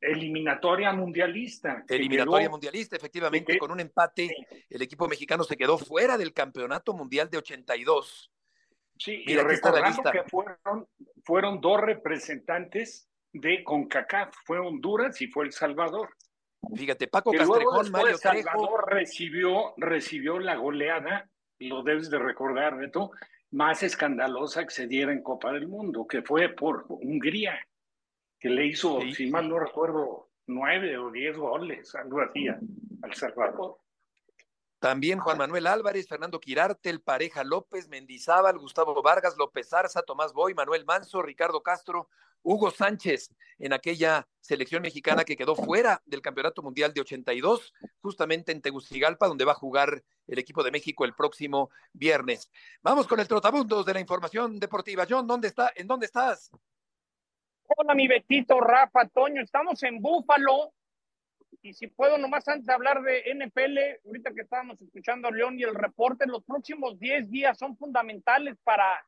eliminatoria 0.00 0.92
mundialista. 0.92 1.84
Eliminatoria 1.88 2.48
mundialista, 2.48 2.94
efectivamente, 2.94 3.58
con 3.58 3.72
un 3.72 3.80
empate, 3.80 4.30
el 4.70 4.82
equipo 4.82 5.08
mexicano 5.08 5.42
se 5.42 5.56
quedó 5.56 5.76
fuera 5.76 6.16
del 6.16 6.32
campeonato 6.32 6.92
mundial 6.92 7.28
de 7.30 7.38
82. 7.38 8.30
Sí, 8.96 9.24
Mira, 9.26 9.42
y 9.42 9.44
recordando 9.44 10.12
que 10.12 10.22
fueron, 10.24 10.86
fueron 11.24 11.60
dos 11.60 11.80
representantes 11.80 13.08
de 13.32 13.64
CONCACAF. 13.64 14.32
Fue 14.44 14.60
Honduras 14.60 15.20
y 15.20 15.26
fue 15.26 15.46
El 15.46 15.52
Salvador. 15.52 16.10
Fíjate, 16.74 17.08
Paco 17.08 17.30
Que 17.30 17.38
Castrejón, 17.38 17.90
Mario 17.90 18.18
Trejo. 18.18 18.48
Salvador 18.48 18.84
recibió, 18.88 19.74
recibió 19.76 20.38
la 20.38 20.56
goleada, 20.56 21.28
lo 21.58 21.82
debes 21.82 22.10
de 22.10 22.18
recordar, 22.18 22.76
Beto, 22.76 23.10
más 23.50 23.82
escandalosa 23.82 24.64
que 24.64 24.70
se 24.70 24.86
diera 24.86 25.12
en 25.12 25.22
Copa 25.22 25.52
del 25.52 25.68
Mundo, 25.68 26.06
que 26.06 26.22
fue 26.22 26.48
por 26.48 26.86
Hungría, 26.88 27.58
que 28.38 28.48
le 28.48 28.66
hizo, 28.66 29.00
si 29.14 29.30
mal 29.30 29.48
no 29.48 29.58
recuerdo, 29.58 30.28
nueve 30.46 30.98
o 30.98 31.10
diez 31.10 31.36
goles, 31.36 31.94
algo 31.94 32.20
así, 32.20 32.48
al 32.48 33.14
Salvador. 33.14 33.78
También 34.80 35.18
Juan 35.18 35.38
Manuel 35.38 35.66
Álvarez, 35.66 36.06
Fernando 36.06 36.38
Quirarte, 36.40 36.90
el 36.90 37.00
Pareja 37.00 37.42
López, 37.42 37.88
Mendizábal, 37.88 38.58
Gustavo 38.58 39.00
Vargas, 39.02 39.34
López 39.38 39.72
Arza, 39.72 40.02
Tomás 40.02 40.34
Boy, 40.34 40.52
Manuel 40.52 40.84
Manso, 40.84 41.22
Ricardo 41.22 41.62
Castro, 41.62 42.10
Hugo 42.44 42.70
Sánchez, 42.70 43.34
en 43.58 43.72
aquella 43.72 44.28
selección 44.40 44.82
mexicana 44.82 45.24
que 45.24 45.36
quedó 45.36 45.56
fuera 45.56 46.02
del 46.04 46.20
Campeonato 46.20 46.62
Mundial 46.62 46.92
de 46.92 47.00
82, 47.00 47.72
justamente 48.00 48.52
en 48.52 48.60
Tegucigalpa, 48.60 49.26
donde 49.26 49.46
va 49.46 49.52
a 49.52 49.56
jugar 49.56 50.04
el 50.26 50.38
equipo 50.38 50.62
de 50.62 50.70
México 50.70 51.04
el 51.04 51.14
próximo 51.14 51.70
viernes. 51.92 52.50
Vamos 52.82 53.06
con 53.06 53.18
el 53.18 53.28
trotabundos 53.28 53.86
de 53.86 53.94
la 53.94 54.00
información 54.00 54.58
deportiva. 54.60 55.06
John, 55.08 55.26
¿dónde 55.26 55.48
está? 55.48 55.72
¿En 55.74 55.86
dónde 55.86 56.06
estás? 56.06 56.50
Hola, 57.66 57.94
mi 57.94 58.06
Betito, 58.06 58.60
Rafa, 58.60 59.08
Toño, 59.08 59.40
estamos 59.42 59.82
en 59.82 60.00
Búfalo. 60.00 60.74
Y 61.62 61.72
si 61.72 61.86
puedo, 61.86 62.18
nomás 62.18 62.46
antes 62.46 62.66
de 62.66 62.74
hablar 62.74 63.00
de 63.02 63.22
NPL, 63.30 64.06
ahorita 64.06 64.34
que 64.34 64.42
estábamos 64.42 64.82
escuchando 64.82 65.28
a 65.28 65.30
León 65.30 65.58
y 65.58 65.62
el 65.62 65.74
reporte, 65.74 66.26
los 66.26 66.44
próximos 66.44 66.98
10 66.98 67.30
días 67.30 67.56
son 67.56 67.74
fundamentales 67.78 68.58
para, 68.62 69.02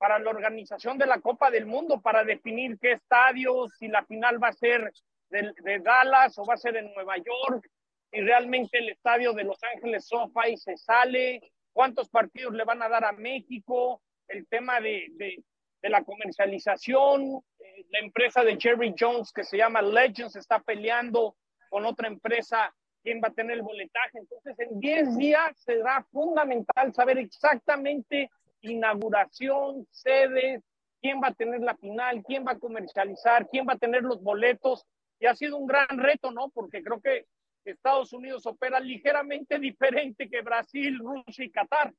para 0.00 0.18
la 0.18 0.30
organización 0.30 0.96
de 0.96 1.04
la 1.04 1.20
Copa 1.20 1.50
del 1.50 1.66
Mundo, 1.66 2.00
para 2.00 2.24
definir 2.24 2.78
qué 2.80 2.92
estadios, 2.92 3.70
si 3.78 3.86
la 3.86 4.02
final 4.06 4.42
va 4.42 4.48
a 4.48 4.52
ser 4.54 4.90
de, 5.28 5.52
de 5.62 5.78
Dallas 5.78 6.38
o 6.38 6.46
va 6.46 6.54
a 6.54 6.56
ser 6.56 6.74
en 6.78 6.90
Nueva 6.94 7.18
York, 7.18 7.68
y 8.10 8.22
realmente 8.22 8.78
el 8.78 8.88
estadio 8.88 9.34
de 9.34 9.44
Los 9.44 9.62
Ángeles 9.74 10.06
SoFi 10.06 10.56
se 10.56 10.78
sale, 10.78 11.52
cuántos 11.74 12.08
partidos 12.08 12.54
le 12.54 12.64
van 12.64 12.82
a 12.82 12.88
dar 12.88 13.04
a 13.04 13.12
México, 13.12 14.00
el 14.28 14.46
tema 14.46 14.80
de, 14.80 15.08
de, 15.16 15.44
de 15.82 15.88
la 15.90 16.02
comercialización, 16.02 17.42
eh, 17.58 17.84
la 17.90 17.98
empresa 17.98 18.42
de 18.42 18.56
Jerry 18.58 18.94
Jones 18.98 19.30
que 19.34 19.44
se 19.44 19.58
llama 19.58 19.82
Legends 19.82 20.34
está 20.34 20.60
peleando 20.60 21.36
con 21.68 21.84
otra 21.84 22.08
empresa 22.08 22.74
quién 23.02 23.20
va 23.22 23.28
a 23.28 23.34
tener 23.34 23.58
el 23.58 23.62
boletaje. 23.62 24.18
Entonces, 24.18 24.58
en 24.60 24.80
10 24.80 25.18
días 25.18 25.58
será 25.58 26.02
fundamental 26.10 26.94
saber 26.94 27.18
exactamente 27.18 28.30
inauguración, 28.62 29.86
sedes, 29.90 30.62
quién 31.00 31.20
va 31.22 31.28
a 31.28 31.34
tener 31.34 31.60
la 31.60 31.76
final, 31.76 32.22
quién 32.24 32.46
va 32.46 32.52
a 32.52 32.58
comercializar, 32.58 33.48
quién 33.48 33.66
va 33.66 33.74
a 33.74 33.78
tener 33.78 34.02
los 34.02 34.22
boletos. 34.22 34.86
Y 35.18 35.26
ha 35.26 35.34
sido 35.34 35.56
un 35.56 35.66
gran 35.66 35.98
reto, 35.98 36.30
¿no? 36.30 36.50
Porque 36.50 36.82
creo 36.82 37.00
que 37.00 37.26
Estados 37.64 38.12
Unidos 38.12 38.46
opera 38.46 38.80
ligeramente 38.80 39.58
diferente 39.58 40.28
que 40.28 40.42
Brasil, 40.42 40.98
Rusia 40.98 41.44
y 41.44 41.50
Qatar. 41.50 41.94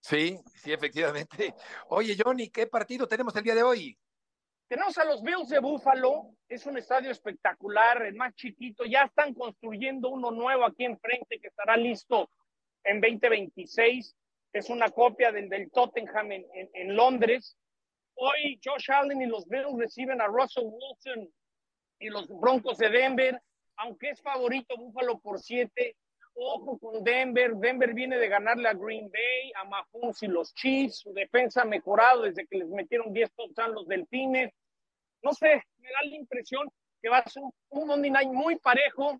Sí, 0.00 0.38
sí, 0.54 0.72
efectivamente. 0.72 1.54
Oye, 1.88 2.16
Johnny, 2.16 2.48
¿qué 2.48 2.66
partido 2.66 3.08
tenemos 3.08 3.34
el 3.36 3.42
día 3.42 3.54
de 3.54 3.62
hoy? 3.62 3.98
Tenemos 4.68 4.98
a 4.98 5.04
los 5.04 5.22
Bills 5.22 5.48
de 5.48 5.60
Buffalo, 5.60 6.34
es 6.48 6.66
un 6.66 6.76
estadio 6.76 7.10
espectacular, 7.10 8.02
el 8.02 8.16
más 8.16 8.34
chiquito, 8.34 8.84
ya 8.84 9.02
están 9.02 9.32
construyendo 9.32 10.08
uno 10.08 10.32
nuevo 10.32 10.64
aquí 10.64 10.84
enfrente 10.84 11.38
que 11.38 11.48
estará 11.48 11.76
listo 11.76 12.28
en 12.82 13.00
2026, 13.00 14.16
es 14.58 14.70
una 14.70 14.90
copia 14.90 15.32
del, 15.32 15.48
del 15.48 15.70
Tottenham 15.70 16.32
en, 16.32 16.46
en, 16.52 16.96
Londres. 16.96 17.56
Hoy 18.14 18.58
Josh 18.64 18.90
Allen 18.90 19.20
y 19.20 19.26
los 19.26 19.46
Bills 19.48 19.78
reciben 19.78 20.20
a 20.20 20.26
Russell 20.26 20.64
Wilson 20.64 21.30
y 21.98 22.08
los 22.08 22.28
Broncos 22.28 22.78
de 22.78 22.88
Denver, 22.88 23.40
aunque 23.76 24.10
es 24.10 24.22
favorito 24.22 24.76
Buffalo 24.76 25.18
por 25.18 25.40
siete, 25.40 25.96
ojo 26.34 26.78
con 26.78 27.04
Denver, 27.04 27.54
Denver 27.56 27.94
viene 27.94 28.18
de 28.18 28.28
ganarle 28.28 28.68
a 28.68 28.74
Green 28.74 29.10
Bay, 29.10 29.52
a 29.54 29.64
Mahomes 29.64 30.22
y 30.22 30.26
los 30.26 30.54
Chiefs, 30.54 31.00
su 31.00 31.12
defensa 31.12 31.62
ha 31.62 31.66
mejorado 31.66 32.22
desde 32.22 32.46
que 32.46 32.58
les 32.58 32.68
metieron 32.68 33.12
10 33.12 33.32
touchdowns 33.34 33.74
los 33.74 33.88
Delfines, 33.88 34.52
no 35.22 35.32
sé, 35.32 35.62
me 35.78 35.90
da 35.90 36.02
la 36.02 36.16
impresión 36.16 36.68
que 37.02 37.08
va 37.08 37.18
a 37.18 37.28
ser 37.28 37.42
un 37.70 37.86
Monday 37.86 38.10
Night 38.10 38.30
muy 38.30 38.56
parejo, 38.56 39.18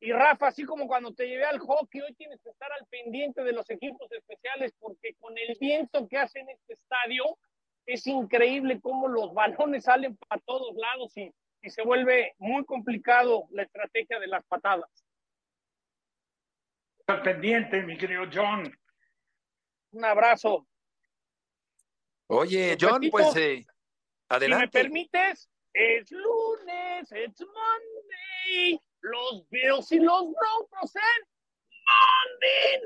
y 0.00 0.12
Rafa, 0.12 0.48
así 0.48 0.64
como 0.64 0.86
cuando 0.86 1.12
te 1.12 1.26
llevé 1.26 1.44
al 1.44 1.58
hockey, 1.58 2.00
hoy 2.00 2.14
tienes 2.14 2.40
que 2.42 2.48
estar 2.50 2.72
al 2.72 2.86
pendiente 2.86 3.42
de 3.44 3.52
los 3.52 3.68
equipos 3.68 4.10
especiales, 4.10 4.72
porque 4.78 5.14
con 5.14 5.36
el 5.36 5.56
viento 5.60 6.08
que 6.08 6.16
hace 6.16 6.40
en 6.40 6.48
este 6.48 6.72
estadio, 6.72 7.36
es 7.86 8.06
increíble 8.06 8.80
cómo 8.80 9.08
los 9.08 9.34
balones 9.34 9.84
salen 9.84 10.16
para 10.16 10.40
todos 10.42 10.74
lados 10.76 11.16
y, 11.16 11.32
y 11.62 11.70
se 11.70 11.82
vuelve 11.82 12.34
muy 12.38 12.64
complicado 12.64 13.46
la 13.50 13.62
estrategia 13.64 14.18
de 14.18 14.26
las 14.28 14.44
patadas. 14.46 14.88
Al 17.06 17.22
pendiente, 17.22 17.82
mi 17.82 17.98
querido 17.98 18.24
John. 18.32 18.72
Un 19.92 20.04
abrazo. 20.04 20.66
Oye, 22.28 22.76
John, 22.80 23.02
pues 23.10 23.34
eh, 23.36 23.56
Si 23.58 23.66
me 23.66 23.66
adelante. 24.28 24.68
permites, 24.82 25.50
es 25.72 26.10
lunes, 26.12 27.10
es 27.10 27.40
Monday, 27.40 28.80
los 29.00 29.48
Bills 29.50 29.92
y 29.92 29.98
los 29.98 30.22
Broncos 30.22 30.96
en 30.96 31.28
Monday 31.86 32.80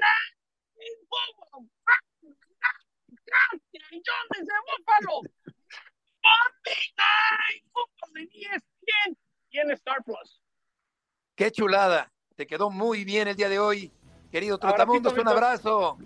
John 3.91 4.27
desde 4.31 4.53
Buffalo. 4.69 5.23
Monday 6.23 6.95
Night 6.97 7.65
Football 7.73 8.17
en 8.17 8.29
ESPN 8.33 9.19
y 9.51 9.59
en 9.59 9.71
Star 9.73 10.03
Plus. 10.05 10.41
Qué 11.37 11.51
chulada. 11.51 12.13
Te 12.37 12.47
quedó 12.47 12.71
muy 12.71 13.05
bien 13.05 13.29
el 13.29 13.37
día 13.37 13.49
de 13.49 13.59
hoy. 13.59 13.93
Querido 14.31 14.59
Trotamundos, 14.59 15.13
un 15.15 15.29
abrazo. 15.29 15.99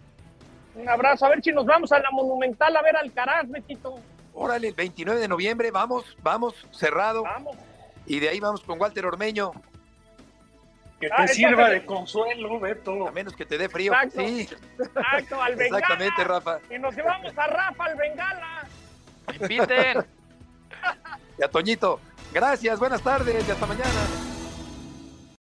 Un 0.74 0.88
abrazo, 0.88 1.26
a 1.26 1.30
ver 1.30 1.42
si 1.42 1.50
nos 1.50 1.64
vamos 1.64 1.90
a 1.92 1.98
la 1.98 2.10
Monumental 2.10 2.76
a 2.76 2.82
ver 2.82 2.96
al 2.96 3.12
Caraz, 3.12 3.48
Betito. 3.48 3.98
Órale, 4.34 4.68
el 4.68 4.74
29 4.74 5.20
de 5.20 5.28
noviembre, 5.28 5.70
vamos, 5.70 6.16
vamos, 6.22 6.54
cerrado. 6.70 7.22
Vamos. 7.22 7.56
Y 8.06 8.20
de 8.20 8.28
ahí 8.28 8.40
vamos 8.40 8.62
con 8.62 8.80
Walter 8.80 9.06
Ormeño. 9.06 9.52
Que 11.00 11.06
te 11.08 11.14
Ah, 11.16 11.28
sirva 11.28 11.62
échate. 11.62 11.74
de 11.74 11.86
consuelo, 11.86 12.58
Beto. 12.58 13.06
A 13.08 13.12
menos 13.12 13.34
que 13.36 13.46
te 13.46 13.56
dé 13.56 13.68
frío. 13.68 13.92
Exacto. 13.92 14.20
Sí, 14.20 14.48
Exacto, 14.78 15.40
al 15.40 15.54
Bengala. 15.56 15.78
exactamente, 15.78 16.24
Rafa. 16.24 16.58
Y 16.70 16.78
nos 16.78 16.94
llevamos 16.96 17.32
a 17.38 17.46
Rafa 17.46 17.84
al 17.84 17.96
Bengala. 17.96 18.66
Inviten. 19.40 20.04
Y 21.38 21.42
a 21.44 21.48
Toñito. 21.48 22.00
Gracias, 22.32 22.78
buenas 22.80 23.00
tardes 23.00 23.46
y 23.46 23.50
hasta 23.50 23.64
mañana. 23.66 23.88